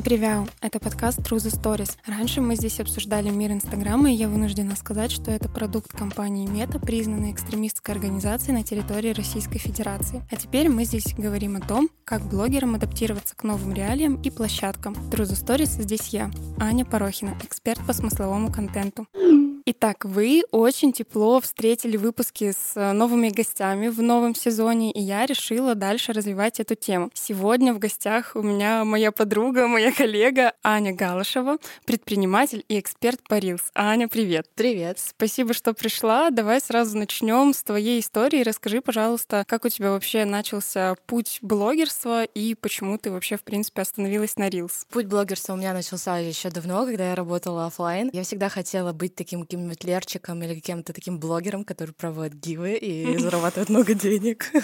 Всем 0.00 0.18
привет! 0.18 0.48
Это 0.62 0.80
подкаст 0.80 1.18
True 1.18 1.36
Stories. 1.36 1.98
Раньше 2.06 2.40
мы 2.40 2.56
здесь 2.56 2.80
обсуждали 2.80 3.28
мир 3.28 3.52
Инстаграма, 3.52 4.10
и 4.10 4.14
я 4.14 4.28
вынуждена 4.28 4.74
сказать, 4.74 5.12
что 5.12 5.30
это 5.30 5.50
продукт 5.50 5.92
компании 5.92 6.46
Мета, 6.46 6.78
признанной 6.78 7.32
экстремистской 7.32 7.96
организацией 7.96 8.54
на 8.54 8.62
территории 8.62 9.12
Российской 9.12 9.58
Федерации. 9.58 10.22
А 10.30 10.36
теперь 10.36 10.70
мы 10.70 10.84
здесь 10.84 11.14
говорим 11.18 11.56
о 11.56 11.60
том, 11.60 11.90
как 12.04 12.22
блогерам 12.22 12.76
адаптироваться 12.76 13.36
к 13.36 13.44
новым 13.44 13.74
реалиям 13.74 14.14
и 14.22 14.30
площадкам. 14.30 14.94
True 15.10 15.26
Stories 15.26 15.82
здесь 15.82 16.08
я, 16.08 16.30
Аня 16.58 16.86
Порохина, 16.86 17.36
эксперт 17.44 17.86
по 17.86 17.92
смысловому 17.92 18.50
контенту. 18.50 19.06
Итак, 19.66 20.04
вы 20.04 20.42
очень 20.52 20.92
тепло 20.92 21.40
встретили 21.40 21.96
выпуски 21.96 22.52
с 22.52 22.76
э, 22.76 22.92
новыми 22.92 23.28
гостями 23.28 23.88
в 23.88 24.00
новом 24.00 24.34
сезоне, 24.34 24.90
и 24.90 25.00
я 25.00 25.26
решила 25.26 25.74
дальше 25.74 26.12
развивать 26.12 26.60
эту 26.60 26.74
тему. 26.76 27.10
Сегодня 27.12 27.74
в 27.74 27.78
гостях 27.78 28.32
у 28.34 28.42
меня 28.42 28.84
моя 28.84 29.12
подруга, 29.12 29.66
моя 29.66 29.92
коллега 29.92 30.54
Аня 30.62 30.94
Галышева, 30.94 31.58
предприниматель 31.84 32.64
и 32.68 32.80
эксперт 32.80 33.20
по 33.28 33.34
Reels. 33.34 33.62
Аня, 33.74 34.08
привет. 34.08 34.46
Привет. 34.54 34.98
Спасибо, 34.98 35.52
что 35.52 35.74
пришла. 35.74 36.30
Давай 36.30 36.60
сразу 36.60 36.96
начнем 36.96 37.52
с 37.52 37.62
твоей 37.62 38.00
истории. 38.00 38.42
Расскажи, 38.42 38.80
пожалуйста, 38.80 39.44
как 39.46 39.64
у 39.66 39.68
тебя 39.68 39.90
вообще 39.90 40.24
начался 40.24 40.94
путь 41.06 41.38
блогерства 41.42 42.24
и 42.24 42.54
почему 42.54 42.96
ты 42.96 43.10
вообще, 43.10 43.36
в 43.36 43.42
принципе, 43.42 43.82
остановилась 43.82 44.36
на 44.36 44.48
Reels? 44.48 44.86
Путь 44.90 45.06
блогерства 45.06 45.52
у 45.52 45.56
меня 45.56 45.74
начался 45.74 46.18
еще 46.18 46.48
давно, 46.50 46.86
когда 46.86 47.10
я 47.10 47.14
работала 47.14 47.66
офлайн. 47.66 48.10
Я 48.12 48.22
всегда 48.22 48.48
хотела 48.48 48.92
быть 48.92 49.14
таким 49.14 49.44
каким-нибудь 49.60 49.84
лерчиком 49.84 50.42
или 50.42 50.54
каким-то 50.54 50.92
таким 50.92 51.18
блогером, 51.18 51.64
который 51.64 51.92
проводит 51.92 52.34
гивы 52.34 52.76
и 52.76 53.16
зарабатывает 53.18 53.68
много 53.68 53.94
денег. 53.94 54.46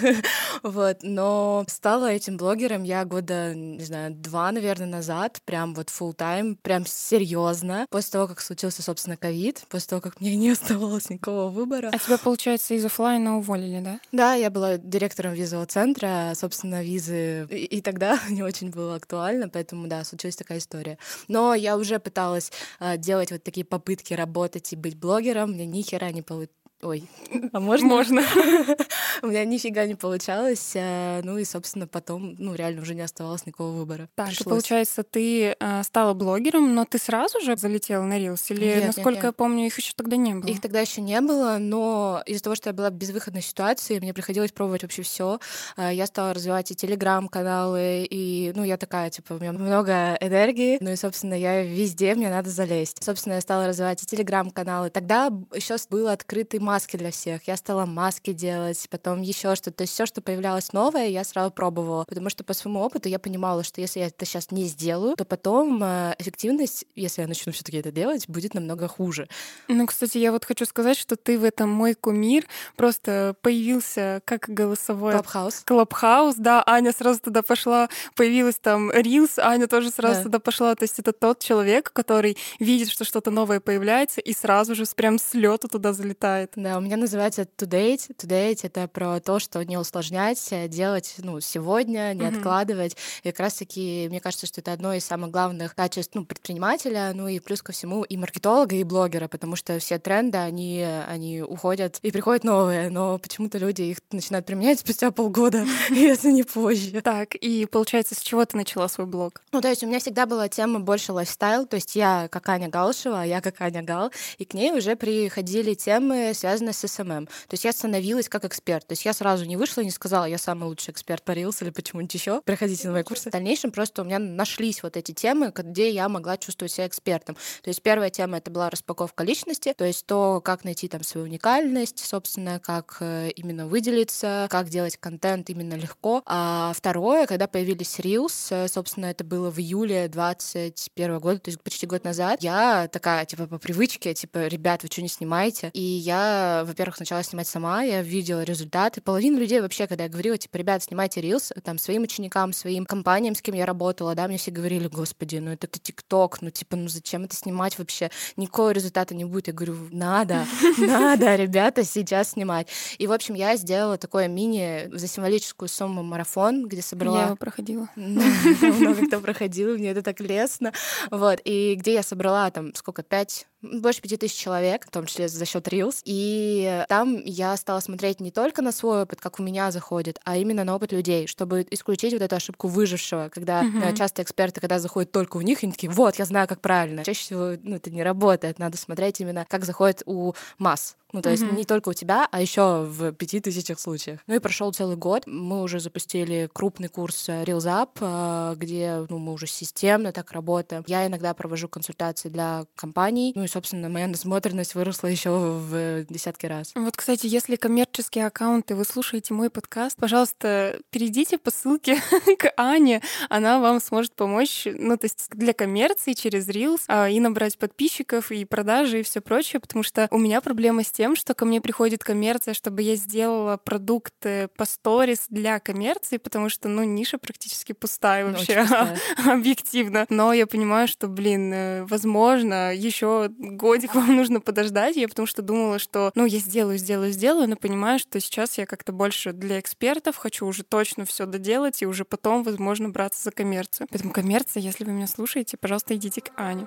Вот. 0.63 0.99
Но 1.03 1.65
стала 1.69 2.11
этим 2.11 2.37
блогером 2.37 2.83
я 2.83 3.05
года, 3.05 3.55
не 3.55 3.85
знаю, 3.85 4.15
два, 4.15 4.51
наверное, 4.51 4.87
назад, 4.87 5.41
прям 5.45 5.75
вот 5.75 5.89
full 5.89 6.17
time, 6.17 6.57
прям 6.61 6.87
серьезно. 6.87 7.87
После 7.91 8.13
того, 8.13 8.27
как 8.27 8.41
случился, 8.41 8.83
собственно, 8.83 9.17
ковид, 9.17 9.65
после 9.69 9.91
того, 9.91 10.01
как 10.01 10.21
мне 10.21 10.35
не 10.35 10.51
оставалось 10.51 11.11
никакого 11.11 11.49
выбора. 11.51 11.91
А 11.93 11.99
тебя, 11.99 12.19
получается, 12.19 12.75
из 12.75 12.85
офлайна 12.85 13.37
уволили, 13.37 13.81
да? 13.81 14.01
Да, 14.13 14.35
я 14.35 14.51
была 14.51 14.79
директором 14.79 15.35
визового 15.35 15.67
центра, 15.67 16.33
собственно, 16.35 16.83
визы 16.83 17.47
и, 17.51 17.65
и 17.65 17.81
тогда 17.81 18.19
не 18.31 18.43
очень 18.43 18.71
было 18.71 18.97
актуально, 18.97 19.49
поэтому, 19.49 19.87
да, 19.87 20.05
случилась 20.05 20.37
такая 20.37 20.59
история. 20.59 20.99
Но 21.29 21.55
я 21.55 21.77
уже 21.77 21.99
пыталась 21.99 22.51
э, 22.81 22.97
делать 22.97 23.31
вот 23.31 23.43
такие 23.43 23.65
попытки 23.65 24.15
работать 24.15 24.73
и 24.73 24.76
быть 24.77 24.99
блогером, 24.99 25.53
мне 25.53 25.67
ни 25.67 25.83
хера 25.83 26.11
не 26.13 26.23
получилось 26.23 26.66
Ой, 26.83 27.09
а 27.53 27.61
можно? 27.61 27.89
Можно. 27.89 28.21
У 29.23 29.29
меня 29.29 29.47
нифига 29.47 29.87
не 29.87 29.95
получалось. 29.95 30.73
Э, 30.75 31.23
ну 31.25 31.39
и, 31.39 31.45
собственно, 31.45 31.87
потом, 31.87 32.37
ну, 32.39 32.55
реально 32.55 32.83
уже 32.83 32.95
не 32.95 33.01
оставалось 33.01 33.47
никакого 33.47 33.71
выбора. 33.71 34.11
Так, 34.15 34.29
Пришлось. 34.29 34.45
получается, 34.45 35.03
ты 35.03 35.57
э, 35.59 35.83
стала 35.85 36.13
блогером, 36.13 36.75
но 36.75 36.85
ты 36.85 36.99
сразу 36.99 37.41
же 37.41 37.57
залетела 37.57 38.03
на 38.05 38.19
Reels? 38.19 38.45
Или, 38.51 38.67
нет, 38.67 38.87
насколько 38.89 39.11
нет, 39.11 39.17
нет. 39.17 39.25
я 39.25 39.33
помню, 39.33 39.67
их 39.67 39.79
еще 39.79 39.93
тогда 39.97 40.17
не 40.17 40.35
было? 40.35 40.51
Их 40.51 40.61
тогда 40.61 40.81
еще 40.81 41.01
не 41.01 41.19
было, 41.23 41.57
но 41.59 42.23
из-за 42.27 42.43
того, 42.43 42.55
что 42.55 42.69
я 42.69 42.75
была 42.75 42.91
в 42.91 42.95
безвыходной 42.95 43.43
ситуации, 43.43 43.99
мне 43.99 44.13
приходилось 44.13 44.53
пробовать 44.53 44.83
вообще 44.83 45.01
все. 45.01 45.41
Э, 45.79 45.91
я 45.95 46.05
стала 46.07 46.35
развивать 46.35 46.71
и 46.73 46.77
телеграм-каналы, 46.77 48.07
и, 48.11 48.53
ну, 48.55 48.65
я 48.65 48.77
такая, 48.77 49.09
типа, 49.09 49.33
у 49.33 49.39
меня 49.39 49.53
много 49.53 50.19
энергии, 50.21 50.77
ну 50.81 50.91
и, 50.91 50.97
собственно, 50.97 51.35
я 51.35 51.63
везде, 51.63 52.15
мне 52.15 52.29
надо 52.29 52.51
залезть. 52.51 53.03
Собственно, 53.03 53.35
я 53.35 53.41
стала 53.41 53.67
развивать 53.67 54.03
и 54.03 54.07
телеграм-каналы. 54.07 54.91
Тогда 54.91 55.33
еще 55.55 55.77
был 55.89 56.09
открытый 56.09 56.61
маски 56.67 56.97
для 56.97 57.13
всех. 57.13 57.47
Я 57.47 57.57
стала 57.57 57.87
маски 57.87 58.33
делать, 58.33 58.87
потом 58.91 59.23
еще 59.23 59.55
что-то. 59.55 59.79
То 59.79 59.83
есть 59.83 59.93
все, 59.93 60.05
что 60.05 60.21
появлялось 60.21 60.73
новое, 60.73 61.07
я 61.07 61.23
сразу 61.23 61.53
пробовала. 61.53 62.05
Потому 62.09 62.29
что 62.29 62.43
по 62.43 62.55
своему 62.55 62.81
опыту 62.81 63.09
я 63.09 63.21
понимала, 63.21 63.63
что 63.63 63.81
если 63.81 64.01
я 64.01 64.07
это 64.09 64.25
сейчас 64.27 64.51
не 64.51 64.65
сделаю, 64.65 65.15
то 65.17 65.25
потом 65.25 65.81
э, 65.83 66.17
эффективность, 66.19 66.85
если 66.97 67.23
я 67.23 67.29
начну 67.29 67.53
все-таки 67.53 67.79
это 67.79 67.93
делать, 67.93 68.29
будет 68.29 68.53
намного 68.55 68.89
хуже. 68.89 69.29
Ну, 69.69 69.87
кстати, 69.87 70.19
я 70.19 70.33
вот 70.33 70.45
хочу 70.45 70.67
сказать, 70.67 70.99
что 70.99 71.15
ты 71.15 71.39
в 71.39 71.45
этом 71.45 71.71
мой 71.71 71.95
кумир. 71.95 72.47
Просто 72.75 73.37
появился 73.43 74.21
как 74.25 74.49
голосовой... 74.49 75.13
Clubhouse. 75.13 75.63
Clubhouse, 75.65 76.35
да. 76.35 76.65
Аня 76.67 76.93
сразу 76.93 77.21
туда 77.21 77.43
пошла. 77.43 77.89
Появилась 78.17 78.57
там 78.57 78.91
Reels, 78.91 79.39
Аня 79.39 79.69
тоже 79.69 79.91
сразу 79.91 80.17
да. 80.17 80.23
туда 80.25 80.39
пошла. 80.41 80.75
То 80.75 80.83
есть 80.83 80.99
это 80.99 81.13
тот 81.13 81.39
человек, 81.39 81.93
который 81.93 82.37
видит, 82.59 82.89
что 82.89 83.05
что-то 83.05 83.31
новое 83.31 83.61
появляется, 83.61 84.21
и 84.21 84.33
сразу 84.33 84.75
же 84.75 84.85
прям 84.97 85.19
с 85.21 85.33
лету 85.35 85.69
туда 85.69 85.93
залетает. 85.93 86.56
Да, 86.57 86.79
у 86.79 86.81
меня 86.81 86.97
называется 86.97 87.43
today. 87.43 87.69
Today— 87.69 88.61
это 88.63 88.89
про 88.89 89.21
то, 89.21 89.39
что 89.39 89.63
не 89.63 89.77
усложнять, 89.77 90.43
а 90.53 90.69
делать 90.69 91.17
ну, 91.19 91.39
сегодня, 91.41 92.15
не 92.15 92.23
mm-hmm. 92.23 92.37
откладывать. 92.39 92.97
И 93.23 93.31
как 93.31 93.41
раз-таки, 93.41 94.07
мне 94.09 94.21
кажется, 94.21 94.47
что 94.47 94.63
это 94.63 94.73
одно 94.73 94.95
из 94.95 95.05
самых 95.05 95.31
главных 95.31 95.75
качеств 95.75 96.15
ну, 96.15 96.25
предпринимателя, 96.25 97.13
ну 97.15 97.29
и 97.29 97.41
плюс 97.41 97.61
ко 97.61 97.73
всему 97.73 98.05
и 98.05 98.17
маркетолога, 98.17 98.75
и 98.75 98.85
блогера, 98.85 99.29
потому 99.29 99.55
что 99.55 99.79
все 99.81 99.99
тренды, 99.99 100.39
они, 100.39 100.83
они 100.83 101.43
уходят, 101.43 101.99
и 102.01 102.11
приходят 102.11 102.43
новые, 102.43 102.89
но 102.89 103.19
почему-то 103.19 103.59
люди 103.59 103.83
их 103.83 103.99
начинают 104.11 104.47
применять 104.47 104.81
спустя 104.81 105.11
полгода, 105.11 105.67
если 105.91 106.33
не 106.33 106.43
позже. 106.43 107.03
Так, 107.03 107.35
и 107.35 107.67
получается, 107.67 108.15
с 108.15 108.21
чего 108.21 108.43
ты 108.47 108.57
начала 108.57 108.89
свой 108.89 109.07
блог? 109.07 109.43
Ну, 109.53 109.61
то 109.61 109.69
есть 109.69 109.85
у 109.85 109.87
меня 109.87 110.01
всегда 110.01 110.25
была 110.25 110.49
тема 110.49 110.81
больше 110.81 111.13
лайфстайл, 111.13 111.67
то 111.67 111.77
есть 111.77 111.95
я 111.97 112.29
как 112.31 112.49
Аня 112.49 112.71
Галшева, 112.71 113.21
а 113.21 113.27
я 113.27 113.43
как 113.43 113.61
Аня 113.61 113.83
Гал, 113.83 114.11
и 114.39 114.47
к 114.47 114.55
ней 114.55 114.73
уже 114.73 114.97
приходили 114.97 115.75
темы, 115.75 116.33
связанная 116.47 116.73
с 116.73 116.87
СММ. 116.87 117.27
То 117.27 117.53
есть 117.53 117.65
я 117.65 117.73
становилась 117.73 118.29
как 118.29 118.45
эксперт. 118.45 118.87
То 118.87 118.93
есть 118.93 119.05
я 119.05 119.13
сразу 119.13 119.45
не 119.45 119.57
вышла 119.57 119.81
и 119.81 119.85
не 119.85 119.91
сказала, 119.91 120.27
я 120.27 120.39
самый 120.39 120.65
лучший 120.65 120.93
эксперт 120.93 121.25
по 121.25 121.33
Reels 121.33 121.57
или 121.61 121.71
по 121.71 121.77
чему-нибудь 121.77 122.15
еще. 122.15 122.41
Приходите 122.43 122.87
на 122.87 122.95
мои 122.95 123.03
курсы. 123.03 123.31
В 123.31 123.33
дальнейшем 123.33 123.73
просто 123.73 124.03
у 124.03 124.05
меня 124.05 124.21
нашлись 124.21 124.83
вот 124.85 124.97
эти 124.97 125.11
темы, 125.11 125.53
где 125.55 125.91
я 125.91 126.09
могла 126.09 126.37
чувствовать 126.37 126.73
себя 126.73 126.87
экспертом. 126.87 127.37
То 127.63 127.71
есть 127.71 127.83
первая 127.83 128.11
тема 128.11 128.39
это 128.39 128.51
была 128.53 128.71
распаковка 128.71 129.25
личности, 129.25 129.75
то 129.77 129.85
есть 129.85 130.07
то, 130.07 130.41
как 130.41 130.63
найти 130.63 130.87
там 130.87 131.03
свою 131.03 131.27
уникальность, 131.27 131.99
собственно, 131.99 132.61
как 132.61 132.99
э, 133.01 133.31
именно 133.35 133.67
выделиться, 133.67 134.47
как 134.49 134.69
делать 134.69 134.97
контент 134.99 135.51
именно 135.51 135.75
легко. 135.75 136.23
А 136.27 136.73
второе, 136.77 137.27
когда 137.27 137.49
появились 137.49 137.99
Reels, 137.99 138.47
э, 138.51 138.69
собственно, 138.69 139.07
это 139.07 139.25
было 139.25 139.51
в 139.51 139.59
июле 139.59 140.07
21 140.07 141.19
года, 141.19 141.41
то 141.41 141.49
есть 141.49 141.61
почти 141.61 141.87
год 141.87 142.05
назад, 142.05 142.41
я 142.43 142.89
такая, 142.93 143.25
типа, 143.25 143.49
по 143.49 143.59
привычке, 143.59 144.15
типа, 144.15 144.47
ребят, 144.47 144.85
вы 144.85 144.89
что 144.93 145.03
не 145.03 145.09
снимаете? 145.09 145.71
И 145.73 145.81
я, 145.81 146.36
во-первых, 146.65 146.99
начала 146.99 147.23
снимать 147.23 147.49
сама, 147.49 147.83
я 147.83 148.03
видела 148.03 148.43
результаты. 148.43 149.01
Половина 149.01 149.39
людей 149.39 149.61
вообще, 149.61 149.87
когда 149.87 150.05
я 150.05 150.11
говорила, 150.11 150.39
типа, 150.39 150.57
ребят, 150.57 150.83
снимайте 150.83 151.21
рилс, 151.21 151.53
там, 151.65 151.79
своим 151.79 152.03
ученикам, 152.03 152.53
своим 152.53 152.87
компаниям, 152.87 153.35
с 153.35 153.43
кем 153.43 153.55
я 153.55 153.67
работала, 153.67 154.15
да, 154.15 154.27
мне 154.29 154.39
все 154.39 154.51
говорили, 154.51 154.89
господи, 154.89 155.37
ну 155.37 155.51
это 155.51 155.67
ТикТок, 155.67 156.43
ну 156.43 156.51
типа, 156.51 156.77
ну 156.77 156.89
зачем 156.89 157.25
это 157.25 157.37
снимать 157.37 157.79
вообще? 157.79 158.11
Никакого 158.37 158.71
результата 158.71 159.15
не 159.15 159.25
будет. 159.25 159.49
Я 159.49 159.53
говорю, 159.53 159.77
надо, 159.91 160.47
надо, 160.79 161.37
ребята, 161.37 161.85
сейчас 161.85 162.31
снимать. 162.31 162.69
И, 162.99 163.07
в 163.07 163.13
общем, 163.13 163.35
я 163.35 163.57
сделала 163.57 163.99
такое 163.99 164.29
мини 164.29 164.89
за 164.93 165.07
символическую 165.07 165.69
сумму 165.69 166.03
марафон, 166.03 166.67
где 166.67 166.83
собрала... 166.83 167.19
Я 167.19 167.27
его 167.27 167.37
проходила. 167.37 167.89
Много 167.97 169.07
кто 169.07 169.21
проходил, 169.21 169.77
мне 169.77 169.91
это 169.91 170.03
так 170.03 170.21
лестно. 170.21 170.73
Вот, 171.11 171.41
и 171.45 171.75
где 171.77 171.95
я 171.95 172.03
собрала 172.03 172.51
там, 172.51 172.75
сколько, 172.75 173.03
пять 173.03 173.47
больше 173.81 174.01
пяти 174.01 174.17
тысяч 174.17 174.37
человек, 174.37 174.87
в 174.87 174.91
том 174.91 175.07
числе 175.07 175.29
за 175.29 175.45
счет 175.45 175.67
Reels. 175.69 176.01
И 176.05 176.85
там 176.89 177.23
я 177.25 177.57
стала 177.57 177.81
смотреть 177.81 178.21
не 178.21 178.31
только 178.31 178.63
на 178.63 178.73
свой 178.73 179.03
опыт, 179.03 179.21
как 179.21 179.41
у 179.41 179.43
меня 179.43 179.71
заходит, 179.71 180.19
а 180.25 180.37
именно 180.37 180.65
на 180.65 180.75
опыт 180.75 180.93
людей, 180.93 181.27
чтобы 181.27 181.67
исключить 181.71 182.13
вот 182.13 182.23
эту 182.23 182.37
ошибку 182.37 182.69
выжившего, 182.69 183.29
когда 183.33 183.63
uh-huh. 183.63 183.97
часто 183.97 184.23
эксперты, 184.23 184.61
когда 184.61 184.79
заходят 184.79 185.13
только 185.13 185.37
у 185.37 185.41
них, 185.41 185.63
они 185.63 185.73
такие, 185.73 185.91
вот, 185.91 186.17
я 186.17 186.25
знаю, 186.25 186.49
как 186.49 186.61
правильно. 186.61 187.05
Чаще 187.05 187.21
всего 187.21 187.53
ну, 187.63 187.77
это 187.77 187.91
не 187.91 188.03
работает, 188.03 188.59
надо 188.59 188.77
смотреть 188.77 189.21
именно, 189.21 189.47
как 189.49 189.65
заходит 189.65 190.03
у 190.07 190.35
масс. 190.59 190.97
Ну, 191.13 191.23
то 191.23 191.31
есть 191.31 191.45
mm-hmm. 191.45 191.57
не 191.57 191.65
только 191.65 191.91
у 191.91 191.93
тебя, 191.95 192.29
а 192.31 192.43
еще 192.43 192.83
в 192.83 193.13
пяти 193.13 193.41
тысячах 193.41 193.79
случаях. 193.79 194.21
Ну 194.27 194.35
и 194.35 194.39
прошел 194.39 194.73
целый 194.73 194.97
год. 194.97 195.23
Мы 195.27 195.63
уже 195.63 195.79
запустили 195.79 196.51
крупный 196.53 196.89
курс 196.89 197.29
э, 197.29 197.45
Reels 197.45 197.65
Up, 197.65 197.91
э, 198.01 198.57
где 198.57 199.07
ну, 199.09 199.19
мы 199.19 199.33
уже 199.33 199.47
системно 199.47 200.13
так 200.13 200.33
работаем. 200.33 200.85
Я 200.87 201.07
иногда 201.07 201.33
провожу 201.33 201.69
консультации 201.69 202.29
для 202.29 202.67
компаний. 202.75 203.33
Ну 203.37 203.45
и, 203.45 203.47
собственно, 203.57 203.89
моя 203.89 204.07
насмотренность 204.07 204.75
выросла 204.75 205.07
еще 205.07 205.31
в 205.31 206.05
десятки 206.11 206.45
раз. 206.45 206.73
Вот, 206.75 206.95
кстати, 206.95 207.27
если 207.27 207.57
коммерческие 207.57 208.27
аккаунты, 208.27 208.75
вы 208.75 208.85
слушаете 208.85 209.33
мой 209.33 209.49
подкаст, 209.49 209.97
пожалуйста, 209.97 210.79
перейдите 210.91 211.39
по 211.39 211.51
ссылке 211.51 211.97
к 212.39 212.53
Ане. 212.59 213.01
Она 213.31 213.59
вам 213.59 213.81
сможет 213.81 214.15
помочь, 214.15 214.67
ну, 214.67 214.99
то 214.99 215.07
есть 215.07 215.29
для 215.31 215.55
коммерции 215.55 216.13
через 216.13 216.51
Reels 216.51 216.83
а, 216.89 217.09
и 217.09 217.19
набрать 217.19 217.57
подписчиков, 217.57 218.31
и 218.31 218.45
продажи, 218.45 219.01
и 219.01 219.03
все 219.03 219.23
прочее, 219.23 219.59
потому 219.59 219.83
что 219.83 220.07
у 220.11 220.19
меня 220.19 220.43
проблема 220.43 220.85
с 220.85 220.93
тем, 220.93 221.17
что 221.17 221.33
ко 221.33 221.47
мне 221.47 221.63
приходит 221.63 222.05
коммерция, 222.05 222.53
чтобы 222.53 222.83
я 222.83 222.95
сделала 222.97 223.57
продукты 223.57 224.51
по 224.59 224.67
сторис 224.67 225.29
для 225.31 225.61
коммерции, 225.61 226.19
потому 226.19 226.51
что, 226.51 226.69
ну, 226.69 226.85
ниша 226.85 227.17
практически 227.17 227.73
пустая 227.73 228.27
ну, 228.27 228.33
вообще, 228.33 228.67
объективно. 229.27 230.05
Но 230.11 230.35
я 230.35 230.47
понимаю, 230.47 230.89
что, 230.89 231.09
блин, 231.09 231.51
э, 231.55 231.85
возможно, 231.85 232.75
еще 232.75 233.31
годик 233.39 233.95
вам 233.95 234.17
нужно 234.17 234.41
подождать. 234.41 234.97
Я 234.97 235.09
потому 235.09 235.27
что 235.27 235.43
думала, 235.43 235.79
что, 235.79 236.11
ну, 236.15 236.27
я 236.27 236.39
сделаю, 236.39 236.79
сделаю, 236.79 237.13
сделаю, 237.13 237.49
но 237.49 237.57
понимаю, 237.57 237.99
что 237.99 238.21
сейчас 238.21 238.59
я 238.59 238.67
как-то 238.67 238.93
больше 238.93 239.33
для 239.33 239.61
экспертов 239.61 240.17
хочу 240.17 240.47
уже 240.47 240.63
точно 240.63 241.05
все 241.05 241.27
доделать 241.27 241.83
и 241.83 241.87
уже 241.87 242.05
потом, 242.05 242.43
возможно, 242.43 242.89
браться 242.89 243.23
за 243.23 243.31
коммерцию. 243.31 243.87
Поэтому 243.91 244.13
коммерция, 244.13 244.61
если 244.61 244.85
вы 244.85 244.93
меня 244.93 245.07
слушаете, 245.07 245.57
пожалуйста, 245.57 245.95
идите 245.95 246.21
к 246.21 246.33
Ане. 246.37 246.67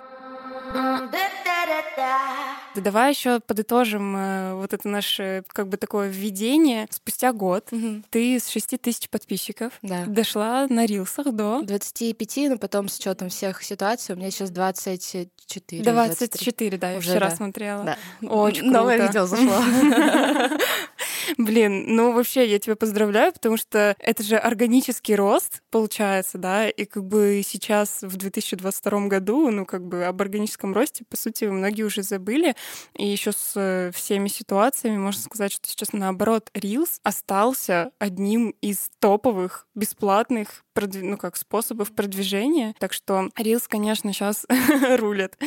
Да 2.76 2.82
давай 2.82 3.12
еще 3.12 3.40
подытожим 3.40 4.16
э, 4.16 4.54
вот 4.54 4.74
это 4.74 4.88
наше 4.88 5.44
как 5.48 5.68
бы 5.68 5.78
такое 5.78 6.08
введение. 6.08 6.88
Спустя 6.92 7.34
год 7.34 7.68
угу. 7.72 8.04
ты 8.10 8.40
с 8.40 8.50
6 8.50 8.80
тысяч 8.82 9.10
подписчиков 9.10 9.74
да. 9.82 10.06
дошла 10.06 10.68
на 10.70 10.86
рилсах 10.86 11.34
до 11.34 11.62
25, 11.64 12.50
но 12.50 12.58
потом 12.58 12.88
с 12.88 12.98
учетом 12.98 13.30
всех 13.30 13.64
ситуаций 13.64 14.16
у 14.16 14.18
меня 14.18 14.32
сейчас 14.32 14.52
24. 14.52 15.84
24, 15.84 15.84
23. 15.84 16.78
да, 16.78 16.92
я 16.92 17.02
вчера 17.02 17.30
да. 17.30 17.36
смотрела. 17.36 17.84
Да. 17.84 17.98
Очень 18.28 18.62
круто. 18.62 18.78
Новое 18.78 19.08
видео 19.08 19.26
зашло. 19.26 20.58
Блин, 21.38 21.96
ну 21.96 22.12
вообще 22.14 22.50
я 22.50 22.60
тебя 22.60 22.76
поздравляю, 22.76 23.34
потому 23.34 23.58
что 23.58 23.96
это 24.00 24.24
же 24.24 24.36
органический 24.36 25.16
рост 25.16 25.62
получается, 25.70 26.38
да, 26.38 26.70
и 26.70 26.86
как 26.86 27.06
бы 27.06 27.42
сейчас 27.46 28.00
в 28.02 28.18
2022 28.18 29.08
году, 29.08 29.50
ну 29.52 29.66
как 29.66 29.86
бы 29.86 30.06
об 30.06 30.22
органическом 30.22 30.74
росте, 30.74 31.04
по 31.08 31.18
сути, 31.18 31.46
многие 31.52 31.84
уже 31.84 32.04
забыли, 32.04 32.56
и 32.96 33.08
еще 33.08 33.32
с 33.32 33.54
э, 33.56 33.92
всеми 33.94 34.28
ситуациями 34.28 34.98
можно 34.98 35.22
сказать, 35.22 35.52
что 35.52 35.68
сейчас 35.68 35.94
наоборот 35.94 36.50
Reels 36.54 37.00
остался 37.04 37.92
одним 38.00 38.56
из 38.62 38.90
топовых 39.00 39.68
бесплатных 39.76 40.64
ну 40.88 41.18
как 41.18 41.36
способов 41.36 41.92
продвижения. 41.92 42.74
Так 42.80 42.94
что 42.94 43.30
Reels, 43.38 43.64
конечно, 43.68 44.14
сейчас 44.14 44.46
рулит. 44.98 45.38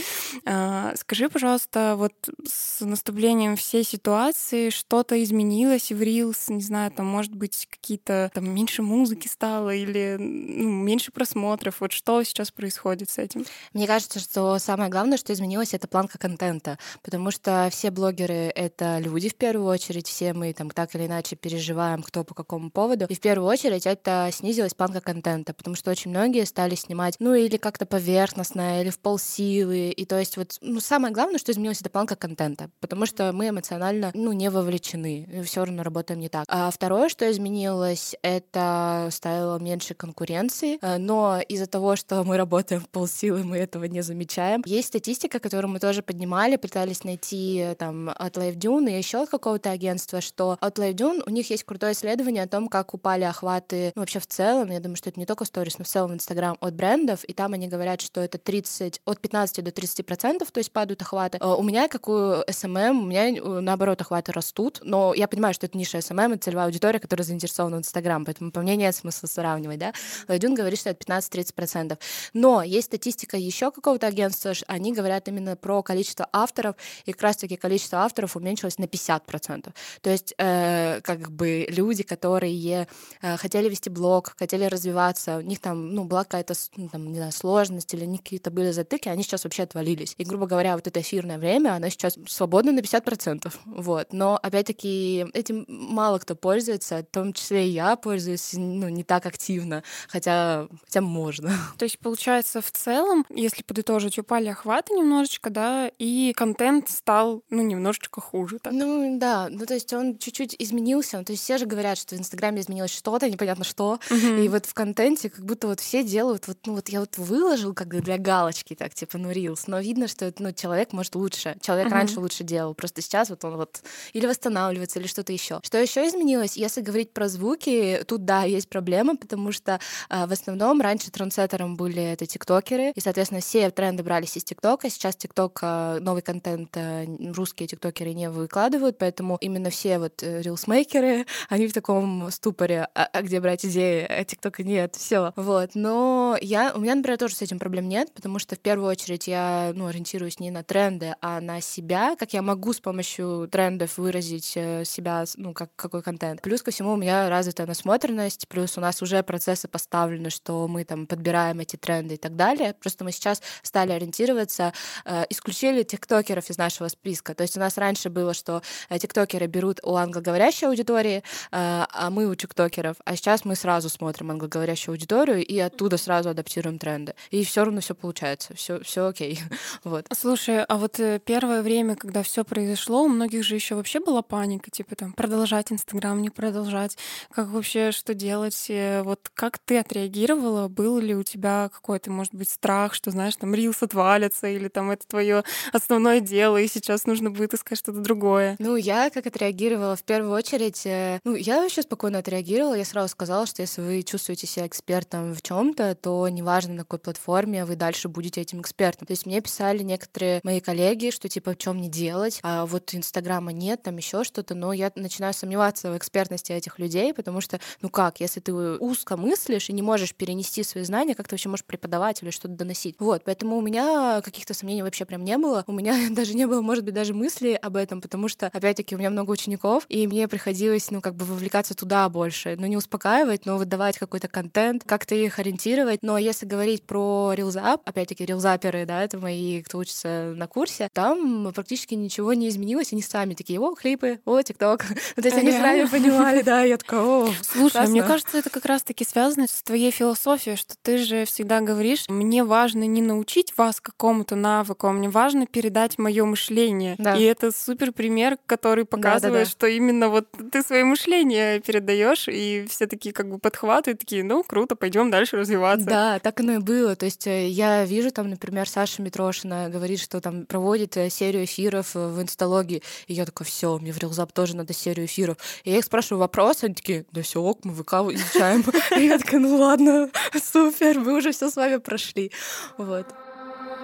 А, 0.45 0.93
скажи, 0.97 1.29
пожалуйста, 1.29 1.95
вот 1.97 2.13
с 2.47 2.85
наступлением 2.85 3.57
всей 3.57 3.85
ситуации 3.85 4.71
что-то 4.71 5.23
изменилось 5.23 5.91
в 5.91 6.01
Reels? 6.01 6.53
Не 6.53 6.63
знаю, 6.63 6.91
там, 6.91 7.07
может 7.07 7.35
быть, 7.35 7.67
какие-то 7.71 8.31
там 8.35 8.51
меньше 8.51 8.83
музыки 8.83 9.29
стало 9.29 9.75
или 9.75 10.17
ну, 10.19 10.71
меньше 10.71 11.13
просмотров. 11.13 11.81
Вот 11.81 11.93
что 11.93 12.23
сейчас 12.25 12.51
происходит 12.51 13.11
с 13.11 13.19
этим? 13.19 13.45
Мне 13.73 13.87
кажется, 13.87 14.21
что 14.21 14.59
самое 14.59 14.91
главное, 14.91 15.19
что 15.19 15.33
изменилось, 15.33 15.75
это 15.75 15.89
планка 15.93 16.19
контента, 16.19 16.79
потому 17.03 17.31
что 17.31 17.69
все 17.71 17.91
блогеры— 17.91 18.51
это 18.55 18.99
люди 18.99 19.29
в 19.29 19.37
первую 19.37 19.69
очередь, 19.69 20.09
все 20.09 20.33
мы 20.33 20.53
там 20.53 20.71
так 20.71 20.95
или 20.95 21.07
иначе 21.07 21.37
переживаем, 21.37 22.03
кто 22.03 22.25
по 22.25 22.35
какому 22.35 22.71
поводу, 22.71 23.07
и 23.09 23.15
в 23.15 23.21
первую 23.21 23.49
очередь 23.49 23.87
это 23.87 24.31
снизилась 24.33 24.75
планка 24.75 25.01
контента 25.01 25.53
потому 25.55 25.77
что 25.77 25.91
очень 25.91 26.11
многие 26.11 26.45
стали 26.45 26.75
снимать, 26.75 27.15
ну, 27.19 27.35
или 27.35 27.57
как-то 27.57 27.87
поверхностно, 27.87 28.81
или 28.83 28.91
в 28.91 28.99
полсилы. 28.99 29.91
И 29.91 30.05
то 30.05 30.19
есть 30.19 30.37
вот, 30.37 30.59
ну, 30.61 30.81
самое 30.81 31.15
главное, 31.15 31.39
что 31.39 31.53
изменилось, 31.53 31.81
это 31.81 31.91
планка 31.91 32.17
контента, 32.17 32.71
потому 32.81 33.07
что 33.07 33.33
мы 33.33 33.51
эмоционально, 33.51 34.11
ну, 34.15 34.33
не 34.33 34.51
вовлечены, 34.51 35.43
все 35.45 35.65
равно 35.65 35.83
работаем 35.83 36.21
не 36.21 36.29
так. 36.29 36.45
А 36.49 36.71
второе, 36.71 37.09
что 37.09 37.31
изменилось, 37.31 38.17
это 38.23 39.09
стало 39.11 39.59
меньше 39.59 39.95
конкуренции, 39.95 40.79
э, 40.81 40.99
но 40.99 41.41
из-за 41.41 41.67
того, 41.67 41.97
что 41.97 42.25
мы 42.25 42.37
работаем 42.37 42.81
в 42.81 42.89
полсилы, 42.89 43.45
мы 43.45 43.59
этого 43.59 43.85
не 43.85 44.03
замечаем. 44.03 44.63
Есть 44.67 44.89
статистика, 44.89 45.39
которую 45.39 45.71
мы 45.73 45.79
тоже 45.83 46.01
поднимали, 46.03 46.55
пытались 46.55 47.03
найти 47.03 47.59
э, 47.59 47.75
там 47.75 48.09
от 48.09 48.37
LiveDune 48.37 48.89
и 48.89 48.97
еще 48.97 49.23
от 49.23 49.29
какого-то 49.29 49.73
агентства, 49.73 50.21
что 50.21 50.57
от 50.61 50.79
LiveDune 50.79 51.25
у 51.27 51.31
них 51.31 51.51
есть 51.51 51.65
крутое 51.65 51.95
исследование 51.95 52.45
о 52.45 52.47
том, 52.47 52.69
как 52.69 52.95
упали 52.95 53.25
охваты 53.25 53.91
ну, 53.97 54.03
вообще 54.03 54.21
в 54.21 54.29
целом. 54.29 54.71
Я 54.71 54.79
думаю, 54.79 54.95
что 54.95 55.11
это 55.11 55.19
не 55.19 55.27
только 55.27 55.45
сторис, 55.45 55.79
но 55.79 55.85
в 55.85 55.89
целом 55.89 56.15
Инстаграм 56.15 56.57
от 56.61 56.75
брендов, 56.75 57.25
и 57.25 57.33
там 57.33 57.55
они 57.55 57.67
говорят, 57.67 58.01
что 58.01 58.21
это 58.21 58.39
30, 58.39 59.01
от 59.05 59.21
15 59.21 59.65
до 59.65 59.73
30 59.73 60.07
процентов, 60.07 60.53
то 60.53 60.59
есть 60.59 60.71
падают 60.71 61.03
охваты. 61.03 61.39
А 61.41 61.57
у 61.57 61.65
меня, 61.65 61.89
как 61.89 62.07
у 62.07 62.13
SMM, 62.13 63.01
у 63.01 63.07
меня, 63.07 63.31
э, 63.31 63.41
наоборот, 63.41 64.01
охваты 64.01 64.31
растут, 64.31 64.79
но 64.85 65.13
я 65.15 65.27
понимаю, 65.27 65.53
что 65.53 65.67
это 65.67 65.77
ниша 65.77 65.99
SMM, 65.99 66.35
это 66.35 66.45
целевая 66.45 66.67
аудитория, 66.67 67.01
которая 67.01 67.27
заинтересована 67.27 67.79
в 67.79 67.81
Инстаграм, 67.81 68.25
поэтому 68.25 68.53
по 68.53 68.61
мне 68.61 68.77
нет 68.77 68.95
смысла 68.95 69.27
сравнивать, 69.27 69.81
да. 69.81 69.93
Лайдюн 70.29 70.55
говорит, 70.55 70.79
что 70.79 70.91
это 70.91 71.05
15-30 71.05 71.55
процентов. 71.55 71.99
Но 72.35 72.63
есть 72.63 72.87
статистика 72.87 73.37
еще 73.37 73.73
какого-то 73.73 74.07
агентства, 74.07 74.53
они 74.69 74.93
говорят 74.93 75.27
именно 75.27 75.57
про 75.57 75.72
количество 75.81 76.29
авторов, 76.33 76.77
и 77.07 77.13
как 77.13 77.23
раз-таки 77.23 77.57
количество 77.57 78.01
авторов 78.01 78.37
уменьшилось 78.37 78.79
на 78.79 78.87
50 78.87 79.25
процентов. 79.25 79.73
То 80.03 80.11
есть, 80.11 80.35
э, 80.37 81.01
как 81.03 81.31
бы 81.31 81.67
люди, 81.71 82.03
которые 82.03 82.87
э, 83.23 83.37
хотели 83.39 83.71
вести 83.71 83.89
блог, 83.89 84.35
хотели 84.37 84.65
развивать 84.67 84.83
развиваться, 84.83 85.39
у 85.39 85.41
них 85.41 85.61
там, 85.61 85.95
ну, 85.95 86.05
была 86.05 86.25
какая-то, 86.25 86.55
ну, 86.77 86.89
там, 86.89 87.13
не 87.13 87.17
знаю, 87.17 87.33
сложность 87.33 87.95
или 87.95 88.17
какие-то 88.17 88.51
были 88.51 88.73
затыки, 88.73 89.09
они 89.09 89.23
сейчас 89.23 89.45
вообще 89.45 89.63
отвалились. 89.63 90.15
И, 90.19 90.25
грубо 90.25 90.47
говоря, 90.47 90.75
вот 90.75 90.87
это 90.87 91.01
эфирное 91.01 91.39
время, 91.39 91.75
оно 91.75 91.89
сейчас 91.89 92.19
свободно 92.27 92.73
на 92.73 92.81
50%. 92.81 93.53
Вот. 93.65 94.13
Но, 94.13 94.39
опять-таки, 94.43 95.27
этим 95.35 95.65
мало 95.69 96.19
кто 96.19 96.35
пользуется, 96.35 96.99
в 96.99 97.15
том 97.15 97.33
числе 97.33 97.69
и 97.69 97.71
я 97.71 97.97
пользуюсь, 97.97 98.53
ну, 98.55 98.89
не 98.89 99.05
так 99.05 99.27
активно, 99.27 99.83
хотя, 100.09 100.67
хотя 100.85 101.01
можно. 101.01 101.51
То 101.79 101.85
есть, 101.85 101.99
получается, 101.99 102.61
в 102.61 102.71
целом, 102.71 103.25
если 103.31 103.63
подытожить, 103.63 104.19
упали 104.19 104.49
охваты 104.49 104.95
немножечко, 104.95 105.51
да, 105.51 105.62
и 105.99 106.33
контент 106.37 106.89
стал, 106.91 107.43
ну, 107.51 107.63
немножечко 107.63 108.21
хуже. 108.21 108.59
Так. 108.59 108.73
Ну, 108.73 109.19
да, 109.19 109.49
ну, 109.51 109.67
то 109.67 109.75
есть 109.75 109.93
он 109.93 110.19
чуть-чуть 110.19 110.57
изменился, 110.59 111.23
то 111.25 111.33
есть 111.33 111.43
все 111.43 111.59
же 111.59 111.67
говорят, 111.67 111.99
что 111.99 112.17
в 112.17 112.19
Инстаграме 112.19 112.61
изменилось 112.61 112.91
что-то, 112.91 113.29
непонятно 113.29 113.65
что, 113.65 113.99
uh-huh. 114.09 114.45
и 114.45 114.49
вот 114.49 114.67
в 114.67 114.75
контенте 114.75 115.31
как 115.31 115.45
будто 115.45 115.67
вот 115.69 115.81
все 115.81 116.03
делают, 116.03 116.47
вот, 116.49 116.59
ну 116.67 116.75
вот 116.75 116.89
я 116.89 117.01
вот 117.01 117.19
выложил 117.19 117.75
как 117.75 117.89
бы 117.89 118.01
для 118.01 118.19
галочки, 118.19 118.75
так, 118.75 118.95
типа, 118.95 119.19
ну, 119.19 119.31
рилс, 119.31 119.67
но 119.67 119.81
видно, 119.81 120.09
что 120.09 120.33
ну, 120.39 120.53
человек 120.53 120.93
может 120.93 121.15
лучше, 121.15 121.57
человек 121.61 121.89
uh-huh. 121.89 121.95
раньше 121.95 122.21
лучше 122.21 122.45
делал, 122.45 122.75
просто 122.75 123.03
сейчас 123.03 123.31
вот 123.31 123.45
он 123.45 123.57
вот 123.57 123.83
или 124.13 124.27
восстанавливается, 124.27 124.99
или 124.99 125.07
что-то 125.07 125.33
еще. 125.33 125.61
Что 125.63 125.79
еще 125.79 126.07
изменилось? 126.07 126.57
Если 126.57 126.81
говорить 126.81 127.13
про 127.13 127.29
звуки, 127.29 128.03
тут, 128.07 128.25
да, 128.25 128.45
есть 128.45 128.69
проблема, 128.69 129.17
потому 129.17 129.53
что 129.53 129.81
э, 130.09 130.27
в 130.27 130.33
основном 130.33 130.81
раньше 130.81 131.11
трансеттером 131.11 131.77
были 131.77 132.03
это 132.03 132.27
тиктокеры, 132.27 132.93
и, 132.95 133.01
соответственно, 133.01 133.41
все 133.41 133.71
тренды 133.71 134.03
брались 134.03 134.37
из 134.37 134.45
тиктока, 134.45 134.91
сейчас 134.91 135.17
тикток, 135.17 135.52
э, 135.63 135.99
новый 136.01 136.23
контент 136.23 136.77
э, 136.77 137.07
русские 137.33 137.69
тиктокеры 137.69 138.13
не 138.13 138.31
выкладывают, 138.31 138.99
поэтому 138.99 139.37
именно 139.41 139.71
все 139.71 139.99
вот 139.99 140.23
э, 140.23 140.43
рилсмейкеры, 140.43 141.27
они 141.49 141.67
в 141.67 141.73
таком 141.73 142.31
ступоре, 142.31 142.89
а, 142.95 143.09
а 143.13 143.23
где 143.23 143.41
брать 143.41 143.65
идеи, 143.65 144.07
а 144.09 144.25
тиктока 144.25 144.63
нет, 144.63 144.97
все. 144.97 145.33
Вот. 145.37 145.71
Но 145.75 146.37
я, 146.41 146.73
у 146.75 146.81
меня, 146.81 146.95
например, 146.95 147.19
тоже 147.19 147.35
с 147.37 147.43
этим 147.43 147.59
проблем 147.59 147.89
нет, 147.89 148.13
потому 148.15 148.39
что 148.39 148.57
в 148.57 148.59
первую 148.59 148.89
очередь 148.89 149.27
я 149.27 149.73
ну, 149.75 149.87
ориентируюсь 149.87 150.39
не 150.41 150.51
на 150.51 150.63
тренды, 150.63 151.15
а 151.21 151.41
на 151.41 151.61
себя, 151.61 152.17
как 152.17 152.33
я 152.33 152.43
могу 152.43 152.73
с 152.73 152.81
помощью 152.81 153.49
трендов 153.51 153.99
выразить 153.99 154.53
э, 154.57 154.85
себя, 154.85 155.25
ну, 155.37 155.53
как, 155.53 155.75
какой 155.77 156.03
контент. 156.03 156.43
Плюс 156.43 156.63
ко 156.63 156.71
всему 156.71 156.93
у 156.93 156.97
меня 156.97 157.29
развитая 157.29 157.67
насмотренность, 157.67 158.49
плюс 158.49 158.79
у 158.79 158.81
нас 158.81 159.03
уже 159.03 159.23
процессы 159.23 159.69
поставлены, 159.69 160.31
что 160.31 160.69
мы 160.69 160.85
там 160.85 161.07
подбираем 161.07 161.61
эти 161.61 161.77
тренды 161.77 162.15
и 162.15 162.19
так 162.19 162.37
далее. 162.37 162.75
Просто 162.75 163.05
мы 163.05 163.13
сейчас 163.13 163.43
стали 163.63 163.93
ориентироваться, 163.93 164.73
э, 165.05 165.25
исключили 165.43 165.83
тиктокеров 165.83 166.49
из 166.51 166.59
нашего 166.59 166.89
списка. 166.89 167.35
То 167.35 167.43
есть 167.43 167.57
у 167.57 167.61
нас 167.61 167.77
раньше 167.77 168.11
было, 168.11 168.33
что 168.33 168.63
э, 168.89 168.99
тиктокеры 168.99 169.47
берут 169.47 169.81
у 169.83 169.97
англоговорящей 169.97 170.69
аудитории, 170.69 171.19
э, 171.19 171.23
а 171.51 172.11
мы 172.11 172.27
у 172.27 172.35
тиктокеров, 172.35 172.97
а 173.05 173.17
сейчас 173.17 173.45
мы 173.45 173.57
сразу 173.57 173.89
смотрим 173.89 174.31
англоговорящую 174.31 174.63
говорящую 174.63 174.93
аудиторию 174.93 175.45
и 175.45 175.59
оттуда 175.59 175.97
сразу 175.97 176.31
адаптируем 176.31 176.79
тренды. 176.79 177.15
И 177.31 177.45
все 177.45 177.65
равно 177.65 177.81
все 177.81 177.95
получается, 177.95 178.55
все, 178.55 178.81
все 178.81 179.07
окей. 179.07 179.41
вот. 179.85 180.07
Слушай, 180.15 180.65
а 180.65 180.77
вот 180.77 181.01
э, 181.01 181.21
первое 181.25 181.63
время, 181.63 181.97
когда 181.97 182.23
все 182.23 182.45
произошло, 182.45 183.03
у 183.03 183.09
многих 183.09 183.45
же 183.45 183.55
еще 183.55 183.75
вообще 183.75 184.01
была 184.01 184.23
паника, 184.23 184.71
типа 184.71 184.95
там 184.95 185.13
продолжать 185.13 185.73
Инстаграм, 185.73 186.21
не 186.23 186.31
продолжать, 186.31 186.97
как 187.31 187.49
вообще 187.49 187.91
что 187.91 188.15
делать? 188.15 188.71
Вот 189.05 189.31
как 189.35 189.59
ты 189.59 189.79
отреагировала? 189.79 190.69
Был 190.69 190.99
ли 190.99 191.15
у 191.15 191.23
тебя 191.23 191.69
какой-то, 191.73 192.11
может 192.11 192.35
быть, 192.35 192.49
страх, 192.49 192.95
что, 192.95 193.11
знаешь, 193.11 193.37
там 193.37 193.55
рилс 193.55 193.83
отвалится, 193.83 194.47
или 194.47 194.69
там 194.69 194.91
это 194.91 195.07
твое 195.07 195.32
основное 195.73 196.21
дело, 196.21 196.57
и 196.57 196.69
сейчас 196.69 197.07
нужно 197.07 197.31
будет 197.31 197.55
искать 197.55 197.79
что-то 197.79 198.01
другое? 198.01 198.57
Ну, 198.59 198.77
я 198.77 199.11
как 199.11 199.27
отреагировала 199.27 199.97
в 199.97 200.03
первую 200.03 200.33
очередь, 200.33 200.85
э, 200.87 201.21
ну, 201.25 201.35
я 201.35 201.63
вообще 201.63 201.83
спокойно 201.83 202.19
отреагировала, 202.19 202.75
я 202.75 202.85
сразу 202.85 203.09
сказала, 203.09 203.47
что 203.47 203.63
если 203.63 203.81
вы 203.81 204.03
чувствуете 204.03 204.47
себя 204.47 204.67
экспертом 204.67 205.35
в 205.35 205.43
чем-то, 205.43 205.95
то 205.95 206.29
неважно, 206.29 206.75
на 206.75 206.83
какой 206.83 206.99
платформе 206.99 207.65
вы 207.65 207.77
дальше 207.77 208.09
будете 208.09 208.41
этим 208.41 208.61
экспертом. 208.61 209.07
То 209.07 209.13
есть 209.13 209.27
мне 209.27 209.41
писали 209.41 209.83
некоторые 209.83 210.41
мои 210.43 210.61
коллеги, 210.61 211.11
что 211.11 211.29
типа 211.29 211.53
в 211.53 211.59
чем 211.59 211.81
не 211.81 211.89
делать, 211.89 212.41
а 212.43 212.67
вот 212.67 212.95
Инстаграма 212.95 213.53
нет, 213.53 213.83
там 213.83 213.97
еще 213.97 214.25
что-то, 214.25 214.55
но 214.55 214.73
я 214.73 214.93
начинаю 214.95 215.35
сомневаться 215.35 215.93
в 215.93 215.97
экспертности 215.97 216.53
этих 216.53 216.79
людей, 216.79 217.15
потому 217.15 217.41
что, 217.41 217.61
ну 217.81 217.89
как, 217.89 218.21
если 218.21 218.41
ты 218.41 218.53
узко 218.53 219.17
мыслишь 219.17 219.71
и 219.71 219.73
не 219.73 219.83
можешь 219.83 220.15
перенести 220.15 220.63
свои 220.63 220.85
знания, 220.85 221.15
как 221.15 221.29
ты 221.29 221.35
вообще 221.35 221.49
можешь 221.49 221.65
преподавать 221.65 222.23
или 222.23 222.31
что-то 222.31 222.55
доносить? 222.55 222.97
Вот, 222.99 223.23
поэтому 223.25 223.57
у 223.57 223.61
меня 223.61 224.21
каких-то 224.23 224.55
сомнений 224.55 224.83
вообще 224.83 225.05
прям 225.05 225.22
там 225.23 225.25
не 225.25 225.39
было, 225.39 225.65
у 225.67 225.73
меня 225.73 225.95
даже 226.11 226.35
не 226.35 226.47
было, 226.47 226.61
может 226.61 226.85
быть, 226.85 226.95
даже 226.95 227.15
мысли 227.15 227.59
об 227.61 227.77
этом, 227.77 228.01
потому 228.01 228.29
что, 228.29 228.47
опять-таки, 228.47 228.95
у 228.95 228.99
меня 228.99 229.11
много 229.11 229.31
учеников, 229.31 229.85
и 229.89 230.07
мне 230.07 230.29
приходилось, 230.29 230.91
ну, 230.91 231.01
как 231.01 231.15
бы 231.15 231.25
вовлекаться 231.25 231.75
туда 231.75 232.09
больше. 232.09 232.57
Ну, 232.59 232.67
не 232.67 232.77
успокаивать, 232.77 233.47
но 233.47 233.57
выдавать 233.57 233.99
какой-то 233.99 234.29
контент, 234.29 234.83
как-то 234.85 235.15
их 235.15 235.39
ориентировать. 235.39 236.01
Но 236.03 236.19
если 236.19 236.47
говорить 236.47 236.85
про 236.85 237.33
рилзап, 237.35 237.83
опять-таки, 237.85 238.25
рилзаперы, 238.25 238.85
да, 238.87 239.03
это 239.03 239.19
мои, 239.19 239.63
кто 239.63 239.79
учится 239.79 240.33
на 240.37 240.47
курсе, 240.47 240.89
там 240.93 241.53
практически 241.55 241.95
ничего 241.95 242.33
не 242.35 242.49
изменилось, 242.49 242.93
они 242.93 243.03
сами 243.03 243.35
такие, 243.35 243.61
о, 243.61 243.75
клипы, 243.75 244.21
о, 244.25 244.43
тикток. 244.43 244.85
То 245.17 245.23
есть 245.23 245.37
они 245.37 245.53
сами 245.53 245.87
понимали, 245.87 246.43
да, 246.43 246.63
я 246.63 246.77
такая, 246.77 247.01
о, 247.01 247.31
Слушай, 247.43 247.87
мне 247.89 248.03
кажется, 248.03 248.39
это 248.39 248.51
как 248.51 248.65
раз-таки 248.65 249.05
связано 249.05 249.47
с 249.47 249.63
твоей 249.63 249.91
философией, 249.91 250.57
что 250.57 250.75
ты 250.83 250.99
же 250.99 251.25
всегда 251.25 251.61
говоришь, 251.61 252.05
мне 252.09 252.45
важно 252.45 252.85
не 252.85 253.03
научить 253.03 253.57
вас 253.57 253.81
какому-то 253.81 254.37
навыку, 254.37 254.87
а 254.87 254.93
мне 255.03 255.09
важно 255.09 255.47
передать 255.47 255.99
мое 255.99 256.25
мышление. 256.25 256.95
Да. 256.97 257.17
И 257.17 257.23
это 257.25 257.51
супер 257.51 257.91
пример, 257.91 258.39
который 258.47 258.85
показывает, 258.85 259.23
да, 259.23 259.39
да, 259.41 259.45
да. 259.45 259.51
что 259.51 259.67
именно 259.67 260.09
вот 260.09 260.29
ты 260.53 260.63
свое 260.63 260.85
мышление 260.85 261.59
передаешь, 261.59 262.29
и 262.29 262.65
все 262.71 262.87
такие 262.87 263.13
как 263.13 263.29
бы 263.29 263.39
подхватывают, 263.39 263.99
такие, 263.99 264.23
ну 264.23 264.45
круто, 264.45 264.77
пойдем 264.77 265.11
дальше 265.11 265.39
развиваться. 265.39 265.87
Да, 265.87 266.19
так 266.21 266.39
оно 266.39 266.53
и 266.53 266.59
было. 266.59 266.95
То 266.95 267.07
есть 267.07 267.27
э, 267.27 267.49
я 267.49 267.85
вижу 267.85 268.13
там, 268.13 268.31
например, 268.31 268.69
Саша 268.69 269.03
Митрошина 269.03 269.69
говорит, 269.71 269.99
что 269.99 270.21
там 270.21 270.47
проводит 270.47 270.97
э, 270.97 271.11
серию 271.11 271.47
эфиров 271.47 271.97
э, 271.97 272.07
в 272.07 272.23
инсталогии, 272.23 272.85
и 273.09 273.15
я 273.15 273.27
такая, 273.27 273.47
все, 273.47 273.77
мне 273.79 273.93
в 273.93 273.99
Рилзап 273.99 274.31
тоже 274.31 274.55
надо 274.55 274.73
серию 274.73 275.07
эфиров. 275.07 275.37
И 275.65 275.73
я 275.73 275.79
их 275.79 275.85
спрашиваю 275.85 276.21
вопрос, 276.21 276.63
они 276.63 276.75
такие, 276.75 277.07
да 277.11 277.23
все, 277.23 277.43
ок, 277.43 277.65
мы 277.65 277.75
ВК 277.75 277.95
изучаем. 278.15 278.65
И 278.97 279.07
я 279.07 279.19
такая, 279.19 279.41
ну 279.41 279.57
ладно, 279.57 280.11
супер, 280.53 281.01
мы 281.01 281.17
уже 281.17 281.33
все 281.33 281.51
с 281.51 281.57
вами 281.57 281.79
прошли. 281.79 282.31
Вот. 282.79 283.07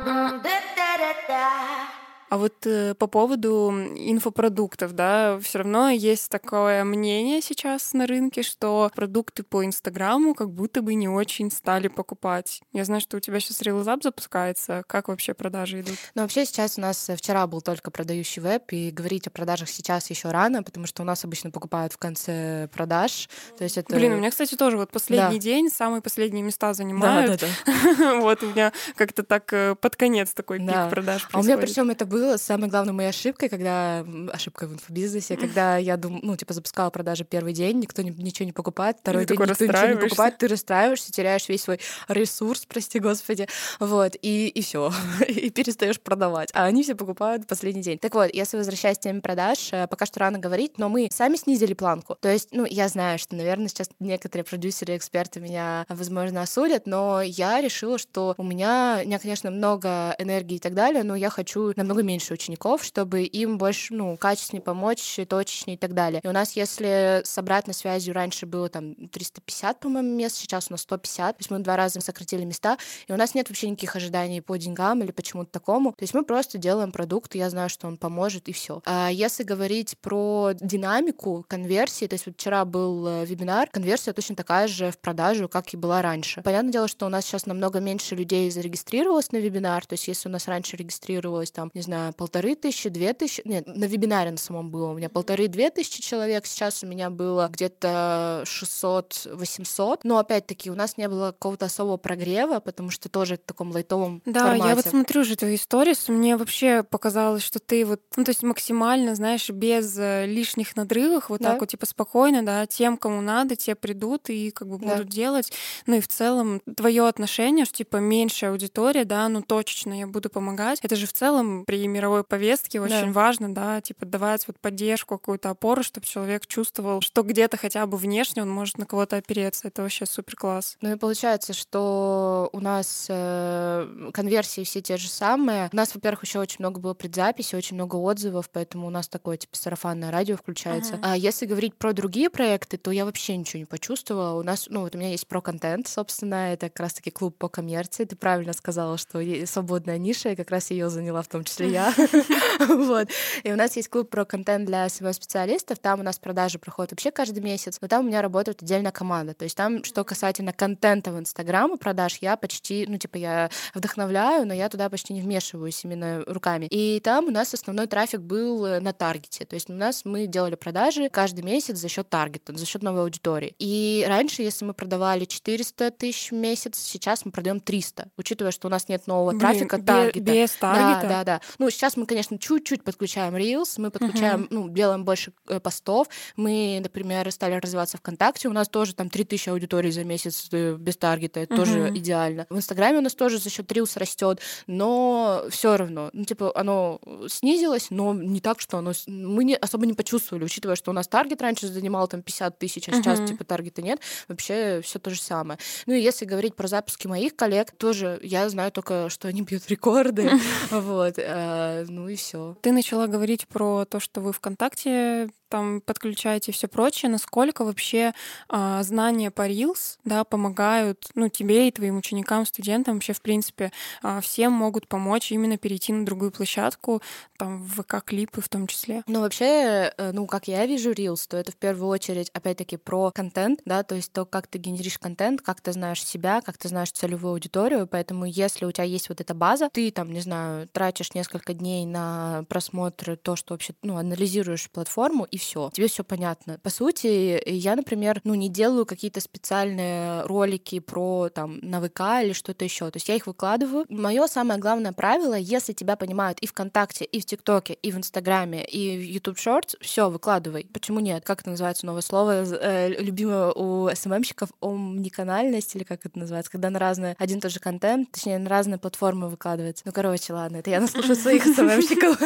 Mm, 0.04 0.42
da 0.42 0.60
da 0.76 0.96
da 0.98 1.12
da. 1.28 1.97
А 2.30 2.36
вот 2.36 2.66
э, 2.66 2.94
по 2.94 3.06
поводу 3.06 3.70
инфопродуктов, 3.96 4.92
да, 4.92 5.38
все 5.40 5.58
равно 5.58 5.88
есть 5.90 6.28
такое 6.30 6.84
мнение 6.84 7.40
сейчас 7.40 7.92
на 7.94 8.06
рынке, 8.06 8.42
что 8.42 8.90
продукты 8.94 9.42
по 9.42 9.64
Инстаграму 9.64 10.34
как 10.34 10.50
будто 10.50 10.82
бы 10.82 10.94
не 10.94 11.08
очень 11.08 11.50
стали 11.50 11.88
покупать. 11.88 12.60
Я 12.72 12.84
знаю, 12.84 13.00
что 13.00 13.16
у 13.16 13.20
тебя 13.20 13.40
сейчас 13.40 13.62
Reelsап 13.62 14.02
запускается. 14.02 14.82
Как 14.86 15.08
вообще 15.08 15.32
продажи 15.32 15.80
идут? 15.80 15.96
Ну, 16.14 16.22
вообще 16.22 16.44
сейчас 16.44 16.76
у 16.76 16.82
нас 16.82 17.10
вчера 17.16 17.46
был 17.46 17.62
только 17.62 17.90
продающий 17.90 18.42
веб, 18.42 18.72
и 18.72 18.90
говорить 18.90 19.26
о 19.26 19.30
продажах 19.30 19.68
сейчас 19.70 20.10
еще 20.10 20.30
рано, 20.30 20.62
потому 20.62 20.86
что 20.86 21.02
у 21.02 21.06
нас 21.06 21.24
обычно 21.24 21.50
покупают 21.50 21.92
в 21.92 21.98
конце 21.98 22.68
продаж. 22.72 23.28
То 23.56 23.64
есть 23.64 23.78
это... 23.78 23.94
Блин, 23.94 24.12
у 24.12 24.16
меня, 24.16 24.30
кстати, 24.30 24.54
тоже 24.54 24.76
вот 24.76 24.90
последний 24.90 25.38
да. 25.38 25.42
день 25.42 25.70
самые 25.70 26.02
последние 26.02 26.42
места 26.42 26.74
занимают. 26.74 27.40
Да, 27.40 27.46
да, 27.64 27.94
да. 27.96 28.20
вот 28.20 28.42
у 28.42 28.50
меня 28.50 28.72
как-то 28.96 29.22
так 29.22 29.50
э, 29.52 29.74
под 29.74 29.96
конец 29.96 30.32
такой 30.34 30.58
пик 30.58 30.90
продаж 30.90 31.28
А 31.32 31.40
у 31.40 31.42
меня 31.42 31.56
причем 31.56 31.90
это 31.90 32.04
было 32.04 32.17
самой 32.36 32.68
главной 32.68 32.92
моей 32.92 33.08
ошибкой, 33.10 33.48
когда 33.48 34.04
ошибкой 34.32 34.68
в 34.68 34.74
инфобизнесе, 34.74 35.36
когда 35.36 35.76
я 35.76 35.96
думаю, 35.96 36.20
ну, 36.24 36.36
типа, 36.36 36.52
запускала 36.52 36.90
продажи 36.90 37.24
первый 37.24 37.52
день, 37.52 37.78
никто 37.78 38.02
не, 38.02 38.10
ничего 38.10 38.46
не 38.46 38.52
покупает, 38.52 38.98
второй 39.00 39.24
день 39.24 39.38
никто 39.38 39.64
ничего 39.64 39.86
не 39.86 39.96
покупает, 39.96 40.38
ты 40.38 40.48
расстраиваешься, 40.48 41.12
теряешь 41.12 41.48
весь 41.48 41.62
свой 41.62 41.80
ресурс, 42.08 42.66
прости 42.66 42.98
господи, 42.98 43.48
вот, 43.78 44.16
и, 44.22 44.48
и 44.48 44.62
все, 44.62 44.92
и 45.28 45.50
перестаешь 45.50 46.00
продавать. 46.00 46.50
А 46.52 46.64
они 46.64 46.82
все 46.82 46.94
покупают 46.94 47.44
в 47.44 47.46
последний 47.46 47.82
день. 47.82 47.98
Так 47.98 48.14
вот, 48.14 48.32
если 48.32 48.56
возвращаясь 48.56 48.98
к 48.98 49.02
теме 49.02 49.20
продаж, 49.20 49.72
э, 49.72 49.86
пока 49.86 50.06
что 50.06 50.20
рано 50.20 50.38
говорить, 50.38 50.78
но 50.78 50.88
мы 50.88 51.08
сами 51.12 51.36
снизили 51.36 51.74
планку. 51.74 52.16
То 52.20 52.30
есть, 52.30 52.48
ну, 52.52 52.64
я 52.64 52.88
знаю, 52.88 53.18
что, 53.18 53.36
наверное, 53.36 53.68
сейчас 53.68 53.90
некоторые 54.00 54.44
продюсеры, 54.44 54.96
эксперты 54.96 55.40
меня, 55.40 55.86
возможно, 55.88 56.42
осудят, 56.42 56.86
но 56.86 57.22
я 57.22 57.60
решила, 57.60 57.98
что 57.98 58.34
у 58.36 58.42
меня, 58.42 59.00
у 59.02 59.06
меня, 59.06 59.18
конечно, 59.18 59.50
много 59.50 60.14
энергии 60.18 60.56
и 60.56 60.60
так 60.60 60.74
далее, 60.74 61.02
но 61.02 61.14
я 61.14 61.30
хочу 61.30 61.72
намного 61.76 62.02
меньше 62.08 62.34
учеников, 62.34 62.82
чтобы 62.82 63.22
им 63.22 63.58
больше, 63.58 63.94
ну, 63.94 64.16
качественнее 64.16 64.62
помочь, 64.62 65.20
точечнее 65.28 65.74
и 65.74 65.76
так 65.76 65.94
далее. 65.94 66.20
И 66.24 66.28
у 66.28 66.32
нас, 66.32 66.56
если 66.56 67.20
с 67.24 67.36
обратной 67.38 67.74
связью 67.74 68.14
раньше 68.14 68.46
было 68.46 68.68
там 68.68 68.94
350, 68.94 69.80
по-моему, 69.80 70.16
мест, 70.16 70.36
сейчас 70.36 70.68
у 70.70 70.72
нас 70.72 70.80
150, 70.82 71.36
то 71.36 71.40
есть 71.40 71.50
мы 71.50 71.58
два 71.58 71.76
раза 71.76 72.00
сократили 72.00 72.44
места, 72.44 72.78
и 73.06 73.12
у 73.12 73.16
нас 73.16 73.34
нет 73.34 73.48
вообще 73.48 73.68
никаких 73.68 73.94
ожиданий 73.94 74.40
по 74.40 74.56
деньгам 74.56 75.02
или 75.02 75.12
почему-то 75.12 75.50
такому. 75.50 75.92
То 75.92 76.02
есть 76.02 76.14
мы 76.14 76.24
просто 76.24 76.56
делаем 76.58 76.92
продукт, 76.92 77.34
и 77.34 77.38
я 77.38 77.50
знаю, 77.50 77.68
что 77.68 77.86
он 77.86 77.98
поможет, 77.98 78.48
и 78.48 78.52
все. 78.52 78.80
А 78.86 79.10
если 79.10 79.44
говорить 79.44 79.98
про 80.00 80.52
динамику 80.54 81.44
конверсии, 81.46 82.06
то 82.06 82.14
есть 82.14 82.26
вот 82.26 82.36
вчера 82.36 82.64
был 82.64 83.06
э, 83.06 83.26
вебинар, 83.26 83.68
конверсия 83.70 84.12
точно 84.12 84.34
такая 84.34 84.66
же 84.68 84.90
в 84.90 84.98
продажу, 84.98 85.48
как 85.48 85.74
и 85.74 85.76
была 85.76 86.00
раньше. 86.00 86.40
Понятное 86.42 86.72
дело, 86.72 86.88
что 86.88 87.06
у 87.06 87.08
нас 87.10 87.26
сейчас 87.26 87.44
намного 87.46 87.80
меньше 87.80 88.14
людей 88.14 88.50
зарегистрировалось 88.50 89.30
на 89.32 89.36
вебинар, 89.36 89.84
то 89.84 89.94
есть 89.94 90.08
если 90.08 90.28
у 90.28 90.32
нас 90.32 90.48
раньше 90.48 90.76
регистрировалось 90.76 91.50
там, 91.50 91.70
не 91.74 91.82
знаю, 91.82 91.97
полторы 92.16 92.54
тысячи, 92.54 92.88
две 92.88 93.12
тысячи, 93.12 93.42
нет, 93.44 93.66
на 93.66 93.84
вебинаре 93.84 94.30
на 94.30 94.36
самом 94.36 94.70
было 94.70 94.90
у 94.92 94.94
меня 94.94 95.08
полторы-две 95.08 95.70
тысячи 95.70 96.02
человек, 96.02 96.46
сейчас 96.46 96.82
у 96.82 96.86
меня 96.86 97.10
было 97.10 97.48
где-то 97.52 98.44
600-800, 98.46 100.00
но 100.04 100.18
опять-таки 100.18 100.70
у 100.70 100.74
нас 100.74 100.96
не 100.96 101.08
было 101.08 101.32
какого-то 101.32 101.66
особого 101.66 101.96
прогрева, 101.96 102.60
потому 102.60 102.90
что 102.90 103.08
тоже 103.08 103.36
в 103.36 103.40
таком 103.40 103.70
лайтовом 103.70 104.22
Да, 104.26 104.40
формате. 104.40 104.68
я 104.68 104.74
вот 104.76 104.86
смотрю 104.86 105.24
же 105.24 105.36
твои 105.36 105.56
сторис, 105.56 106.08
мне 106.08 106.36
вообще 106.36 106.82
показалось, 106.82 107.42
что 107.42 107.58
ты 107.58 107.84
вот, 107.84 108.00
ну 108.16 108.24
то 108.24 108.30
есть 108.30 108.42
максимально, 108.42 109.14
знаешь, 109.14 109.48
без 109.50 109.96
э, 109.98 110.26
лишних 110.26 110.76
надрывов, 110.76 111.28
вот 111.28 111.40
да? 111.40 111.52
так 111.52 111.60
вот 111.60 111.68
типа 111.68 111.86
спокойно, 111.86 112.44
да, 112.44 112.66
тем, 112.66 112.96
кому 112.96 113.20
надо, 113.20 113.56
те 113.56 113.74
придут 113.74 114.30
и 114.30 114.50
как 114.50 114.68
бы 114.68 114.78
будут 114.78 114.98
да. 114.98 115.04
делать, 115.04 115.52
ну 115.86 115.96
и 115.96 116.00
в 116.00 116.08
целом 116.08 116.60
твое 116.76 117.06
отношение, 117.06 117.64
что 117.64 117.78
типа 117.78 117.96
меньше 117.96 118.46
аудитория, 118.46 119.04
да, 119.04 119.28
ну 119.28 119.42
точечно 119.42 119.98
я 119.98 120.06
буду 120.06 120.30
помогать, 120.30 120.80
это 120.82 120.96
же 120.96 121.06
в 121.06 121.12
целом 121.12 121.64
при 121.64 121.86
мировой 121.88 122.24
повестки 122.24 122.78
очень 122.78 123.06
да. 123.06 123.12
важно, 123.12 123.54
да, 123.54 123.80
типа 123.80 124.06
давать 124.06 124.46
вот 124.46 124.58
поддержку, 124.60 125.18
какую-то 125.18 125.50
опору, 125.50 125.82
чтобы 125.82 126.06
человек 126.06 126.46
чувствовал, 126.46 127.00
что 127.00 127.22
где-то 127.22 127.56
хотя 127.56 127.86
бы 127.86 127.96
внешне 127.96 128.42
он 128.42 128.50
может 128.50 128.78
на 128.78 128.86
кого-то 128.86 129.16
опереться. 129.16 129.68
Это 129.68 129.82
вообще 129.82 130.06
супер 130.06 130.36
класс. 130.36 130.76
Ну 130.80 130.92
и 130.92 130.96
получается, 130.96 131.52
что 131.52 132.48
у 132.52 132.60
нас 132.60 133.06
э, 133.08 134.10
конверсии 134.12 134.64
все 134.64 134.80
те 134.80 134.96
же 134.96 135.08
самые. 135.08 135.68
У 135.72 135.76
нас, 135.76 135.94
во-первых, 135.94 136.24
еще 136.24 136.38
очень 136.38 136.56
много 136.60 136.80
было 136.80 136.94
предзаписи, 136.94 137.54
очень 137.54 137.76
много 137.76 137.96
отзывов, 137.96 138.50
поэтому 138.50 138.86
у 138.86 138.90
нас 138.90 139.08
такое 139.08 139.36
типа 139.36 139.56
сарафанное 139.56 140.10
радио 140.10 140.36
включается. 140.36 140.94
Uh-huh. 140.94 141.00
А 141.02 141.16
если 141.16 141.46
говорить 141.46 141.74
про 141.74 141.92
другие 141.92 142.30
проекты, 142.30 142.76
то 142.76 142.90
я 142.90 143.04
вообще 143.04 143.36
ничего 143.36 143.60
не 143.60 143.64
почувствовала. 143.64 144.38
У 144.38 144.42
нас, 144.42 144.66
ну 144.68 144.80
вот 144.80 144.94
у 144.94 144.98
меня 144.98 145.10
есть 145.10 145.26
про 145.26 145.40
контент, 145.40 145.88
собственно, 145.88 146.52
это 146.52 146.68
как 146.68 146.80
раз-таки 146.80 147.10
клуб 147.10 147.36
по 147.36 147.48
коммерции. 147.48 148.04
Ты 148.04 148.16
правильно 148.16 148.52
сказала, 148.52 148.98
что 148.98 149.20
свободная 149.46 149.98
ниша, 149.98 150.30
и 150.30 150.36
как 150.36 150.50
раз 150.50 150.70
ее 150.70 150.90
заняла 150.90 151.22
в 151.22 151.28
том 151.28 151.44
числе 151.44 151.70
я. 151.70 151.77
вот. 152.60 153.08
И 153.42 153.52
у 153.52 153.56
нас 153.56 153.76
есть 153.76 153.88
клуб 153.88 154.10
про 154.10 154.24
контент 154.24 154.66
для 154.66 154.86
SEO-специалистов, 154.86 155.78
там 155.78 156.00
у 156.00 156.02
нас 156.02 156.18
продажи 156.18 156.58
проходят 156.58 156.92
вообще 156.92 157.10
каждый 157.10 157.40
месяц, 157.40 157.78
но 157.80 157.88
там 157.88 158.04
у 158.04 158.08
меня 158.08 158.22
работает 158.22 158.62
отдельная 158.62 158.92
команда. 158.92 159.34
То 159.34 159.44
есть 159.44 159.56
там, 159.56 159.84
что 159.84 160.04
касательно 160.04 160.52
контента 160.52 161.12
в 161.12 161.18
Инстаграм 161.18 161.74
и 161.74 161.78
продаж, 161.78 162.18
я 162.20 162.36
почти, 162.36 162.86
ну, 162.88 162.98
типа, 162.98 163.16
я 163.16 163.50
вдохновляю, 163.74 164.46
но 164.46 164.54
я 164.54 164.68
туда 164.68 164.88
почти 164.88 165.12
не 165.12 165.20
вмешиваюсь 165.20 165.84
именно 165.84 166.22
руками. 166.26 166.66
И 166.70 167.00
там 167.00 167.26
у 167.26 167.30
нас 167.30 167.54
основной 167.54 167.86
трафик 167.86 168.20
был 168.20 168.64
э, 168.64 168.80
на 168.80 168.92
таргете. 168.92 169.44
То 169.44 169.54
есть 169.54 169.70
у 169.70 169.72
нас 169.72 170.04
мы 170.04 170.26
делали 170.26 170.54
продажи 170.54 171.08
каждый 171.08 171.44
месяц 171.44 171.78
за 171.78 171.88
счет 171.88 172.08
таргета, 172.08 172.56
за 172.56 172.66
счет 172.66 172.82
новой 172.82 173.02
аудитории. 173.02 173.54
И 173.58 174.04
раньше, 174.08 174.42
если 174.42 174.64
мы 174.64 174.74
продавали 174.74 175.24
400 175.24 175.90
тысяч 175.92 176.30
в 176.30 176.34
месяц, 176.34 176.78
сейчас 176.78 177.24
мы 177.24 177.32
продаем 177.32 177.60
300, 177.60 178.08
учитывая, 178.16 178.52
что 178.52 178.68
у 178.68 178.70
нас 178.70 178.88
нет 178.88 179.06
нового 179.06 179.30
Блин, 179.30 179.40
трафика 179.40 179.80
таргета. 179.80 180.20
Без 180.20 180.50
таргета? 180.52 181.02
Да, 181.02 181.08
да, 181.08 181.24
да. 181.24 181.40
Ну, 181.58 181.67
сейчас 181.70 181.96
мы, 181.96 182.06
конечно, 182.06 182.38
чуть-чуть 182.38 182.82
подключаем 182.82 183.36
Reels, 183.36 183.74
мы 183.78 183.90
подключаем, 183.90 184.42
uh-huh. 184.42 184.48
ну, 184.50 184.68
делаем 184.68 185.04
больше 185.04 185.32
э, 185.48 185.60
постов. 185.60 186.08
Мы, 186.36 186.80
например, 186.82 187.30
стали 187.32 187.54
развиваться 187.54 187.98
ВКонтакте, 187.98 188.48
у 188.48 188.52
нас 188.52 188.68
тоже 188.68 188.94
там 188.94 189.10
3000 189.10 189.50
аудиторий 189.50 189.90
за 189.90 190.04
месяц 190.04 190.48
э, 190.52 190.76
без 190.76 190.96
таргета, 190.96 191.40
это 191.40 191.54
uh-huh. 191.54 191.56
тоже 191.56 191.88
идеально. 191.94 192.46
В 192.50 192.56
Инстаграме 192.56 192.98
у 192.98 193.00
нас 193.02 193.14
тоже 193.14 193.38
за 193.38 193.50
счет 193.50 193.70
Reels 193.70 193.98
растет, 193.98 194.40
но 194.66 195.44
все 195.50 195.76
равно, 195.76 196.10
ну, 196.12 196.24
типа, 196.24 196.52
оно 196.54 197.00
снизилось, 197.28 197.88
но 197.90 198.14
не 198.14 198.40
так, 198.40 198.60
что 198.60 198.78
оно... 198.78 198.92
Мы 199.06 199.44
не, 199.44 199.56
особо 199.56 199.86
не 199.86 199.94
почувствовали, 199.94 200.44
учитывая, 200.44 200.76
что 200.76 200.90
у 200.90 200.94
нас 200.94 201.08
таргет 201.08 201.42
раньше 201.42 201.66
занимал 201.68 202.08
там 202.08 202.22
50 202.22 202.58
тысяч, 202.58 202.88
а 202.88 202.92
сейчас, 202.92 203.20
uh-huh. 203.20 203.28
типа, 203.28 203.44
таргета 203.44 203.82
нет, 203.82 204.00
вообще 204.28 204.80
все 204.82 204.98
то 204.98 205.10
же 205.10 205.20
самое. 205.20 205.58
Ну, 205.86 205.94
и 205.94 206.00
если 206.00 206.24
говорить 206.24 206.54
про 206.54 206.68
запуски 206.68 207.06
моих 207.06 207.36
коллег, 207.36 207.72
тоже 207.72 208.18
я 208.22 208.48
знаю 208.48 208.72
только, 208.72 209.08
что 209.08 209.28
они 209.28 209.42
бьют 209.42 209.68
рекорды, 209.68 210.30
вот, 210.70 211.14
э, 211.18 211.57
ну 211.88 212.08
и 212.08 212.16
все. 212.16 212.56
Ты 212.62 212.72
начала 212.72 213.06
говорить 213.06 213.46
про 213.48 213.84
то, 213.84 214.00
что 214.00 214.20
вы 214.20 214.32
ВКонтакте 214.32 215.30
там 215.48 215.80
подключаете 215.80 216.52
все 216.52 216.68
прочее, 216.68 217.10
насколько 217.10 217.64
вообще 217.64 218.12
э, 218.48 218.80
знания 218.82 219.30
по 219.30 219.48
Reels, 219.48 219.98
да, 220.04 220.24
помогают, 220.24 221.08
ну, 221.14 221.28
тебе 221.28 221.68
и 221.68 221.72
твоим 221.72 221.98
ученикам, 221.98 222.46
студентам, 222.46 222.94
вообще, 222.94 223.12
в 223.12 223.22
принципе, 223.22 223.72
э, 224.02 224.20
всем 224.20 224.52
могут 224.52 224.88
помочь 224.88 225.32
именно 225.32 225.56
перейти 225.56 225.92
на 225.92 226.04
другую 226.04 226.30
площадку, 226.30 227.02
там, 227.38 227.62
в 227.62 227.80
ВК-клипы 227.80 228.40
в 228.40 228.48
том 228.48 228.66
числе? 228.66 229.02
Ну, 229.06 229.20
вообще, 229.20 229.92
э, 229.96 230.12
ну, 230.12 230.26
как 230.26 230.48
я 230.48 230.66
вижу 230.66 230.92
Reels, 230.92 231.26
то 231.28 231.36
это 231.36 231.52
в 231.52 231.56
первую 231.56 231.88
очередь, 231.88 232.30
опять-таки, 232.30 232.76
про 232.76 233.10
контент, 233.10 233.60
да, 233.64 233.82
то 233.82 233.94
есть 233.94 234.12
то, 234.12 234.26
как 234.26 234.46
ты 234.46 234.58
генеришь 234.58 234.98
контент, 234.98 235.42
как 235.42 235.60
ты 235.60 235.72
знаешь 235.72 236.04
себя, 236.04 236.40
как 236.40 236.58
ты 236.58 236.68
знаешь 236.68 236.92
целевую 236.92 237.32
аудиторию, 237.32 237.86
поэтому 237.86 238.24
если 238.26 238.64
у 238.64 238.72
тебя 238.72 238.84
есть 238.84 239.08
вот 239.08 239.20
эта 239.20 239.34
база, 239.34 239.70
ты 239.72 239.90
там, 239.90 240.12
не 240.12 240.20
знаю, 240.20 240.68
тратишь 240.68 241.14
несколько 241.14 241.54
дней 241.54 241.86
на 241.86 242.44
просмотр, 242.48 243.16
то, 243.16 243.36
что 243.36 243.54
вообще, 243.54 243.72
ну, 243.82 243.96
анализируешь 243.96 244.70
платформу, 244.70 245.24
и 245.24 245.37
все, 245.38 245.70
тебе 245.72 245.88
все 245.88 246.04
понятно. 246.04 246.58
По 246.62 246.70
сути, 246.70 247.40
я, 247.46 247.76
например, 247.76 248.20
ну, 248.24 248.34
не 248.34 248.48
делаю 248.48 248.86
какие-то 248.86 249.20
специальные 249.20 250.22
ролики 250.22 250.80
про 250.80 251.28
там 251.28 251.58
на 251.62 251.80
ВК 251.80 252.00
или 252.22 252.32
что-то 252.32 252.64
еще, 252.64 252.90
то 252.90 252.96
есть 252.96 253.08
я 253.08 253.16
их 253.16 253.26
выкладываю. 253.26 253.86
Мое 253.88 254.26
самое 254.26 254.60
главное 254.60 254.92
правило, 254.92 255.34
если 255.34 255.72
тебя 255.72 255.96
понимают 255.96 256.40
и 256.40 256.46
ВКонтакте, 256.46 257.04
и 257.04 257.20
в 257.20 257.24
ТикТоке, 257.24 257.74
и 257.74 257.92
в 257.92 257.96
Инстаграме, 257.96 258.64
и 258.64 258.98
в 258.98 259.02
YouTube 259.02 259.38
Shorts, 259.38 259.76
все, 259.80 260.10
выкладывай. 260.10 260.68
Почему 260.72 261.00
нет? 261.00 261.24
Как 261.24 261.40
это 261.40 261.50
называется 261.50 261.86
новое 261.86 262.02
слово, 262.02 262.44
э, 262.44 262.88
любимое 263.00 263.52
у 263.52 263.88
СММщиков, 263.94 264.50
омниканальность, 264.60 265.74
или 265.76 265.84
как 265.84 266.04
это 266.04 266.18
называется, 266.18 266.50
когда 266.50 266.70
на 266.70 266.78
разные, 266.78 267.16
один 267.18 267.38
и 267.38 267.40
тот 267.40 267.52
же 267.52 267.60
контент, 267.60 268.10
точнее, 268.10 268.38
на 268.38 268.48
разные 268.48 268.78
платформы 268.78 269.28
выкладывается. 269.28 269.82
Ну, 269.84 269.92
короче, 269.92 270.32
ладно, 270.32 270.58
это 270.58 270.70
я 270.70 270.80
наслушаю 270.80 271.16
своих 271.16 271.44
СММщиков. 271.44 272.20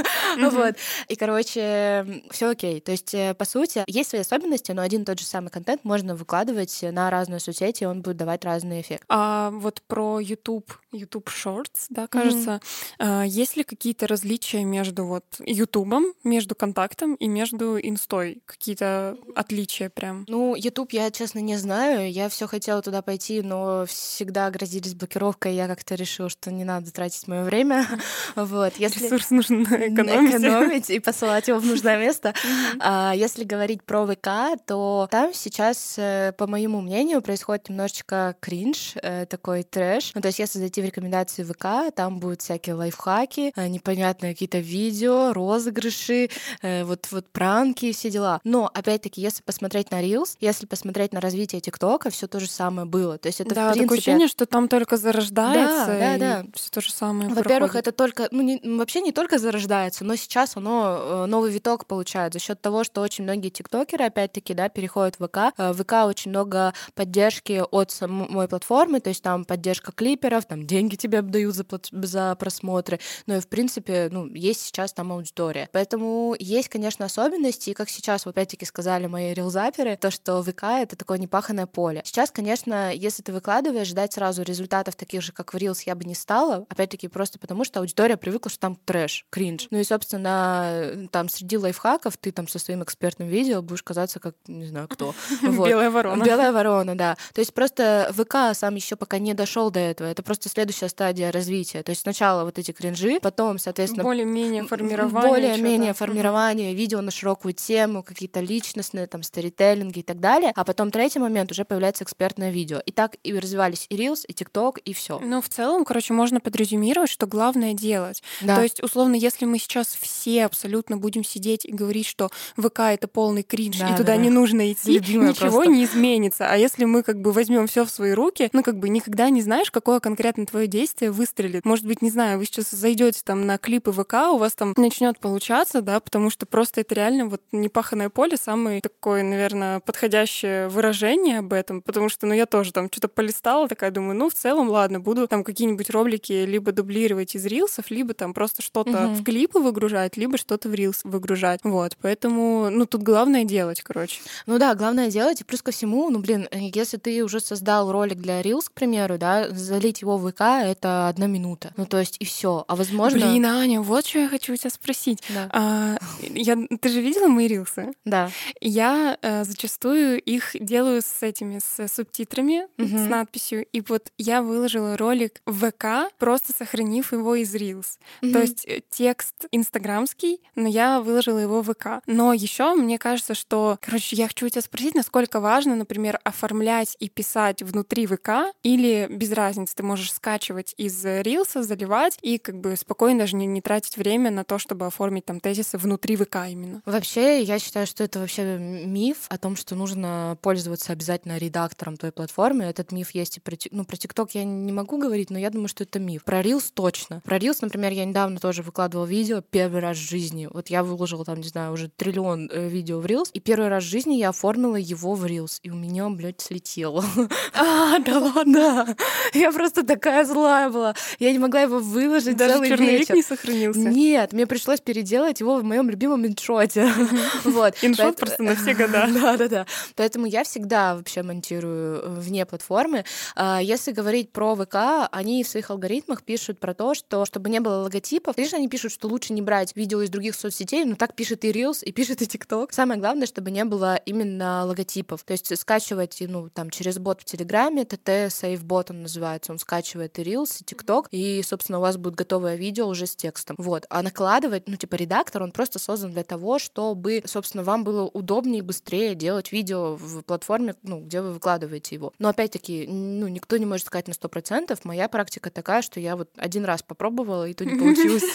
Вот. 0.53 0.77
И, 1.09 1.17
короче, 1.17 2.23
все 2.31 2.51
окей. 2.51 2.81
То 2.81 2.93
есть, 2.93 3.02
э, 3.15 3.35
по 3.35 3.45
сути, 3.45 3.85
есть 3.87 4.11
свои 4.11 4.23
особенности, 4.23 4.73
но 4.73 4.83
один 4.83 5.03
и 5.03 5.05
тот 5.05 5.19
же 5.19 5.25
самый 5.25 5.51
контент 5.51 5.85
можно 5.85 6.15
выкладывать 6.15 6.79
на 6.83 7.11
разные 7.11 7.41
соцсети, 7.41 7.85
и 7.85 7.87
он 7.87 8.03
будет 8.03 8.17
давать 8.17 8.45
разный 8.45 8.81
эффект. 8.81 9.05
А 9.09 9.51
вот 9.51 9.83
про 9.87 10.21
YouTube, 10.21 10.73
YouTube 10.93 11.29
Shorts, 11.29 11.87
да, 11.91 12.07
кажется, 12.07 12.61
mm-hmm. 12.99 13.27
есть 13.27 13.57
ли 13.57 13.65
какие-то 13.65 14.07
различия 14.07 14.65
между 14.65 15.07
вот 15.07 15.25
YouTube, 15.39 16.15
между 16.25 16.55
контактом 16.55 17.15
и 17.15 17.29
между 17.29 17.79
инстой? 17.79 18.43
Какие-то 18.47 19.17
отличия 19.35 19.91
прям? 19.91 20.25
Ну, 20.29 20.55
YouTube 20.55 20.93
я, 20.93 21.11
честно, 21.11 21.41
не 21.41 21.57
знаю. 21.57 22.11
Я 22.11 22.29
все 22.29 22.47
хотела 22.47 22.83
туда 22.83 23.03
пойти, 23.03 23.43
но 23.43 23.85
всегда 23.87 24.51
грозились 24.51 24.95
блокировкой, 24.95 25.55
я 25.55 25.67
как-то 25.67 25.95
решила, 25.95 26.29
что 26.29 26.51
не 26.51 26.65
надо 26.65 26.93
тратить 26.93 27.27
мое 27.29 27.45
время. 27.45 27.87
Вот. 28.35 28.75
Если... 28.77 29.05
Ресурс 29.05 29.31
нужно 29.31 29.65
экономить. 29.65 30.31
экономить 30.31 30.91
и 30.91 30.99
посылать 31.01 31.49
его 31.49 31.59
в 31.59 31.67
нужное 31.67 31.99
место. 31.99 32.35
А 32.95 33.15
если 33.15 33.45
говорить 33.45 33.83
про 33.85 34.07
ВК, 34.07 34.61
то 34.67 35.09
там 35.11 35.33
сейчас, 35.33 35.95
э, 35.97 36.33
по 36.37 36.47
моему 36.47 36.83
мнению, 36.83 37.23
происходит 37.23 37.71
немножечко 37.71 38.37
кринж, 38.41 38.93
э, 39.03 39.25
такой 39.25 39.63
трэш. 39.63 40.13
Ну, 40.15 40.21
то 40.21 40.29
есть, 40.29 40.39
если 40.39 40.59
зайти 40.59 40.83
в 40.83 40.85
рекомендации 40.85 41.43
ВК, 41.43 41.95
там 41.95 42.21
будут 42.21 42.43
всякие 42.43 42.75
лайфхаки, 42.75 43.55
э, 43.57 43.67
непонятные 43.69 44.35
какие-то 44.35 44.59
видео, 44.59 45.33
розыгрыши, 45.33 46.29
вот, 46.63 47.07
вот 47.11 47.27
пранки 47.31 47.87
и 47.87 47.93
все 47.93 48.11
дела. 48.11 48.41
Но, 48.45 48.71
опять-таки, 48.73 49.23
если 49.23 49.43
посмотреть 49.43 49.91
на 49.91 50.03
Reels, 50.03 50.37
если 50.41 50.67
посмотреть 50.67 51.15
на 51.15 51.21
развитие 51.23 51.63
ТикТока, 51.63 52.11
все 52.11 52.27
то 52.27 52.41
же 52.41 52.51
самое 52.51 52.87
было. 52.87 53.17
То 53.17 53.29
есть 53.29 53.41
это, 53.41 53.55
да, 53.55 53.71
в 53.71 53.73
принципе... 53.73 53.85
такое 53.85 53.99
ощущение, 53.99 54.29
что 54.29 54.45
там 54.45 54.69
только 54.69 54.99
зарождается. 54.99 55.87
Да, 55.87 56.19
да, 56.19 56.43
да. 56.43 56.47
Все 56.55 56.71
то 56.71 56.81
же 56.83 56.93
самое 56.93 57.31
Во-первых, 57.31 57.75
это 57.75 57.91
только, 57.93 58.29
ну, 58.31 58.43
не, 58.43 58.61
вообще 58.63 59.01
не 59.01 59.13
только 59.13 59.39
зарождается, 59.39 60.05
но 60.05 60.15
сейчас 60.17 60.59
оно 60.59 61.27
новый 61.27 61.51
виток 61.51 61.87
получает 61.87 62.35
за 62.35 62.39
счет 62.39 62.61
того, 62.61 62.82
что 62.85 63.01
очень 63.01 63.25
многие 63.25 63.51
тиктокеры, 63.51 64.05
опять-таки, 64.05 64.55
да, 64.55 64.69
переходят 64.69 65.19
в 65.19 65.27
ВК. 65.27 65.55
В 65.57 65.83
ВК 65.83 65.93
очень 66.07 66.31
много 66.31 66.75
поддержки 66.95 67.63
от 67.71 67.91
самой 67.91 68.49
платформы, 68.49 69.01
то 69.01 69.09
есть 69.09 69.23
там 69.23 69.45
поддержка 69.45 69.93
клиперов, 69.93 70.45
там 70.45 70.67
деньги 70.67 70.97
тебе 70.97 71.19
обдают 71.21 71.55
за, 71.55 71.65
за 71.91 72.35
просмотры, 72.37 73.01
но 73.27 73.37
и, 73.37 73.41
в 73.41 73.49
принципе, 73.49 74.09
ну, 74.11 74.27
есть 74.27 74.61
сейчас 74.61 74.93
там 74.93 75.13
аудитория. 75.13 75.69
Поэтому 75.73 76.35
есть, 76.39 76.69
конечно, 76.69 77.05
особенности, 77.05 77.71
и 77.71 77.75
как 77.75 77.89
сейчас, 77.89 78.27
опять-таки, 78.27 78.65
сказали 78.65 79.07
мои 79.07 79.33
рилзаперы, 79.33 79.97
то, 79.97 80.11
что 80.11 80.43
ВК— 80.43 80.63
это 80.65 80.97
такое 80.97 81.19
непаханное 81.19 81.67
поле. 81.67 82.03
Сейчас, 82.05 82.31
конечно, 82.31 82.93
если 82.93 83.23
ты 83.23 83.33
выкладываешь, 83.33 83.89
ждать 83.89 84.13
сразу 84.13 84.43
результатов 84.43 84.97
таких 84.97 85.23
же, 85.23 85.33
как 85.33 85.53
в 85.53 85.57
Reels, 85.57 85.83
я 85.87 85.95
бы 85.95 86.05
не 86.05 86.15
стала, 86.15 86.67
опять-таки, 86.69 87.09
просто 87.09 87.39
потому, 87.39 87.65
что 87.65 87.81
аудитория 87.81 88.17
привыкла, 88.17 88.51
что 88.51 88.61
там 88.61 88.77
трэш, 88.77 89.27
кринж. 89.31 89.69
Ну 89.71 89.79
и, 89.79 89.85
собственно, 89.85 91.09
там 91.11 91.29
среди 91.29 91.59
лайфхаков 91.59 92.17
ты 92.17 92.33
там 92.33 92.49
со 92.49 92.59
своим 92.73 92.83
экспертным 92.83 93.29
видео 93.29 93.61
будешь 93.61 93.83
казаться 93.83 94.19
как, 94.19 94.35
не 94.47 94.67
знаю, 94.67 94.89
кто. 94.89 95.15
Вот. 95.43 95.69
Белая 95.69 95.91
ворона. 95.91 96.25
Белая 96.25 96.53
ворона, 96.53 96.97
да. 96.97 97.17
То 97.35 97.41
есть 97.41 97.53
просто 97.53 98.11
ВК 98.13 98.57
сам 98.57 98.75
еще 98.75 98.97
пока 98.97 99.19
не 99.19 99.35
дошел 99.35 99.71
до 99.71 99.81
этого. 99.81 100.07
Это 100.09 100.23
просто 100.23 100.49
следующая 100.49 100.89
стадия 100.89 101.31
развития. 101.31 101.83
То 101.83 101.91
есть 101.91 102.03
сначала 102.03 102.45
вот 102.45 102.59
эти 102.59 102.73
кринжи, 102.73 103.19
потом, 103.21 103.59
соответственно... 103.59 104.05
Более-менее 104.05 104.65
формирование. 104.65 105.31
Более-менее 105.31 105.93
формирование, 105.93 106.75
видео 106.75 107.01
на 107.03 107.11
широкую 107.11 107.53
тему, 107.53 108.03
какие-то 108.03 108.41
личностные, 108.41 109.07
там, 109.07 109.23
сторителлинги 109.23 109.99
и 109.99 110.03
так 110.03 110.21
далее. 110.21 110.53
А 110.55 110.65
потом 110.65 110.91
третий 110.91 111.19
момент 111.19 111.51
уже 111.51 111.65
появляется 111.65 112.05
экспертное 112.05 112.51
видео. 112.51 112.81
И 112.87 112.93
так 112.93 113.17
и 113.23 113.39
развивались 113.39 113.87
и 113.91 113.97
Reels, 113.97 114.25
и 114.27 114.33
TikTok, 114.33 114.79
и 114.85 114.95
все. 114.95 115.19
Ну, 115.19 115.43
в 115.43 115.49
целом, 115.49 115.85
короче, 115.85 116.15
можно 116.15 116.41
подразумировать, 116.41 117.11
что 117.11 117.27
главное 117.27 117.75
делать. 117.75 118.23
Да. 118.41 118.57
То 118.57 118.63
есть, 118.63 118.83
условно, 118.83 119.17
если 119.17 119.45
мы 119.45 119.59
сейчас 119.59 119.89
все 120.01 120.47
абсолютно 120.47 120.97
будем 120.97 121.25
сидеть 121.25 121.67
и 121.67 121.73
говорить, 121.73 122.07
что 122.07 122.31
ВК 122.63 122.81
это 122.81 123.09
полный 123.09 123.43
кринж, 123.43 123.79
да, 123.79 123.89
и 123.89 123.97
туда 123.97 124.15
да. 124.15 124.17
не 124.17 124.31
нужно 124.31 124.73
идти, 124.73 124.95
Любимая 124.95 125.31
ничего 125.31 125.51
просто. 125.51 125.73
не 125.73 125.85
изменится. 125.85 126.47
А 126.49 126.57
если 126.57 126.85
мы 126.85 127.03
как 127.03 127.21
бы 127.21 127.33
возьмем 127.33 127.67
все 127.67 127.85
в 127.85 127.91
свои 127.91 128.13
руки, 128.13 128.49
ну 128.53 128.63
как 128.63 128.79
бы 128.79 128.89
никогда 128.89 129.29
не 129.31 129.43
знаешь, 129.43 129.71
какое 129.71 130.01
конкретно 130.01 130.47
твое 130.47 130.67
действие 130.67 131.11
выстрелит. 131.11 131.65
Может 131.65 131.87
быть, 131.87 132.03
не 132.03 132.11
знаю, 132.11 132.39
вы 132.39 132.47
сейчас 132.47 132.71
зайдете 132.71 133.21
там 133.25 133.47
на 133.47 133.59
клипы 133.59 133.93
ВК, 133.93 134.15
у 134.33 134.39
вас 134.39 134.55
там 134.55 134.75
начнет 134.77 135.19
получаться, 135.19 135.83
да, 135.83 136.01
потому 136.01 136.31
что 136.31 136.47
просто 136.47 136.81
это 136.81 136.95
реально 136.95 137.27
вот 137.27 137.43
непаханное 137.53 138.09
поле, 138.09 138.37
самое 138.37 138.81
такое, 138.81 139.23
наверное, 139.23 139.81
подходящее 139.81 140.69
выражение 140.69 141.39
об 141.39 141.53
этом, 141.53 141.83
потому 141.83 142.09
что, 142.09 142.27
ну, 142.27 142.35
я 142.35 142.47
тоже 142.47 142.73
там 142.73 142.89
что-то 142.91 143.09
полистала, 143.09 143.69
такая 143.69 143.91
думаю, 143.91 144.17
ну, 144.17 144.31
в 144.31 144.35
целом, 144.35 144.69
ладно, 144.69 145.01
буду 145.01 145.27
там 145.27 145.45
какие-нибудь 145.45 145.91
ролики 145.91 146.33
либо 146.45 146.73
дублировать 146.73 147.35
из 147.35 147.47
рилсов, 147.47 147.91
либо 147.91 148.15
там 148.15 148.35
просто 148.35 148.63
что-то 148.63 149.07
угу. 149.07 149.15
в 149.15 149.25
клипы 149.25 149.59
выгружать, 149.59 150.17
либо 150.17 150.37
что-то 150.37 150.69
в 150.69 150.75
рилс 150.75 151.01
выгружать. 151.05 151.61
Вот, 151.65 151.97
поэтому, 152.01 152.42
ну, 152.71 152.87
тут 152.87 153.03
главное 153.03 153.45
делать, 153.45 153.83
короче. 153.83 154.21
Ну 154.47 154.59
да, 154.59 154.75
главное 154.75 155.11
делать, 155.11 155.41
и 155.41 155.45
плюс 155.45 155.63
ко 155.63 155.73
всему, 155.73 156.11
ну, 156.11 156.19
блин, 156.19 156.49
если 156.53 156.97
ты 156.97 157.23
уже 157.25 157.41
создал 157.41 157.91
ролик 157.91 158.19
для 158.19 158.41
Reels, 158.41 158.67
к 158.67 158.73
примеру, 158.73 159.19
да, 159.19 159.51
залить 159.51 160.03
его 160.03 160.19
в 160.19 160.31
ВК— 160.31 160.41
это 160.65 161.09
одна 161.09 161.27
минута. 161.27 161.73
Ну, 161.77 161.87
то 161.87 161.99
есть 161.99 162.17
и 162.21 162.25
все. 162.25 162.65
А 162.69 162.77
возможно... 162.77 163.19
Блин, 163.19 163.47
Аня, 163.47 163.81
вот 163.81 164.07
что 164.07 164.21
я 164.21 164.29
хочу 164.29 164.53
у 164.53 164.57
тебя 164.57 164.71
спросить. 164.71 165.23
Да. 165.29 165.49
А, 165.53 165.99
я, 166.21 166.57
ты 166.81 166.89
же 166.89 167.01
видела 167.01 167.29
мои 167.29 167.47
рилсы? 167.47 167.93
Да. 168.05 168.31
Я 168.61 169.19
а, 169.23 169.45
зачастую 169.45 170.21
их 170.21 170.51
делаю 170.59 171.03
с 171.03 171.23
этими, 171.23 171.59
с 171.59 171.89
субтитрами, 171.89 172.67
угу. 172.79 172.99
с 172.99 173.09
надписью. 173.09 173.65
И 173.67 173.81
вот 173.81 174.11
я 174.19 174.43
выложила 174.43 174.97
ролик 174.97 175.41
в 175.47 175.71
ВК, 175.71 176.13
просто 176.19 176.53
сохранив 176.53 177.13
его 177.13 177.35
из 177.35 177.55
Reels. 177.55 177.99
Угу. 178.23 178.33
То 178.33 178.41
есть 178.41 178.65
э, 178.67 178.81
текст 178.91 179.47
инстаграмский, 179.53 180.41
но 180.55 180.69
я 180.69 181.01
выложила 181.01 181.39
его 181.39 181.63
в 181.63 181.73
ВК. 181.73 182.03
Но 182.07 182.32
еще 182.33 182.75
мне 182.75 182.99
кажется, 182.99 183.35
что, 183.35 183.79
короче, 183.81 184.17
я 184.17 184.29
хочу 184.29 184.47
у 184.47 184.49
тебя 184.49 184.63
спросить, 184.63 184.95
насколько 184.95 185.41
важно, 185.41 185.77
например, 185.77 186.21
оформлять 186.25 186.97
и 186.99 187.09
писать 187.09 187.63
внутри 187.63 188.07
ВК 188.07 188.53
или 188.63 189.07
без 189.11 189.33
разницы, 189.33 189.75
ты 189.75 189.83
можешь 189.83 190.13
скачивать 190.13 190.75
из 190.77 191.05
Рилса, 191.05 191.63
заливать 191.63 192.19
и 192.23 192.39
как 192.39 192.61
бы 192.61 192.77
спокойно 192.77 193.21
даже 193.21 193.37
не, 193.37 193.47
не 193.47 193.61
тратить 193.61 193.97
время 193.97 194.31
на 194.31 194.45
то, 194.45 194.59
чтобы 194.59 194.87
оформить 194.87 195.25
там 195.25 195.41
тезисы 195.41 195.79
внутри 195.79 196.17
ВК 196.17 196.37
именно. 196.49 196.83
Вообще, 196.87 197.43
я 197.43 197.59
считаю, 197.59 197.87
что 197.87 198.05
это 198.05 198.21
вообще 198.21 198.59
миф 198.59 199.27
о 199.29 199.39
том, 199.39 199.57
что 199.57 199.75
нужно 199.75 200.37
пользоваться 200.43 200.93
обязательно 200.93 201.39
редактором 201.39 201.97
той 201.97 202.13
платформы. 202.13 202.65
Этот 202.65 202.93
миф 202.93 203.11
есть 203.13 203.39
и 203.39 203.41
про, 203.41 203.57
ну, 203.71 203.85
про 203.85 203.97
ТикТок 203.97 204.33
я 204.35 204.45
не 204.45 204.73
могу 204.73 204.99
говорить, 204.99 205.31
но 205.31 205.39
я 205.39 205.51
думаю, 205.51 205.69
что 205.69 205.85
это 205.85 205.99
миф. 205.99 206.25
Про 206.25 206.41
Reels 206.41 206.71
точно. 206.73 207.21
Про 207.25 207.39
Reels, 207.39 207.59
например, 207.61 207.93
я 207.93 208.05
недавно 208.05 208.39
тоже 208.39 208.63
выкладывала 208.63 209.07
видео 209.07 209.41
первый 209.41 209.81
раз 209.81 209.97
в 209.97 210.09
жизни. 210.09 210.49
Вот 210.53 210.69
я 210.69 210.83
выложила 210.83 211.25
там, 211.25 211.41
не 211.41 211.49
знаю, 211.49 211.73
уже 211.73 211.89
триллион 211.89 212.22
э, 212.23 212.69
видео 212.69 213.01
в 213.01 213.07
Reels, 213.07 213.29
и 213.33 213.41
первый 213.41 213.69
раз 213.69 213.85
в 213.85 213.87
жизни 213.89 214.15
я 214.15 214.31
оформила 214.31 214.77
его 214.77 215.15
в 215.15 215.25
Reels, 215.25 215.59
и 215.63 215.71
у 215.71 215.75
меня, 215.75 216.09
блядь, 216.09 216.41
слетело. 216.41 217.05
А, 217.55 217.99
да 217.99 218.19
ладно! 218.19 218.97
Я 219.35 219.53
просто 219.53 219.85
такая 219.85 220.25
злая 220.25 220.71
была. 220.71 220.95
Я 221.19 221.33
не 221.33 221.39
могла 221.39 221.61
его 221.61 221.79
выложить 221.79 222.37
Даже 222.37 222.55
целый 222.55 222.69
черновик 222.71 223.01
вечер. 223.01 223.15
не 223.15 223.23
сохранился? 223.23 223.81
Нет, 223.81 224.33
мне 224.33 224.47
пришлось 224.47 224.81
переделать 224.81 225.41
его 225.41 225.57
в 225.59 225.65
моем 225.65 225.91
любимом 225.91 226.27
иншоте. 226.27 226.91
Вот. 227.45 227.75
Иншот 227.83 228.17
просто 228.17 228.43
на 228.43 228.55
все 228.57 228.75
года. 228.81 229.09
Да-да-да. 229.13 229.67
Поэтому 229.97 230.27
я 230.27 230.45
всегда 230.45 230.95
вообще 230.95 231.23
монтирую 231.23 232.03
э, 232.03 232.09
вне 232.21 232.47
платформы. 232.47 233.05
А, 233.35 233.61
если 233.63 233.93
говорить 233.93 234.31
про 234.31 234.55
ВК, 234.55 235.09
они 235.11 235.45
в 235.45 235.49
своих 235.49 235.71
алгоритмах 235.71 236.23
пишут 236.23 236.59
про 236.59 236.75
то, 236.75 236.95
что 236.95 237.25
чтобы 237.25 237.51
не 237.51 237.61
было 237.61 237.83
логотипов, 237.83 238.37
конечно, 238.37 238.59
они 238.59 238.69
пишут, 238.69 238.93
что 238.93 239.09
лучше 239.09 239.33
не 239.33 239.43
брать 239.43 239.75
видео 239.77 240.03
из 240.03 240.11
других 240.11 240.35
соцсетей, 240.35 240.85
но 240.85 240.97
так 240.97 241.15
пишет 241.15 241.45
и 241.45 241.51
Reels, 241.53 241.83
и 241.85 241.93
пишет 241.93 242.12
и 242.21 242.25
TikTok. 242.25 242.69
Самое 242.73 243.01
главное, 243.01 243.27
чтобы 243.27 243.51
не 243.51 243.65
было 243.65 243.97
именно 243.97 244.65
логотипов. 244.65 245.23
То 245.23 245.33
есть 245.33 245.57
скачивать, 245.57 246.23
ну, 246.29 246.51
там, 246.51 246.71
через 246.71 246.99
бот 246.99 247.23
в 247.23 247.25
Телеграме, 247.25 247.85
ТТ 247.85 248.09
SafeBot 248.09 248.87
он 248.91 249.03
называется, 249.03 249.53
он 249.53 249.59
скачивает 249.59 250.19
и 250.19 250.23
Reels, 250.23 250.61
и 250.61 250.65
TikTok, 250.65 251.07
и, 251.11 251.43
собственно, 251.43 251.79
у 251.79 251.81
вас 251.81 251.97
будет 251.97 252.15
готовое 252.15 252.57
видео 252.57 252.89
уже 252.89 253.07
с 253.07 253.17
текстом. 253.17 253.57
Вот. 253.59 253.87
А 253.89 254.03
накладывать, 254.03 254.69
ну, 254.69 254.77
типа, 254.77 254.97
редактор, 254.97 255.43
он 255.43 255.53
просто 255.53 255.79
создан 255.79 256.13
для 256.13 256.25
того, 256.25 256.59
чтобы, 256.59 257.23
собственно, 257.25 257.63
вам 257.63 257.85
было 257.85 258.03
удобнее 258.03 258.59
и 258.59 258.63
быстрее 258.63 259.15
делать 259.15 259.53
видео 259.53 259.97
в 259.97 260.23
платформе, 260.23 260.75
ну, 260.83 261.01
где 261.01 261.21
вы 261.21 261.33
выкладываете 261.33 261.95
его. 261.95 262.13
Но, 262.19 262.29
опять-таки, 262.29 262.87
ну, 262.89 263.29
никто 263.29 263.57
не 263.57 263.67
может 263.67 263.87
сказать 263.87 264.09
на 264.09 264.15
сто 264.15 264.29
процентов. 264.29 264.85
Моя 264.85 265.09
практика 265.09 265.51
такая, 265.51 265.83
что 265.83 266.01
я 266.01 266.17
вот 266.17 266.29
один 266.37 266.65
раз 266.65 266.83
попробовала, 266.83 267.49
и 267.49 267.55
то 267.55 267.65
не 267.65 267.79
получилось. 267.79 268.23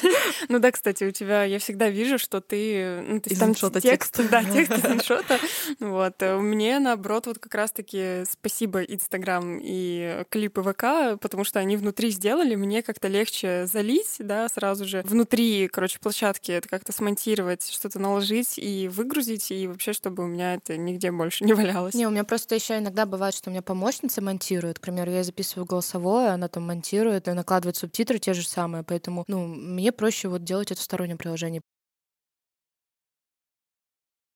Ну 0.50 0.60
да, 0.60 0.72
кстати, 0.72 1.04
у 1.04 1.12
тебя 1.12 1.44
я 1.44 1.60
всегда 1.60 1.90
вижу, 1.90 2.18
что 2.18 2.42
ты... 2.42 3.02
Ну, 3.08 3.20
то 3.70 3.78
есть 3.78 3.88
там 3.88 3.92
текст, 3.98 4.30
да, 4.30 4.44
текст 4.52 4.78
из 4.78 4.86
иншота. 4.86 5.40
Вот. 5.80 6.16
Э, 6.22 6.38
мне, 6.38 6.80
наоборот, 6.80 7.28
вот 7.28 7.40
как 7.40 7.54
раз-таки 7.56 8.24
спасибо 8.30 8.82
Инстаграм 8.82 9.60
и 9.62 10.24
клипы 10.30 10.62
ВК, 10.62 11.20
потому 11.20 11.44
что 11.44 11.60
они 11.60 11.78
внутри 11.78 12.10
сделали, 12.12 12.56
мне 12.56 12.84
как-то 12.84 13.08
легче 13.08 13.66
залить, 13.68 14.16
да, 14.20 14.48
сразу 14.50 14.86
же 14.86 15.02
внутри, 15.04 15.68
короче, 15.68 16.00
площадки 16.00 16.52
это 16.52 16.68
как-то 16.68 16.92
смонтировать, 16.92 17.68
что-то 17.70 18.00
наложить 18.00 18.58
и 18.58 18.88
выгрузить, 18.88 19.52
и 19.52 19.68
вообще, 19.68 19.94
чтобы 19.94 20.24
у 20.24 20.28
меня 20.28 20.56
это 20.56 20.78
нигде 20.78 21.12
больше 21.12 21.44
не 21.44 21.54
валялось. 21.54 21.94
Не, 21.94 22.08
у 22.08 22.10
меня 22.10 22.24
просто 22.24 22.56
еще 22.56 22.78
иногда 22.78 23.06
бывает, 23.06 23.36
что 23.36 23.50
у 23.50 23.52
меня 23.52 23.62
помощница 23.62 24.22
монтирует. 24.22 24.80
К 24.80 24.82
примеру, 24.82 25.12
я 25.12 25.24
записываю 25.24 25.66
голосовое, 25.66 26.30
она 26.30 26.48
там 26.48 26.64
монтирует 26.64 27.28
и 27.28 27.32
накладывает 27.32 27.78
субтитры 27.78 28.20
те 28.20 28.34
же 28.34 28.48
самые, 28.48 28.84
поэтому, 28.84 29.24
ну, 29.28 29.46
мне 29.46 29.92
проще 29.92 30.28
вот 30.28 30.44
делать 30.44 30.72
это 30.72 30.80
в 30.80 30.84
стороннем 30.84 31.18
приложении. 31.18 31.62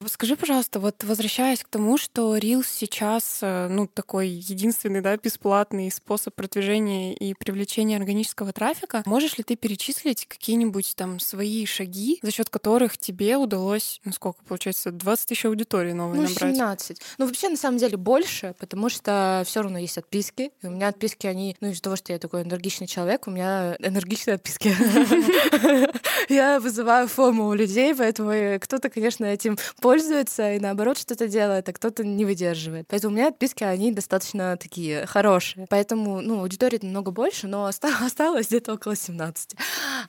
Скажи, 0.08 0.36
пожалуйста, 0.36 0.80
вот 0.80 1.04
возвращаясь 1.04 1.64
к 1.64 1.68
тому, 1.68 1.98
что 1.98 2.36
Reels 2.38 2.66
сейчас, 2.68 3.40
э, 3.42 3.68
ну, 3.70 3.88
такой 3.88 4.30
единственный, 4.30 5.02
да, 5.02 5.16
бесплатный 5.16 5.92
способ 5.92 6.34
продвижения 6.34 7.14
и 7.14 7.34
привлечения 7.34 7.98
органического 7.98 8.52
трафика, 8.52 9.04
можешь 9.06 9.38
ли 9.38 9.44
ты 9.44 9.56
перечислить 9.56 10.26
какие-нибудь 10.28 10.94
там 10.96 11.20
свои 11.20 11.66
шаги, 11.66 12.20
за 12.22 12.32
счет 12.32 12.50
которых 12.50 12.98
тебе 12.98 13.38
удалось, 13.38 14.02
ну, 14.04 14.12
сколько 14.12 14.44
получается, 14.44 14.92
20 14.92 15.28
тысяч 15.28 15.46
аудиторий 15.46 15.94
новой 15.94 16.18
ну, 16.18 16.22
набрать? 16.24 16.56
17. 16.56 17.02
Ну, 17.18 17.26
вообще, 17.28 17.50
на 17.50 17.58
самом 17.58 17.78
деле, 17.78 17.98
больше, 17.98 18.56
потому 18.60 18.90
что 18.90 19.44
все 19.46 19.62
равно 19.62 19.78
есть 19.78 19.98
отписки. 19.98 20.52
И 20.62 20.68
у 20.68 20.72
меня 20.72 20.88
отписки, 20.88 21.28
они, 21.28 21.56
ну, 21.62 21.70
из-за 21.70 21.82
того, 21.82 21.96
что 21.96 22.12
я 22.12 22.20
такой 22.20 22.42
энергичный 22.42 22.88
человек, 22.88 23.28
у 23.28 23.32
меня 23.32 23.76
энергичные 23.80 24.36
отписки. 24.36 24.76
Я 26.30 26.60
вызываю 26.60 27.08
фому 27.08 27.48
у 27.48 27.54
людей, 27.54 27.94
поэтому 27.94 28.60
кто-то, 28.60 28.90
конечно, 28.90 29.26
этим 29.26 29.58
пользуется 29.92 30.54
и 30.54 30.60
наоборот 30.60 30.98
что-то 30.98 31.28
делает, 31.28 31.68
а 31.68 31.74
кто-то 31.74 32.06
не 32.06 32.24
выдерживает. 32.24 32.88
Поэтому 32.88 33.14
у 33.14 33.18
меня 33.18 33.28
отписки, 33.28 33.66
они 33.66 33.92
достаточно 33.92 34.56
такие 34.56 35.06
хорошие. 35.06 35.68
Поэтому, 35.70 36.22
ну, 36.22 36.40
аудитории 36.40 36.80
намного 36.82 37.12
больше, 37.12 37.48
но 37.48 37.66
осталось 38.06 38.48
где-то 38.48 38.76
около 38.76 38.96
17. 38.96 39.54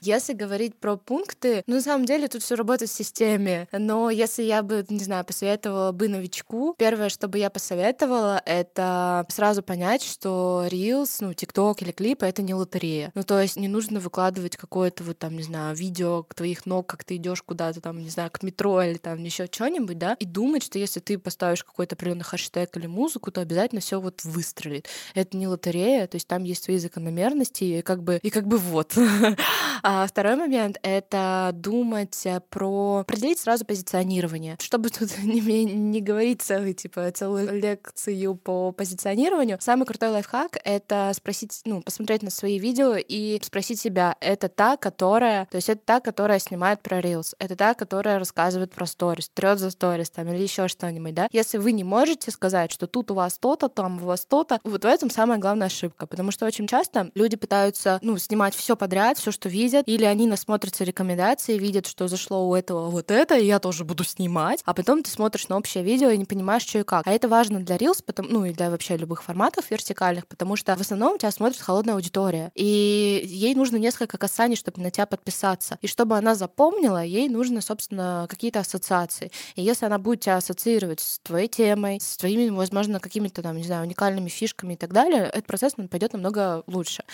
Если 0.01 0.35
говорить 0.35 0.77
про 0.77 0.97
пункты, 0.97 1.65
ну, 1.67 1.77
на 1.77 1.83
самом 1.83 2.05
деле 2.07 2.29
тут 2.29 2.45
все 2.45 2.55
работает 2.55 2.93
в 2.93 2.95
системе. 2.95 3.67
Но 3.73 4.09
если 4.09 4.45
я 4.45 4.63
бы, 4.63 4.87
не 4.89 5.01
знаю, 5.01 5.25
посоветовала 5.25 5.91
бы 5.91 6.09
новичку, 6.09 6.77
первое, 6.79 7.09
что 7.09 7.27
бы 7.27 7.39
я 7.39 7.51
посоветовала, 7.51 8.41
это 8.47 9.27
сразу 9.31 9.65
понять, 9.65 10.05
что 10.05 10.65
Reels, 10.71 11.17
ну, 11.19 11.33
TikTok 11.33 11.79
или 11.81 11.91
клипы— 11.91 12.25
это 12.27 12.43
не 12.43 12.55
лотерея. 12.55 13.11
Ну, 13.17 13.25
то 13.25 13.41
есть 13.41 13.57
не 13.57 13.67
нужно 13.67 13.99
выкладывать 13.99 14.57
какое-то 14.57 15.03
вот 15.03 15.19
там, 15.19 15.35
не 15.37 15.43
знаю, 15.43 15.75
видео 15.75 16.25
твоих 16.37 16.67
ног, 16.67 16.87
как 16.87 17.03
ты 17.03 17.17
идешь 17.17 17.43
куда-то 17.43 17.81
там, 17.81 17.99
не 18.01 18.11
знаю, 18.11 18.31
к 18.31 18.45
метро 18.45 18.81
или 18.81 18.99
там 18.99 19.21
еще 19.25 19.49
что 19.51 19.72
что-нибудь, 19.73 19.99
да, 19.99 20.17
и 20.19 20.27
думать, 20.27 20.63
что 20.63 20.79
если 20.79 21.01
ты 21.01 21.19
поставишь 21.19 21.65
какой-то 21.65 21.95
определенный 21.95 22.25
хэштег 22.25 22.77
или 22.77 22.87
музыку, 22.87 23.31
то 23.31 23.41
обязательно 23.41 23.81
все 23.81 24.01
вот 24.01 24.23
выстрелит. 24.25 24.89
Это 25.15 25.37
не 25.37 25.47
лотерея, 25.47 26.07
то 26.07 26.17
есть 26.17 26.29
там 26.29 26.45
есть 26.45 26.65
свои 26.65 26.79
закономерности, 26.79 27.65
и 27.65 27.83
как 27.83 28.03
бы, 28.03 28.19
и 28.23 28.31
как 28.31 28.47
бы 28.47 28.59
вот. 28.59 28.97
а 29.83 30.07
второй 30.07 30.37
момент— 30.37 30.79
это 30.83 31.51
думать 31.55 32.27
про... 32.51 32.99
Определить 33.01 33.39
сразу 33.39 33.65
позиционирование. 33.65 34.57
Чтобы 34.61 34.91
тут 34.91 35.17
не, 35.23 35.65
не 35.65 36.01
говорить 36.01 36.43
целый, 36.43 36.75
типа, 36.75 37.11
целую 37.13 37.61
лекцию 37.61 38.35
по 38.37 38.73
позиционированию, 38.73 39.59
самый 39.61 39.87
крутой 39.87 40.11
лайфхак— 40.11 40.59
это 40.65 41.13
спросить, 41.15 41.63
ну, 41.65 41.83
посмотреть 41.83 42.23
на 42.23 42.31
свои 42.31 42.59
видео 42.59 42.97
и 42.97 43.41
спросить 43.43 43.81
себя, 43.81 44.17
это 44.21 44.49
та, 44.49 44.77
которая... 44.77 45.47
То 45.47 45.57
есть 45.57 45.69
это 45.69 45.81
та, 45.85 46.01
которая 46.01 46.39
снимает 46.39 46.81
про 46.83 47.01
Reels, 47.01 47.35
это 47.39 47.57
та, 47.57 47.75
которая 47.75 48.19
рассказывает 48.19 48.73
про 48.73 48.87
сторис, 48.87 49.31
трет 49.33 49.62
за 49.63 49.71
сторис 49.71 50.11
там 50.11 50.29
или 50.29 50.43
еще 50.43 50.69
что-нибудь, 50.69 51.15
да, 51.15 51.29
если 51.33 51.59
вы 51.59 51.73
не 51.73 51.85
можете 51.85 52.31
сказать, 52.31 52.71
что 52.73 52.87
тут 52.87 53.11
у 53.11 53.15
вас 53.15 53.39
то-то, 53.39 53.69
там 53.69 54.03
у 54.03 54.07
вас 54.07 54.25
то-то, 54.27 54.61
вот 54.65 54.85
в 54.85 54.87
этом 54.87 55.11
самая 55.11 55.39
главная 55.39 55.69
ошибка, 55.69 56.07
потому 56.07 56.31
что 56.31 56.47
очень 56.47 56.67
часто 56.67 57.11
люди 57.15 57.37
пытаются, 57.37 57.99
ну, 58.03 58.19
снимать 58.19 58.55
все 58.55 58.77
подряд, 58.77 59.19
все, 59.19 59.31
что 59.31 59.49
видят, 59.49 59.85
или 59.87 60.05
они 60.05 60.27
насмотрятся 60.27 60.85
рекомендации, 60.85 61.59
видят, 61.59 61.87
что 61.87 62.09
зашло 62.09 62.49
у 62.49 62.55
этого 62.55 62.91
вот 62.91 63.11
это, 63.11 63.37
и 63.37 63.47
я 63.47 63.59
тоже 63.59 63.85
буду 63.85 64.05
снимать, 64.05 64.63
а 64.65 64.75
потом 64.75 65.03
ты 65.03 65.11
смотришь 65.11 65.49
на 65.49 65.57
общее 65.57 65.85
видео 65.85 66.11
и 66.11 66.19
не 66.19 66.25
понимаешь, 66.25 66.63
что 66.63 66.79
и 66.79 66.83
как. 66.83 67.07
А 67.07 67.13
это 67.13 67.29
важно 67.29 67.61
для 67.61 67.77
Reels, 67.77 68.03
потому, 68.05 68.29
ну, 68.29 68.45
и 68.45 68.53
для 68.53 68.71
вообще 68.71 68.97
любых 68.97 69.23
форматов 69.23 69.71
вертикальных, 69.71 70.27
потому 70.27 70.57
что 70.57 70.75
в 70.77 70.81
основном 70.81 71.19
тебя 71.19 71.31
смотрит 71.31 71.61
холодная 71.61 71.95
аудитория, 71.95 72.51
и 72.55 73.23
ей 73.25 73.55
нужно 73.55 73.77
несколько 73.77 74.19
касаний, 74.19 74.57
чтобы 74.57 74.83
на 74.83 74.91
тебя 74.91 75.07
подписаться. 75.07 75.79
И 75.81 75.87
чтобы 75.87 76.17
она 76.17 76.35
запомнила, 76.35 77.03
ей 77.05 77.29
нужно, 77.29 77.61
собственно, 77.61 78.27
какие-то 78.29 78.61
ассоциации. 78.61 79.31
И 79.57 79.63
если 79.63 79.87
она 79.87 79.99
будет 79.99 80.21
тебя 80.21 80.37
ассоциировать 80.37 81.01
с 81.01 81.19
твоей 81.21 81.49
темой, 81.49 81.99
с 82.01 82.17
твоими, 82.17 82.49
возможно, 82.51 83.01
какими-то 83.01 83.43
там, 83.43 83.57
не 83.57 83.65
знаю, 83.65 83.85
уникальными 83.85 84.29
фишками 84.29 84.75
и 84.75 84.77
так 84.77 84.93
далее, 84.93 85.25
этот 85.25 85.47
процесс 85.47 85.75
он 85.77 85.89
пойдет 85.89 86.13
намного 86.13 86.63
лучше. 86.67 87.05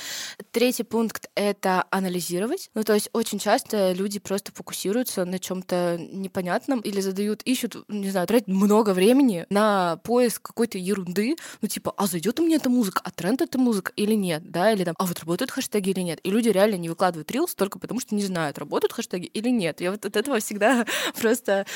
Третий 0.50 0.84
пункт— 0.84 1.30
это 1.34 1.84
анализировать. 1.90 2.70
Ну, 2.74 2.84
то 2.84 2.94
есть 2.94 3.10
очень 3.12 3.38
часто 3.38 3.92
люди 3.92 4.18
просто 4.18 4.52
фокусируются 4.52 5.24
на 5.24 5.38
чем 5.38 5.62
то 5.62 5.96
непонятном 5.98 6.80
или 6.80 7.00
задают, 7.00 7.42
ищут, 7.42 7.76
не 7.88 8.10
знаю, 8.10 8.26
тратят 8.26 8.48
много 8.48 8.90
времени 8.94 9.46
на 9.50 9.96
поиск 10.04 10.42
какой-то 10.42 10.78
ерунды, 10.78 11.36
ну, 11.60 11.68
типа, 11.68 11.92
а 11.96 12.06
зайдет 12.06 12.40
у 12.40 12.44
меня 12.44 12.56
эта 12.56 12.70
музыка, 12.70 13.00
а 13.04 13.10
тренд 13.10 13.42
эта 13.42 13.58
музыка 13.58 13.92
или 13.96 14.14
нет, 14.14 14.50
да, 14.50 14.72
или 14.72 14.84
там, 14.84 14.94
а 14.98 15.06
вот 15.06 15.18
работают 15.20 15.50
хэштеги 15.50 15.90
или 15.90 16.00
нет. 16.00 16.20
И 16.22 16.30
люди 16.30 16.48
реально 16.48 16.76
не 16.76 16.88
выкладывают 16.88 17.30
рилс 17.30 17.54
только 17.54 17.78
потому, 17.78 18.00
что 18.00 18.14
не 18.14 18.22
знают, 18.22 18.58
работают 18.58 18.92
хэштеги 18.92 19.26
или 19.26 19.48
нет. 19.48 19.80
Я 19.80 19.90
вот 19.90 20.04
от 20.04 20.16
этого 20.16 20.40
всегда 20.40 20.86
просто 21.20 21.66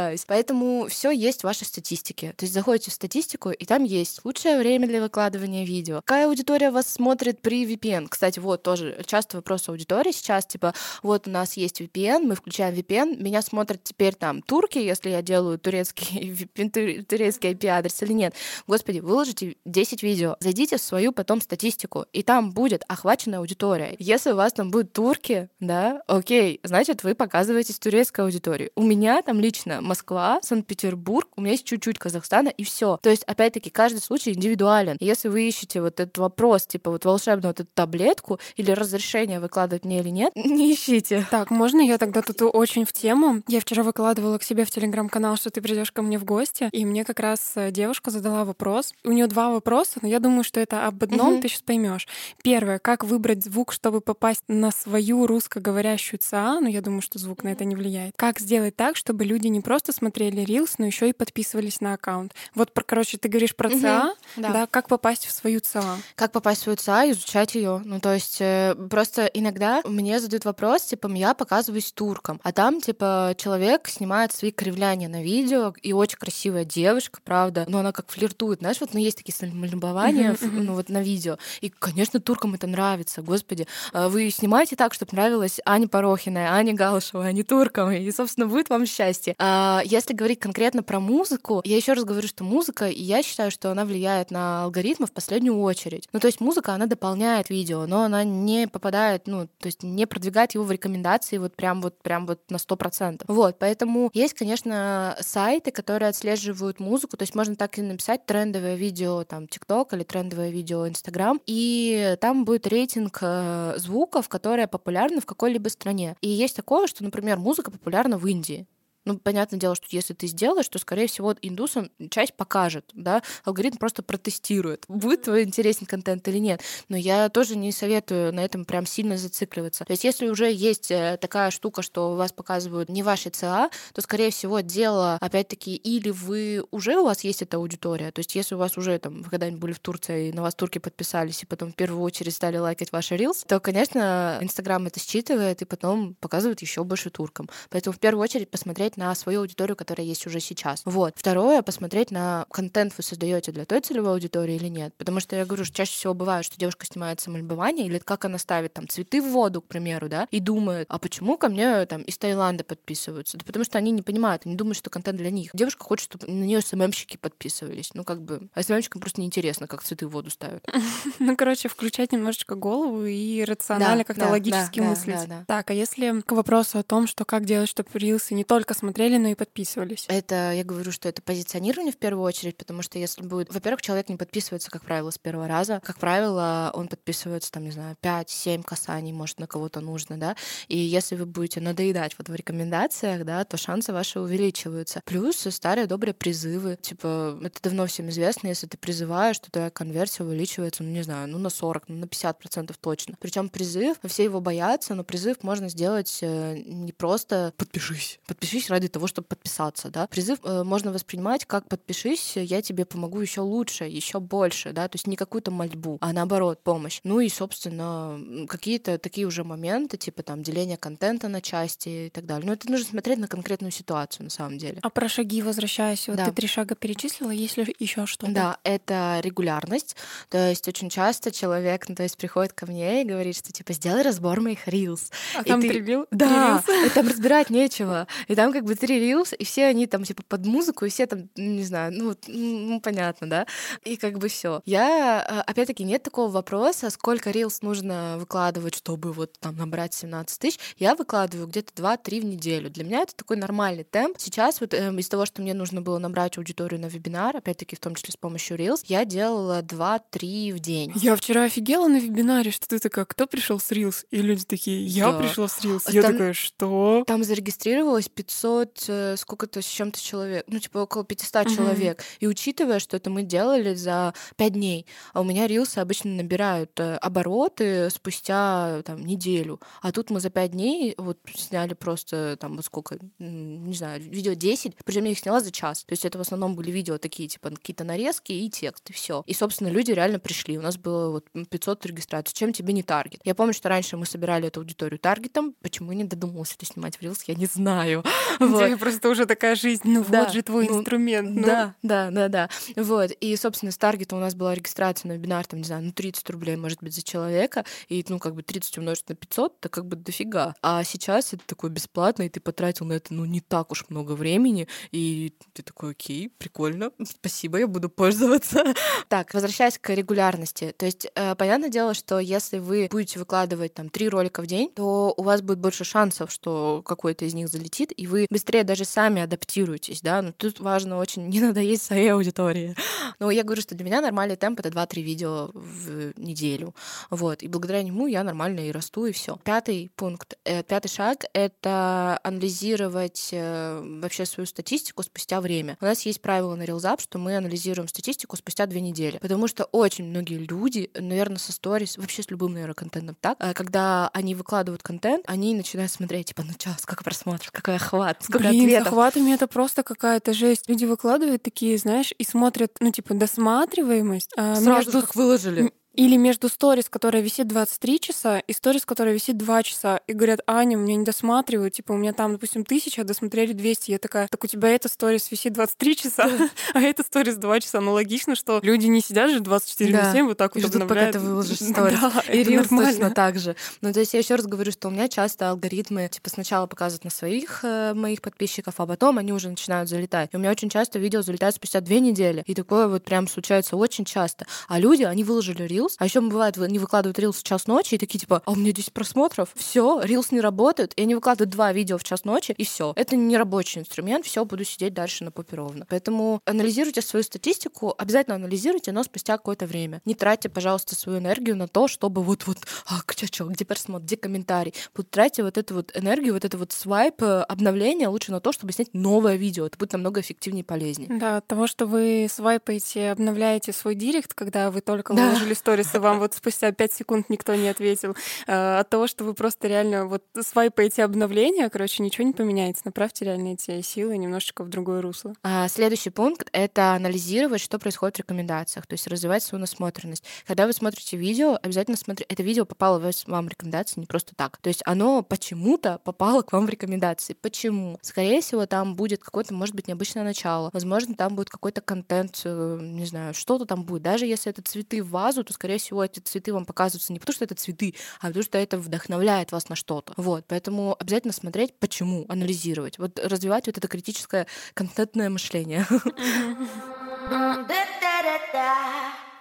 умиляюсь. 0.00 0.24
Поэтому 0.26 0.86
все 0.88 1.10
есть 1.10 1.40
в 1.40 1.44
вашей 1.44 1.66
статистике. 1.66 2.32
То 2.36 2.44
есть 2.44 2.54
заходите 2.54 2.90
в 2.90 2.94
статистику, 2.94 3.50
и 3.50 3.64
там 3.64 3.84
есть 3.84 4.20
лучшее 4.24 4.58
время 4.58 4.86
для 4.86 5.00
выкладывания 5.00 5.64
видео. 5.64 5.96
Какая 5.96 6.26
аудитория 6.26 6.70
вас 6.70 6.86
смотрит 6.86 7.40
при 7.40 7.64
VPN? 7.64 8.08
Кстати, 8.08 8.38
вот 8.38 8.62
тоже 8.62 9.02
часто 9.06 9.36
вопрос 9.38 9.68
аудитории 9.68 10.12
сейчас, 10.12 10.46
типа, 10.46 10.74
вот 11.02 11.26
у 11.26 11.30
нас 11.30 11.56
есть 11.56 11.80
VPN, 11.80 12.20
мы 12.20 12.34
включаем 12.34 12.74
VPN, 12.74 13.22
меня 13.22 13.42
смотрят 13.42 13.82
теперь 13.82 14.14
там 14.14 14.42
турки, 14.42 14.78
если 14.78 15.10
я 15.10 15.22
делаю 15.22 15.58
турецкий, 15.58 16.48
турецкий 17.08 17.52
IP-адрес 17.52 18.02
или 18.02 18.12
нет. 18.12 18.34
Господи, 18.66 19.00
выложите 19.00 19.56
10 19.64 20.02
видео, 20.02 20.36
зайдите 20.40 20.76
в 20.76 20.82
свою 20.82 21.12
потом 21.12 21.40
статистику, 21.40 22.06
и 22.12 22.22
там 22.22 22.52
будет 22.52 22.82
охваченная 22.88 23.38
аудитория. 23.38 23.96
Если 23.98 24.32
у 24.32 24.36
вас 24.36 24.52
там 24.52 24.70
будут 24.70 24.92
турки, 24.92 25.48
да, 25.60 26.02
окей, 26.06 26.60
значит, 26.62 27.02
вы 27.02 27.14
показываетесь 27.14 27.78
турецкой 27.78 28.24
аудитории. 28.24 28.70
У 28.74 28.82
меня 28.82 29.22
там 29.22 29.40
лично 29.40 29.79
Москва, 29.80 30.40
Санкт-Петербург, 30.42 31.28
у 31.36 31.40
меня 31.40 31.52
есть 31.52 31.64
чуть-чуть 31.64 31.98
Казахстана, 31.98 32.48
и 32.48 32.64
все. 32.64 32.98
То 33.02 33.10
есть, 33.10 33.22
опять-таки, 33.24 33.70
каждый 33.70 34.00
случай 34.00 34.32
индивидуален. 34.32 34.96
Если 35.00 35.28
вы 35.28 35.48
ищете 35.48 35.80
вот 35.80 36.00
этот 36.00 36.18
вопрос, 36.18 36.66
типа 36.66 36.90
вот 36.90 37.04
волшебную 37.04 37.50
вот 37.50 37.60
эту 37.60 37.70
таблетку 37.74 38.38
или 38.56 38.70
разрешение 38.70 39.40
выкладывать 39.40 39.84
мне 39.84 40.00
или 40.00 40.08
нет, 40.08 40.32
не 40.34 40.72
ищите. 40.72 41.26
Так, 41.30 41.50
можно 41.50 41.80
я 41.80 41.98
тогда 41.98 42.22
тут 42.22 42.42
очень 42.42 42.84
в 42.84 42.92
тему? 42.92 43.42
Я 43.48 43.60
вчера 43.60 43.82
выкладывала 43.82 44.38
к 44.38 44.42
себе 44.42 44.64
в 44.64 44.70
телеграм-канал, 44.70 45.36
что 45.36 45.50
ты 45.50 45.60
придешь 45.60 45.92
ко 45.92 46.02
мне 46.02 46.18
в 46.18 46.24
гости, 46.24 46.68
и 46.72 46.84
мне 46.84 47.04
как 47.04 47.20
раз 47.20 47.52
э, 47.56 47.70
девушка 47.70 48.10
задала 48.10 48.44
вопрос. 48.44 48.94
У 49.04 49.12
нее 49.12 49.26
два 49.26 49.50
вопроса, 49.50 49.98
но 50.02 50.08
я 50.08 50.18
думаю, 50.18 50.44
что 50.44 50.60
это 50.60 50.86
об 50.86 51.02
одном 51.02 51.34
угу. 51.34 51.42
ты 51.42 51.48
сейчас 51.48 51.62
поймешь. 51.62 52.06
Первое, 52.42 52.78
как 52.78 53.04
выбрать 53.04 53.44
звук, 53.44 53.72
чтобы 53.72 54.00
попасть 54.00 54.42
на 54.48 54.70
свою 54.70 55.26
русскоговорящую 55.26 56.20
ЦА, 56.20 56.60
ну 56.60 56.68
я 56.68 56.80
думаю, 56.80 57.02
что 57.02 57.18
звук 57.18 57.44
на 57.44 57.48
это 57.48 57.64
не 57.64 57.76
влияет. 57.76 58.14
Как 58.16 58.38
сделать 58.38 58.76
так, 58.76 58.96
чтобы 58.96 59.24
люди 59.24 59.48
не 59.48 59.60
просто 59.70 59.92
смотрели 59.92 60.42
Reels, 60.42 60.74
но 60.78 60.86
еще 60.86 61.10
и 61.10 61.12
подписывались 61.12 61.80
на 61.80 61.94
аккаунт. 61.94 62.34
Вот, 62.56 62.72
про, 62.72 62.82
короче, 62.82 63.18
ты 63.18 63.28
говоришь 63.28 63.54
про 63.54 63.70
ЦА, 63.70 64.06
угу, 64.06 64.42
да. 64.42 64.52
да, 64.52 64.66
как 64.66 64.88
попасть 64.88 65.26
в 65.26 65.30
свою 65.30 65.60
ЦА? 65.60 65.96
Как 66.16 66.32
попасть 66.32 66.62
в 66.62 66.64
свою 66.64 66.76
ЦА, 66.76 67.08
изучать 67.12 67.54
ее. 67.54 67.80
Ну, 67.84 68.00
то 68.00 68.12
есть 68.12 68.38
э, 68.40 68.74
просто 68.90 69.26
иногда 69.26 69.80
мне 69.84 70.18
задают 70.18 70.44
вопрос, 70.44 70.86
типа, 70.86 71.06
я 71.12 71.34
показываюсь 71.34 71.92
туркам, 71.92 72.40
а 72.42 72.50
там, 72.50 72.80
типа, 72.80 73.36
человек 73.38 73.86
снимает 73.86 74.32
свои 74.32 74.50
кривляния 74.50 75.08
на 75.08 75.22
видео, 75.22 75.72
и 75.80 75.92
очень 75.92 76.18
красивая 76.18 76.64
девушка, 76.64 77.20
правда, 77.22 77.64
но 77.68 77.78
она 77.78 77.92
как 77.92 78.10
флиртует, 78.10 78.58
знаешь, 78.58 78.80
вот, 78.80 78.92
ну, 78.92 78.98
есть 78.98 79.18
такие 79.18 79.36
самолюбования, 79.36 80.36
ну, 80.40 80.74
вот 80.74 80.88
на 80.88 81.00
видео, 81.00 81.38
и, 81.60 81.68
конечно, 81.68 82.18
туркам 82.18 82.54
это 82.54 82.66
нравится, 82.66 83.22
господи. 83.22 83.68
А 83.92 84.08
вы 84.08 84.30
снимаете 84.30 84.74
так, 84.74 84.94
чтобы 84.94 85.12
нравилась 85.12 85.60
Аня 85.64 85.86
Порохина, 85.86 86.56
Аня 86.56 86.74
Галышева, 86.74 87.24
а 87.24 87.30
не 87.30 87.44
туркам, 87.44 87.92
и, 87.92 88.10
собственно, 88.10 88.48
будет 88.48 88.68
вам 88.68 88.84
счастье. 88.84 89.36
А 89.38 89.59
если 89.84 90.14
говорить 90.14 90.40
конкретно 90.40 90.82
про 90.82 91.00
музыку, 91.00 91.60
я 91.64 91.76
еще 91.76 91.92
раз 91.92 92.04
говорю, 92.04 92.28
что 92.28 92.44
музыка, 92.44 92.88
и 92.88 93.02
я 93.02 93.22
считаю, 93.22 93.50
что 93.50 93.70
она 93.70 93.84
влияет 93.84 94.30
на 94.30 94.64
алгоритмы 94.64 95.06
в 95.06 95.12
последнюю 95.12 95.58
очередь. 95.60 96.08
Ну, 96.12 96.20
то 96.20 96.26
есть 96.26 96.40
музыка, 96.40 96.74
она 96.74 96.86
дополняет 96.86 97.50
видео, 97.50 97.86
но 97.86 98.02
она 98.02 98.24
не 98.24 98.68
попадает, 98.68 99.26
ну, 99.26 99.46
то 99.58 99.66
есть 99.66 99.82
не 99.82 100.06
продвигает 100.06 100.52
его 100.52 100.64
в 100.64 100.70
рекомендации 100.70 101.38
вот 101.38 101.56
прям 101.56 101.80
вот 101.80 102.00
прям 102.02 102.26
вот 102.26 102.40
на 102.50 102.58
сто 102.58 102.76
процентов. 102.76 103.28
Вот, 103.28 103.58
поэтому 103.58 104.10
есть, 104.14 104.34
конечно, 104.34 105.16
сайты, 105.20 105.70
которые 105.70 106.10
отслеживают 106.10 106.80
музыку, 106.80 107.16
то 107.16 107.22
есть 107.22 107.34
можно 107.34 107.56
так 107.56 107.78
и 107.78 107.82
написать 107.82 108.26
трендовое 108.26 108.76
видео 108.76 109.24
там 109.24 109.44
TikTok 109.44 109.94
или 109.96 110.04
трендовое 110.04 110.50
видео 110.50 110.86
Instagram, 110.86 111.40
и 111.46 112.16
там 112.20 112.44
будет 112.44 112.66
рейтинг 112.66 113.18
э, 113.20 113.74
звуков, 113.76 114.28
которые 114.28 114.66
популярны 114.66 115.20
в 115.20 115.26
какой-либо 115.26 115.68
стране. 115.68 116.16
И 116.20 116.28
есть 116.28 116.56
такое, 116.56 116.86
что, 116.86 117.04
например, 117.04 117.38
музыка 117.38 117.70
популярна 117.70 118.18
в 118.18 118.26
Индии. 118.26 118.66
Ну, 119.06 119.18
понятное 119.18 119.58
дело, 119.58 119.74
что 119.74 119.86
если 119.90 120.12
ты 120.12 120.26
сделаешь, 120.26 120.68
то, 120.68 120.78
скорее 120.78 121.06
всего, 121.06 121.34
индусам 121.40 121.90
часть 122.10 122.34
покажет, 122.34 122.90
да, 122.92 123.22
алгоритм 123.44 123.78
просто 123.78 124.02
протестирует, 124.02 124.84
будет 124.88 125.22
твой 125.22 125.44
интересен 125.44 125.86
контент 125.86 126.28
или 126.28 126.38
нет. 126.38 126.60
Но 126.88 126.96
я 126.96 127.30
тоже 127.30 127.56
не 127.56 127.72
советую 127.72 128.34
на 128.34 128.44
этом 128.44 128.64
прям 128.64 128.84
сильно 128.84 129.16
зацикливаться. 129.16 129.84
То 129.84 129.92
есть, 129.92 130.04
если 130.04 130.28
уже 130.28 130.52
есть 130.52 130.90
э, 130.90 131.18
такая 131.20 131.50
штука, 131.50 131.80
что 131.80 132.12
у 132.12 132.16
вас 132.16 132.32
показывают 132.32 132.90
не 132.90 133.02
ваши 133.02 133.30
ЦА, 133.30 133.70
то, 133.94 134.02
скорее 134.02 134.30
всего, 134.30 134.60
дело, 134.60 135.16
опять-таки, 135.20 135.74
или 135.76 136.10
вы 136.10 136.62
уже 136.70 136.98
у 136.98 137.04
вас 137.04 137.24
есть 137.24 137.40
эта 137.42 137.56
аудитория, 137.56 138.10
то 138.12 138.20
есть, 138.20 138.34
если 138.34 138.54
у 138.54 138.58
вас 138.58 138.76
уже 138.76 138.98
там, 138.98 139.24
когда-нибудь 139.24 139.60
были 139.60 139.72
в 139.72 139.80
Турции, 139.80 140.28
и 140.28 140.32
на 140.32 140.42
вас 140.42 140.54
турки 140.54 140.78
подписались, 140.78 141.42
и 141.42 141.46
потом 141.46 141.72
в 141.72 141.74
первую 141.74 142.02
очередь 142.02 142.34
стали 142.34 142.58
лайкать 142.58 142.92
ваши 142.92 143.16
рилс, 143.16 143.44
то, 143.46 143.60
конечно, 143.60 144.38
Инстаграм 144.42 144.86
это 144.86 145.00
считывает 145.00 145.62
и 145.62 145.64
потом 145.64 146.14
показывает 146.20 146.60
еще 146.60 146.84
больше 146.84 147.10
туркам. 147.10 147.48
Поэтому 147.70 147.94
в 147.94 147.98
первую 147.98 148.22
очередь 148.22 148.50
посмотреть 148.50 148.89
посмотреть 148.90 148.96
на 148.96 149.14
свою 149.14 149.40
аудиторию, 149.40 149.76
которая 149.76 150.06
есть 150.06 150.26
уже 150.26 150.40
сейчас. 150.40 150.82
Вот. 150.84 151.14
Второе, 151.16 151.62
посмотреть 151.62 152.10
на 152.10 152.46
контент 152.50 152.92
вы 152.96 153.02
создаете 153.02 153.52
для 153.52 153.64
той 153.64 153.80
целевой 153.80 154.12
аудитории 154.12 154.56
или 154.56 154.68
нет. 154.68 154.94
Потому 154.96 155.20
что 155.20 155.36
я 155.36 155.44
говорю, 155.44 155.64
что 155.64 155.76
чаще 155.76 155.92
всего 155.92 156.14
бывает, 156.14 156.44
что 156.44 156.58
девушка 156.58 156.86
снимает 156.86 157.20
самолюбование, 157.20 157.86
или 157.86 157.98
как 157.98 158.24
она 158.24 158.38
ставит 158.38 158.72
там 158.72 158.88
цветы 158.88 159.20
в 159.20 159.30
воду, 159.30 159.60
к 159.60 159.66
примеру, 159.66 160.08
да, 160.08 160.26
и 160.30 160.40
думает, 160.40 160.86
а 160.88 160.98
почему 160.98 161.36
ко 161.36 161.48
мне 161.48 161.86
там 161.86 162.02
из 162.02 162.18
Таиланда 162.18 162.64
подписываются? 162.64 163.38
Да 163.38 163.44
потому 163.44 163.64
что 163.64 163.78
они 163.78 163.90
не 163.90 164.02
понимают, 164.02 164.42
они 164.46 164.56
думают, 164.56 164.76
что 164.76 164.90
контент 164.90 165.18
для 165.18 165.30
них. 165.30 165.50
Девушка 165.54 165.84
хочет, 165.84 166.04
чтобы 166.06 166.26
на 166.26 166.44
нее 166.44 166.60
СММщики 166.60 167.16
подписывались. 167.16 167.90
Ну, 167.94 168.04
как 168.04 168.22
бы, 168.22 168.48
а 168.54 168.62
СММщикам 168.62 169.00
просто 169.00 169.20
неинтересно, 169.20 169.66
как 169.66 169.82
цветы 169.82 170.06
в 170.06 170.10
воду 170.10 170.30
ставят. 170.30 170.66
Ну, 171.18 171.36
короче, 171.36 171.68
включать 171.68 172.12
немножечко 172.12 172.54
голову 172.54 173.04
и 173.04 173.44
рационально 173.44 174.04
как-то 174.04 174.28
логически 174.28 174.80
мыслить. 174.80 175.28
Так, 175.46 175.70
а 175.70 175.74
если 175.74 176.20
к 176.22 176.32
вопросу 176.32 176.78
о 176.78 176.82
том, 176.82 177.06
что 177.06 177.24
как 177.24 177.44
делать, 177.44 177.68
чтобы 177.68 177.88
рилсы 177.94 178.34
не 178.34 178.44
только 178.44 178.74
смотрели, 178.80 179.16
но 179.16 179.28
и 179.28 179.34
подписывались. 179.34 180.06
Это, 180.08 180.52
я 180.52 180.64
говорю, 180.64 180.90
что 180.92 181.08
это 181.08 181.22
позиционирование 181.22 181.92
в 181.92 181.96
первую 181.96 182.24
очередь, 182.24 182.56
потому 182.56 182.82
что 182.82 182.98
если 182.98 183.22
будет... 183.22 183.52
Во-первых, 183.52 183.82
человек 183.82 184.08
не 184.08 184.16
подписывается, 184.16 184.70
как 184.70 184.82
правило, 184.82 185.10
с 185.10 185.18
первого 185.18 185.46
раза. 185.46 185.80
Как 185.84 185.98
правило, 185.98 186.70
он 186.74 186.88
подписывается, 186.88 187.52
там, 187.52 187.64
не 187.64 187.70
знаю, 187.70 187.96
5-7 188.02 188.62
касаний, 188.62 189.12
может, 189.12 189.38
на 189.38 189.46
кого-то 189.46 189.80
нужно, 189.80 190.18
да. 190.18 190.36
И 190.68 190.76
если 190.76 191.14
вы 191.14 191.26
будете 191.26 191.60
надоедать 191.60 192.16
вот 192.18 192.28
в 192.28 192.34
рекомендациях, 192.34 193.24
да, 193.24 193.44
то 193.44 193.56
шансы 193.56 193.92
ваши 193.92 194.18
увеличиваются. 194.20 195.02
Плюс 195.04 195.36
старые 195.36 195.86
добрые 195.86 196.14
призывы. 196.14 196.78
Типа, 196.80 197.38
это 197.42 197.62
давно 197.62 197.86
всем 197.86 198.08
известно, 198.08 198.48
если 198.48 198.66
ты 198.66 198.78
призываешь, 198.78 199.38
то 199.38 199.50
твоя 199.50 199.70
конверсия 199.70 200.24
увеличивается, 200.24 200.82
ну, 200.82 200.90
не 200.90 201.02
знаю, 201.02 201.28
ну, 201.28 201.38
на 201.38 201.50
40, 201.50 201.88
ну, 201.88 201.96
на 201.96 202.08
50 202.08 202.38
процентов 202.38 202.78
точно. 202.78 203.14
Причем 203.20 203.48
призыв, 203.48 203.98
все 204.04 204.24
его 204.24 204.40
боятся, 204.40 204.94
но 204.94 205.04
призыв 205.04 205.42
можно 205.42 205.68
сделать 205.68 206.18
э, 206.22 206.58
не 206.64 206.92
просто 206.92 207.52
подпишись. 207.56 208.20
Подпишись 208.26 208.69
ради 208.70 208.88
того, 208.88 209.06
чтобы 209.06 209.28
подписаться, 209.28 209.90
да. 209.90 210.06
Призыв 210.06 210.38
э, 210.44 210.62
можно 210.64 210.92
воспринимать 210.92 211.44
как 211.44 211.68
подпишись, 211.68 212.36
я 212.36 212.62
тебе 212.62 212.84
помогу 212.84 213.20
еще 213.20 213.40
лучше, 213.40 213.84
еще 213.84 214.20
больше, 214.20 214.72
да, 214.72 214.88
то 214.88 214.96
есть 214.96 215.06
не 215.06 215.16
какую-то 215.16 215.50
мольбу, 215.50 215.98
а 216.00 216.12
наоборот 216.12 216.62
помощь. 216.62 217.00
Ну 217.04 217.20
и, 217.20 217.28
собственно, 217.28 218.46
какие-то 218.48 218.98
такие 218.98 219.26
уже 219.26 219.44
моменты, 219.44 219.96
типа 219.96 220.22
там 220.22 220.42
деление 220.42 220.76
контента 220.76 221.28
на 221.28 221.40
части 221.40 222.06
и 222.06 222.10
так 222.10 222.26
далее. 222.26 222.46
Но 222.46 222.52
это 222.52 222.70
нужно 222.70 222.86
смотреть 222.86 223.18
на 223.18 223.28
конкретную 223.28 223.72
ситуацию 223.72 224.24
на 224.24 224.30
самом 224.30 224.58
деле. 224.58 224.78
А 224.82 224.90
про 224.90 225.08
шаги 225.08 225.42
возвращаясь, 225.42 226.08
вот 226.08 226.16
да. 226.16 226.26
ты 226.26 226.32
три 226.32 226.46
шага 226.48 226.74
перечислила, 226.74 227.30
есть 227.30 227.56
ли 227.56 227.74
еще 227.78 228.06
что-то? 228.06 228.32
Да, 228.32 228.58
это 228.64 229.20
регулярность. 229.22 229.96
То 230.28 230.48
есть 230.48 230.66
очень 230.68 230.88
часто 230.88 231.30
человек, 231.30 231.88
ну, 231.88 231.94
то 231.94 232.02
есть 232.02 232.16
приходит 232.16 232.52
ко 232.52 232.66
мне 232.66 233.02
и 233.02 233.04
говорит, 233.04 233.36
что 233.36 233.52
типа 233.52 233.72
сделай 233.72 234.02
разбор 234.02 234.40
моих 234.40 234.68
reels. 234.68 235.10
А 235.36 235.42
и 235.42 235.48
там 235.48 235.60
ты... 235.60 235.68
три 235.68 235.98
Да, 236.10 236.62
и 236.86 236.88
там 236.90 237.08
разбирать 237.08 237.50
нечего. 237.50 238.06
И 238.28 238.34
там 238.34 238.52
как 238.60 238.66
бы 238.66 238.74
три 238.74 239.00
Reels, 239.00 239.34
и 239.34 239.44
все 239.44 239.64
они 239.64 239.86
там 239.86 240.04
типа 240.04 240.22
под 240.22 240.44
музыку, 240.44 240.84
и 240.84 240.90
все 240.90 241.06
там, 241.06 241.30
не 241.34 241.64
знаю, 241.64 241.92
ну, 241.94 242.14
ну 242.28 242.78
понятно, 242.82 243.26
да, 243.28 243.46
и 243.84 243.96
как 243.96 244.18
бы 244.18 244.28
все. 244.28 244.60
Я, 244.66 245.24
а, 245.26 245.40
опять-таки, 245.40 245.82
нет 245.82 246.02
такого 246.02 246.30
вопроса, 246.30 246.90
сколько 246.90 247.30
Reels 247.30 247.60
нужно 247.62 248.16
выкладывать, 248.18 248.74
чтобы 248.74 249.14
вот 249.14 249.32
там 249.40 249.56
набрать 249.56 249.94
17 249.94 250.38
тысяч. 250.38 250.60
Я 250.76 250.94
выкладываю 250.94 251.48
где-то 251.48 251.72
2-3 251.72 252.20
в 252.20 252.24
неделю. 252.26 252.68
Для 252.68 252.84
меня 252.84 253.00
это 253.00 253.16
такой 253.16 253.38
нормальный 253.38 253.84
темп. 253.84 254.16
Сейчас 254.18 254.60
вот 254.60 254.74
э, 254.74 254.94
из 254.94 255.08
того, 255.08 255.24
что 255.24 255.40
мне 255.40 255.54
нужно 255.54 255.80
было 255.80 255.96
набрать 255.96 256.36
аудиторию 256.36 256.82
на 256.82 256.86
вебинар, 256.86 257.34
опять-таки 257.34 257.76
в 257.76 257.80
том 257.80 257.94
числе 257.94 258.12
с 258.12 258.18
помощью 258.18 258.58
Reels, 258.58 258.82
я 258.88 259.06
делала 259.06 259.62
2-3 259.62 260.52
в 260.52 260.58
день. 260.58 260.92
Я 260.96 261.16
вчера 261.16 261.44
офигела 261.44 261.88
на 261.88 261.98
вебинаре, 261.98 262.50
что 262.50 262.68
ты 262.68 262.78
такая, 262.78 263.06
кто 263.06 263.26
пришел 263.26 263.58
с 263.58 263.72
Reels? 263.72 264.04
И 264.10 264.20
люди 264.20 264.44
такие, 264.44 264.84
я 264.84 265.12
да. 265.12 265.18
пришла 265.18 265.48
с 265.48 265.64
Reels. 265.64 265.90
Я 265.90 266.02
там, 266.02 266.12
такая, 266.12 266.34
что? 266.34 267.04
Там 267.06 267.24
зарегистрировалось 267.24 268.10
500 268.10 268.49
Э, 268.88 269.16
сколько-то 269.16 269.62
с 269.62 269.66
чем-то 269.66 270.00
человек, 270.00 270.44
ну, 270.46 270.58
типа 270.58 270.78
около 270.78 271.04
500 271.04 271.46
uh-huh. 271.46 271.56
человек. 271.56 272.04
И 272.20 272.26
учитывая, 272.26 272.78
что 272.78 272.96
это 272.96 273.10
мы 273.10 273.22
делали 273.22 273.74
за 273.74 274.14
5 274.36 274.52
дней, 274.52 274.86
а 275.12 275.20
у 275.20 275.24
меня 275.24 275.46
рилсы 275.46 275.78
обычно 275.78 276.10
набирают 276.10 276.78
э, 276.78 276.96
обороты 276.96 277.90
спустя 277.90 278.82
там 278.84 279.04
неделю, 279.04 279.60
а 279.82 279.92
тут 279.92 280.10
мы 280.10 280.20
за 280.20 280.30
5 280.30 280.50
дней 280.52 280.94
вот 280.98 281.18
сняли 281.34 281.74
просто 281.74 282.36
там 282.38 282.56
вот 282.56 282.64
сколько, 282.64 282.98
не 283.18 283.74
знаю, 283.74 284.00
видео 284.00 284.34
10, 284.34 284.76
причем 284.84 285.04
я 285.04 285.12
их 285.12 285.18
сняла 285.18 285.40
за 285.40 285.50
час. 285.50 285.84
То 285.84 285.92
есть 285.92 286.04
это 286.04 286.18
в 286.18 286.20
основном 286.20 286.56
были 286.56 286.70
видео 286.70 286.98
такие, 286.98 287.28
типа 287.28 287.50
какие-то 287.50 287.84
нарезки 287.84 288.32
и 288.32 288.48
текст, 288.50 288.90
и 288.90 288.92
все. 288.92 289.22
И, 289.26 289.34
собственно, 289.34 289.68
люди 289.68 289.92
реально 289.92 290.18
пришли. 290.18 290.58
У 290.58 290.62
нас 290.62 290.76
было 290.76 291.10
вот 291.10 291.26
500 291.48 291.86
регистраций. 291.86 292.34
Чем 292.34 292.52
тебе 292.52 292.72
не 292.72 292.82
таргет? 292.82 293.20
Я 293.24 293.34
помню, 293.34 293.52
что 293.52 293.68
раньше 293.68 293.96
мы 293.96 294.06
собирали 294.06 294.48
эту 294.48 294.60
аудиторию 294.60 294.98
таргетом. 294.98 295.54
Почему 295.62 295.92
я 295.92 295.98
не 295.98 296.04
додумалась 296.04 296.54
это 296.54 296.66
снимать 296.66 296.96
в 296.96 297.02
Reels, 297.02 297.22
я 297.26 297.34
не 297.34 297.46
знаю. 297.46 298.04
Вот 298.50 298.78
просто 298.78 299.08
уже 299.08 299.26
такая 299.26 299.54
жизнь, 299.54 299.82
ну 299.84 300.04
да, 300.08 300.24
вот 300.24 300.32
же 300.32 300.42
твой 300.42 300.66
ну, 300.66 300.78
инструмент. 300.78 301.36
Ну. 301.36 301.42
Да, 301.46 301.74
да, 301.82 302.10
да, 302.10 302.28
да. 302.28 302.48
Вот. 302.76 303.10
И, 303.20 303.36
собственно, 303.36 303.70
с 303.70 303.78
таргета 303.78 304.16
у 304.16 304.18
нас 304.18 304.34
была 304.34 304.54
регистрация 304.54 305.08
на 305.08 305.12
вебинар, 305.14 305.46
там, 305.46 305.60
не 305.60 305.66
знаю, 305.66 305.84
ну 305.84 305.92
30 305.92 306.28
рублей, 306.30 306.56
может 306.56 306.82
быть, 306.82 306.94
за 306.94 307.02
человека, 307.02 307.64
и, 307.88 308.04
ну, 308.08 308.18
как 308.18 308.34
бы 308.34 308.42
30 308.42 308.78
умножить 308.78 309.08
на 309.08 309.14
500, 309.14 309.56
это 309.60 309.68
как 309.68 309.86
бы 309.86 309.96
дофига. 309.96 310.54
А 310.62 310.82
сейчас 310.84 311.34
это 311.34 311.42
такое 311.46 311.70
бесплатно, 311.70 312.22
и 312.22 312.28
ты 312.28 312.40
потратил 312.40 312.86
на 312.86 312.94
это, 312.94 313.12
ну, 313.12 313.24
не 313.24 313.40
так 313.40 313.72
уж 313.72 313.84
много 313.88 314.12
времени, 314.12 314.68
и 314.90 315.32
ты 315.52 315.62
такой, 315.62 315.90
окей, 315.90 316.30
прикольно, 316.38 316.90
спасибо, 317.04 317.58
я 317.58 317.66
буду 317.66 317.88
пользоваться. 317.88 318.64
Так, 319.08 319.34
возвращаясь 319.34 319.78
к 319.78 319.92
регулярности. 319.92 320.72
То 320.76 320.86
есть, 320.86 321.08
э, 321.14 321.34
понятное 321.34 321.68
дело, 321.68 321.94
что 321.94 322.20
если 322.20 322.58
вы 322.58 322.88
будете 322.90 323.18
выкладывать 323.18 323.74
там 323.74 323.88
три 323.88 324.08
ролика 324.08 324.40
в 324.40 324.46
день, 324.46 324.70
то 324.72 325.12
у 325.16 325.22
вас 325.22 325.42
будет 325.42 325.58
больше 325.58 325.84
шансов, 325.84 326.30
что 326.30 326.82
какой-то 326.84 327.24
из 327.24 327.34
них 327.34 327.48
залетит, 327.48 327.92
и 327.96 328.06
вы 328.06 328.26
быстрее 328.30 328.64
даже 328.64 328.84
сами 328.84 329.22
адаптируетесь, 329.22 330.00
да, 330.00 330.22
но 330.22 330.32
тут 330.32 330.60
важно 330.60 330.98
очень 330.98 331.26
не 331.28 331.40
надоесть 331.40 331.82
своей 331.82 332.08
аудитории. 332.12 332.74
Но 333.18 333.30
я 333.30 333.42
говорю, 333.42 333.62
что 333.62 333.74
для 333.74 333.84
меня 333.84 334.00
нормальный 334.00 334.36
темп— 334.36 334.60
это 334.60 334.70
2-3 334.70 335.02
видео 335.02 335.50
в 335.52 336.18
неделю, 336.18 336.74
вот, 337.10 337.42
и 337.42 337.48
благодаря 337.48 337.82
нему 337.82 338.06
я 338.06 338.24
нормально 338.24 338.60
и 338.60 338.72
расту, 338.72 339.06
и 339.06 339.12
все. 339.12 339.38
Пятый 339.44 339.90
пункт, 339.96 340.38
э, 340.44 340.62
пятый 340.62 340.88
шаг— 340.88 341.24
это 341.32 342.18
анализировать 342.22 343.30
э, 343.32 343.82
вообще 344.00 344.24
свою 344.24 344.46
статистику 344.46 345.02
спустя 345.02 345.40
время. 345.40 345.76
У 345.80 345.84
нас 345.84 346.02
есть 346.06 346.22
правило 346.22 346.54
на 346.54 346.62
RealsUp, 346.62 347.00
что 347.00 347.18
мы 347.18 347.36
анализируем 347.36 347.88
статистику 347.88 348.36
спустя 348.36 348.66
две 348.66 348.80
недели, 348.80 349.18
потому 349.18 349.48
что 349.48 349.64
очень 349.64 350.04
многие 350.04 350.38
люди, 350.38 350.90
наверное, 350.94 351.38
со 351.38 351.52
сторис, 351.52 351.96
вообще 351.98 352.22
с 352.22 352.30
любым, 352.30 352.52
наверное, 352.52 352.74
контентом 352.74 353.16
так, 353.20 353.36
э, 353.40 353.52
когда 353.54 354.08
они 354.12 354.34
выкладывают 354.34 354.82
контент, 354.82 355.24
они 355.26 355.54
начинают 355.54 355.90
смотреть, 355.90 356.28
типа, 356.28 356.42
ну 356.42 356.54
час, 356.54 356.86
как 356.86 357.02
просмотров, 357.02 357.50
какой 357.50 357.76
охват, 357.76 358.19
сколько 358.20 358.48
Блин, 358.48 358.64
ответов. 358.64 358.84
с 358.84 358.86
охватами 358.88 359.32
это 359.32 359.46
просто 359.46 359.82
какая-то 359.82 360.32
жесть. 360.32 360.68
Люди 360.68 360.84
выкладывают 360.84 361.42
такие, 361.42 361.76
знаешь, 361.78 362.12
и 362.16 362.24
смотрят, 362.24 362.72
ну, 362.80 362.90
типа, 362.92 363.14
досматриваемость. 363.14 364.32
а, 364.36 364.54
Сразу 364.56 364.70
между 364.70 365.00
как 365.00 365.14
выложили. 365.14 365.72
Или 366.00 366.16
между 366.16 366.48
сторис, 366.48 366.88
которая 366.88 367.22
висит 367.22 367.46
23 367.46 368.00
часа, 368.00 368.38
и 368.38 368.54
сторис, 368.54 368.86
которая 368.86 369.12
висит 369.12 369.36
2 369.36 369.62
часа. 369.62 370.00
И 370.06 370.14
говорят, 370.14 370.40
Аня, 370.46 370.76
меня 370.76 370.96
не 370.96 371.04
досматривают. 371.04 371.74
Типа, 371.74 371.92
у 371.92 371.98
меня 371.98 372.14
там, 372.14 372.32
допустим, 372.32 372.64
тысяча, 372.64 373.02
а 373.02 373.04
досмотрели 373.04 373.52
200. 373.52 373.90
Я 373.90 373.98
такая, 373.98 374.26
так 374.28 374.42
у 374.42 374.46
тебя 374.46 374.70
эта 374.70 374.88
сторис 374.88 375.30
висит 375.30 375.52
23 375.52 375.96
часа, 375.96 376.30
а 376.72 376.80
эта 376.80 377.02
сторис 377.02 377.36
2 377.36 377.60
часа. 377.60 377.82
Ну, 377.82 377.92
логично, 377.92 378.34
что 378.34 378.60
люди 378.62 378.86
не 378.86 379.02
сидят 379.02 379.30
же 379.30 379.40
24 379.40 379.92
на 379.94 380.02
Да. 380.04 380.12
7 380.14 380.24
вот 380.24 380.38
так 380.38 380.54
вот 380.54 380.64
ждут, 380.64 380.88
пока 380.88 381.12
ты 381.12 381.18
выложишь 381.18 381.58
сторис. 381.60 381.98
И 382.32 382.44
нормально. 382.56 382.92
точно 382.92 383.10
так 383.10 383.38
же. 383.38 383.54
Ну, 383.82 383.92
то 383.92 384.00
есть 384.00 384.14
я 384.14 384.20
еще 384.20 384.36
раз 384.36 384.46
говорю, 384.46 384.72
что 384.72 384.88
у 384.88 384.90
меня 384.90 385.06
часто 385.06 385.50
алгоритмы, 385.50 386.08
типа, 386.10 386.30
сначала 386.30 386.66
показывают 386.66 387.04
на 387.04 387.10
своих 387.10 387.60
э, 387.62 387.92
моих 387.92 388.22
подписчиков, 388.22 388.72
а 388.78 388.86
потом 388.86 389.18
они 389.18 389.34
уже 389.34 389.50
начинают 389.50 389.90
залетать. 389.90 390.30
И 390.32 390.36
у 390.36 390.38
меня 390.38 390.50
очень 390.50 390.70
часто 390.70 390.98
видео 390.98 391.20
залетают 391.20 391.56
спустя 391.56 391.82
две 391.82 392.00
недели. 392.00 392.42
И 392.46 392.54
такое 392.54 392.88
вот 392.88 393.04
прям 393.04 393.28
случается 393.28 393.76
очень 393.76 394.06
часто. 394.06 394.46
А 394.66 394.78
люди, 394.78 395.02
они 395.02 395.24
выложили 395.24 395.64
Reels, 395.90 395.94
а 395.98 396.04
еще 396.04 396.20
бывает, 396.20 396.56
не 396.56 396.78
выкладывают 396.78 397.18
Reels 397.18 397.32
в 397.38 397.42
час 397.42 397.66
ночи, 397.66 397.94
и 397.94 397.98
такие, 397.98 398.18
типа, 398.18 398.42
а 398.44 398.52
у 398.52 398.54
меня 398.56 398.72
10 398.72 398.92
просмотров, 398.92 399.50
все, 399.54 400.00
Reels 400.02 400.28
не 400.30 400.40
работает, 400.40 400.92
и 400.96 401.02
они 401.02 401.14
выкладывают 401.14 401.50
два 401.50 401.72
видео 401.72 401.98
в 401.98 402.04
час 402.04 402.24
ночи, 402.24 402.52
и 402.56 402.64
все. 402.64 402.92
Это 402.96 403.16
не 403.16 403.36
рабочий 403.36 403.80
инструмент, 403.80 404.26
все, 404.26 404.44
буду 404.44 404.64
сидеть 404.64 404.94
дальше 404.94 405.24
на 405.24 405.30
попе 405.30 405.56
ровно. 405.56 405.86
Поэтому 405.88 406.40
анализируйте 406.44 407.02
свою 407.02 407.22
статистику, 407.22 407.94
обязательно 407.96 408.36
анализируйте, 408.36 408.92
но 408.92 409.02
спустя 409.02 409.36
какое-то 409.36 409.66
время. 409.66 410.00
Не 410.04 410.14
тратьте, 410.14 410.48
пожалуйста, 410.48 410.94
свою 410.94 411.18
энергию 411.18 411.56
на 411.56 411.68
то, 411.68 411.88
чтобы 411.88 412.22
вот-вот, 412.22 412.58
а, 412.86 413.00
где 413.06 413.26
чё, 413.28 413.46
где 413.46 413.64
просмотр, 413.64 414.04
где 414.04 414.16
комментарий. 414.16 414.74
Вот 414.96 415.10
тратьте 415.10 415.42
вот 415.42 415.58
эту 415.58 415.74
вот 415.74 415.90
энергию, 415.96 416.34
вот 416.34 416.44
это 416.44 416.56
вот 416.56 416.72
свайп, 416.72 417.22
э, 417.22 417.40
обновление 417.42 418.08
лучше 418.08 418.32
на 418.32 418.40
то, 418.40 418.52
чтобы 418.52 418.72
снять 418.72 418.92
новое 418.94 419.36
видео. 419.36 419.66
Это 419.66 419.78
будет 419.78 419.92
намного 419.92 420.20
эффективнее 420.20 420.62
и 420.62 420.66
полезнее. 420.66 421.08
Да, 421.18 421.38
от 421.38 421.46
того, 421.46 421.66
что 421.66 421.86
вы 421.86 422.26
свайпаете, 422.30 423.10
обновляете 423.10 423.72
свой 423.72 423.94
директ, 423.94 424.34
когда 424.34 424.70
вы 424.70 424.80
только 424.80 425.14
Да. 425.14 425.26
выложили 425.26 425.54
сторис, 425.70 425.94
и 425.94 425.98
вам 425.98 426.18
вот 426.18 426.34
спустя 426.34 426.72
5 426.72 426.92
секунд 426.92 427.30
никто 427.30 427.54
не 427.54 427.68
ответил. 427.68 428.16
э, 428.48 428.78
От 428.80 428.88
того, 428.90 429.06
что 429.06 429.22
вы 429.24 429.34
просто 429.34 429.68
реально 429.68 430.06
вот 430.06 430.24
свайпаете 430.40 431.04
обновления, 431.04 431.68
короче, 431.70 432.02
ничего 432.02 432.26
не 432.26 432.32
поменяется. 432.32 432.82
Направьте 432.84 433.24
реально 433.24 433.52
эти 433.52 433.80
силы 433.82 434.16
немножечко 434.16 434.64
в 434.64 434.68
другое 434.68 435.00
русло. 435.00 435.34
А, 435.44 435.68
Следующий 435.68 436.10
пункт— 436.10 436.48
это 436.52 436.94
анализировать, 436.94 437.60
что 437.60 437.78
происходит 437.78 438.16
в 438.16 438.18
рекомендациях, 438.18 438.86
то 438.88 438.94
есть 438.94 439.06
развивать 439.06 439.44
свою 439.44 439.60
насмотренность. 439.60 440.24
Когда 440.44 440.66
вы 440.66 440.72
смотрите 440.72 441.16
видео, 441.16 441.56
обязательно 441.62 441.96
смотрите, 441.96 442.26
это 442.28 442.42
видео 442.42 442.64
попало 442.64 442.98
в 442.98 443.10
вам 443.26 443.46
в 443.46 443.48
рекомендации 443.48 444.00
не 444.00 444.06
просто 444.06 444.34
так. 444.34 444.56
То 444.58 444.68
есть 444.68 444.82
оно 444.86 445.22
почему-то 445.22 446.00
попало 446.02 446.42
к 446.42 446.52
вам 446.52 446.66
в 446.66 446.68
рекомендации. 446.68 447.34
Почему? 447.40 447.96
Скорее 448.02 448.40
всего, 448.40 448.66
там 448.66 448.96
будет 448.96 449.22
какое-то, 449.22 449.54
может 449.54 449.76
быть, 449.76 449.86
необычное 449.86 450.24
начало. 450.24 450.70
Возможно, 450.72 451.14
там 451.14 451.36
будет 451.36 451.48
какой-то 451.50 451.80
контент, 451.80 452.40
э, 452.44 452.78
не 452.80 453.06
знаю, 453.06 453.34
что-то 453.34 453.66
там 453.66 453.84
будет. 453.84 454.02
Даже 454.02 454.26
если 454.26 454.50
это 454.50 454.62
цветы 454.62 455.02
в 455.02 455.10
вазу, 455.10 455.44
то, 455.44 455.52
скорее 455.60 455.76
всего, 455.76 456.02
эти 456.02 456.20
цветы 456.20 456.54
вам 456.54 456.64
показываются 456.64 457.12
не 457.12 457.18
потому, 457.18 457.34
что 457.34 457.44
это 457.44 457.54
цветы, 457.54 457.94
а 458.20 458.28
потому, 458.28 458.42
что 458.42 458.56
это 458.56 458.78
вдохновляет 458.78 459.52
вас 459.52 459.68
на 459.68 459.76
что-то. 459.76 460.14
Вот. 460.16 460.46
Поэтому 460.48 460.96
обязательно 460.98 461.34
смотреть, 461.34 461.74
почему, 461.78 462.24
анализировать. 462.30 462.98
Вот 462.98 463.20
развивать 463.22 463.66
вот 463.66 463.76
это 463.76 463.86
критическое 463.86 464.46
контентное 464.72 465.28
мышление. 465.28 465.86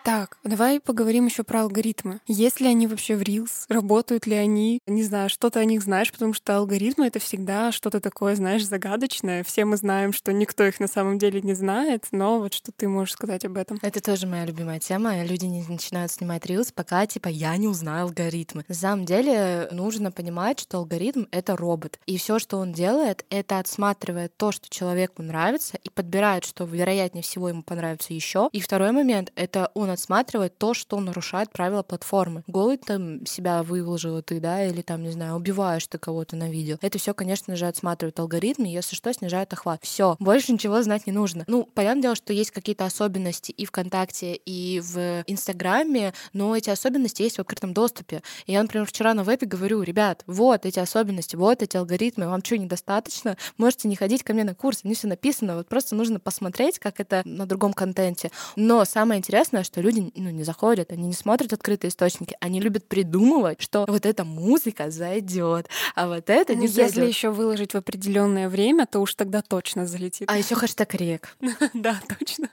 Так, 0.03 0.37
давай 0.43 0.79
поговорим 0.79 1.25
еще 1.25 1.43
про 1.43 1.61
алгоритмы. 1.61 2.21
Есть 2.25 2.61
ли 2.61 2.67
они 2.67 2.87
вообще 2.87 3.15
в 3.15 3.21
Reels? 3.21 3.65
Работают 3.67 4.25
ли 4.25 4.35
они? 4.35 4.79
Не 4.87 5.03
знаю, 5.03 5.29
что 5.29 5.49
ты 5.49 5.59
о 5.59 5.65
них 5.65 5.83
знаешь, 5.83 6.11
потому 6.11 6.33
что 6.33 6.55
алгоритмы— 6.55 7.07
это 7.07 7.19
всегда 7.19 7.71
что-то 7.71 7.99
такое, 7.99 8.35
знаешь, 8.35 8.65
загадочное. 8.65 9.43
Все 9.43 9.65
мы 9.65 9.77
знаем, 9.77 10.13
что 10.13 10.31
никто 10.31 10.63
их 10.63 10.79
на 10.79 10.87
самом 10.87 11.19
деле 11.19 11.41
не 11.41 11.53
знает, 11.53 12.07
но 12.11 12.39
вот 12.39 12.53
что 12.53 12.71
ты 12.71 12.87
можешь 12.87 13.13
сказать 13.13 13.43
об 13.45 13.57
этом? 13.57 13.77
Это 13.81 14.01
тоже 14.01 14.25
моя 14.25 14.45
любимая 14.45 14.79
тема. 14.79 15.23
Люди 15.23 15.45
не 15.45 15.63
начинают 15.67 16.11
снимать 16.11 16.45
рилс, 16.45 16.71
пока 16.71 17.05
типа 17.05 17.27
я 17.27 17.55
не 17.57 17.67
узнаю 17.67 18.05
алгоритмы. 18.05 18.63
На 18.67 18.75
самом 18.75 19.05
деле 19.05 19.67
нужно 19.71 20.11
понимать, 20.11 20.59
что 20.61 20.77
алгоритм— 20.77 21.25
это 21.31 21.57
робот. 21.57 21.99
И 22.05 22.17
все, 22.17 22.39
что 22.39 22.57
он 22.57 22.71
делает, 22.71 23.25
это 23.29 23.59
отсматривает 23.59 24.35
то, 24.37 24.51
что 24.51 24.69
человеку 24.69 25.21
нравится, 25.21 25.77
и 25.83 25.89
подбирает, 25.89 26.45
что 26.45 26.63
вероятнее 26.63 27.21
всего 27.21 27.49
ему 27.49 27.63
понравится 27.63 28.13
еще. 28.13 28.49
И 28.53 28.61
второй 28.61 28.91
момент— 28.91 29.31
это 29.35 29.69
он 29.73 29.88
отсматривает 29.91 30.57
то, 30.57 30.73
что 30.73 30.99
нарушает 30.99 31.51
правила 31.51 31.83
платформы. 31.83 32.43
Голый 32.47 32.77
там 32.77 33.25
себя 33.25 33.63
выложила 33.63 34.21
ты, 34.21 34.39
да, 34.39 34.65
или 34.65 34.81
там, 34.81 35.03
не 35.03 35.11
знаю, 35.11 35.35
убиваешь 35.35 35.87
ты 35.87 35.97
кого-то 35.97 36.35
на 36.35 36.49
видео. 36.49 36.77
Это 36.81 36.97
все, 36.97 37.13
конечно 37.13 37.55
же, 37.55 37.67
отсматривает 37.67 38.19
алгоритм, 38.19 38.65
и 38.65 38.69
если 38.69 38.95
что, 38.95 39.13
снижает 39.13 39.51
охват. 39.53 39.79
Все, 39.83 40.15
больше 40.19 40.53
ничего 40.53 40.81
знать 40.81 41.07
не 41.07 41.13
нужно. 41.13 41.43
Ну, 41.47 41.65
понятное 41.65 42.03
дело, 42.03 42.15
что 42.15 42.33
есть 42.33 42.51
какие-то 42.51 42.85
особенности 42.85 43.51
и 43.51 43.65
ВКонтакте, 43.65 44.35
и 44.35 44.79
в 44.79 45.23
Инстаграме, 45.27 46.13
но 46.33 46.55
эти 46.55 46.69
особенности 46.69 47.23
есть 47.23 47.37
в 47.37 47.41
открытом 47.41 47.73
доступе. 47.73 48.21
И 48.45 48.53
я, 48.53 48.61
например, 48.61 48.85
вчера 48.85 49.13
на 49.13 49.23
вебе 49.23 49.47
говорю, 49.47 49.81
ребят, 49.81 50.23
вот 50.27 50.65
эти 50.65 50.79
особенности, 50.79 51.35
вот 51.35 51.61
эти 51.61 51.77
алгоритмы, 51.77 52.27
вам 52.27 52.43
что, 52.43 52.57
недостаточно? 52.57 53.37
Можете 53.57 53.87
не 53.87 53.95
ходить 53.95 54.23
ко 54.23 54.33
мне 54.33 54.43
на 54.43 54.55
курс, 54.55 54.83
мне 54.83 54.95
все 54.95 55.07
написано, 55.07 55.55
вот 55.55 55.67
просто 55.67 55.95
нужно 55.95 56.19
посмотреть, 56.19 56.79
как 56.79 56.99
это 56.99 57.21
на 57.25 57.45
другом 57.45 57.73
контенте. 57.73 58.31
Но 58.55 58.85
самое 58.85 59.19
интересное, 59.19 59.63
что 59.63 59.78
люди 59.81 60.11
ну, 60.15 60.29
не 60.29 60.43
заходят, 60.43 60.91
они 60.91 61.07
не 61.07 61.13
смотрят 61.13 61.53
открытые 61.53 61.89
источники, 61.89 62.35
они 62.39 62.59
любят 62.59 62.87
придумывать, 62.87 63.61
что 63.61 63.85
вот 63.87 64.05
эта 64.05 64.23
музыка 64.23 64.91
зайдет, 64.91 65.67
а 65.95 66.07
вот 66.07 66.29
это 66.29 66.53
не 66.55 66.61
Ну, 66.61 66.63
Если 66.67 66.81
зайдет. 66.81 67.07
еще 67.09 67.29
выложить 67.31 67.73
в 67.73 67.77
определенное 67.77 68.49
время, 68.49 68.85
то 68.85 68.99
уж 68.99 69.15
тогда 69.15 69.41
точно 69.41 69.85
залетит. 69.85 70.29
А 70.29 70.37
еще 70.37 70.55
хэштег 70.55 70.93
рек. 70.95 71.37
Да, 71.73 71.99
точно. 72.19 72.49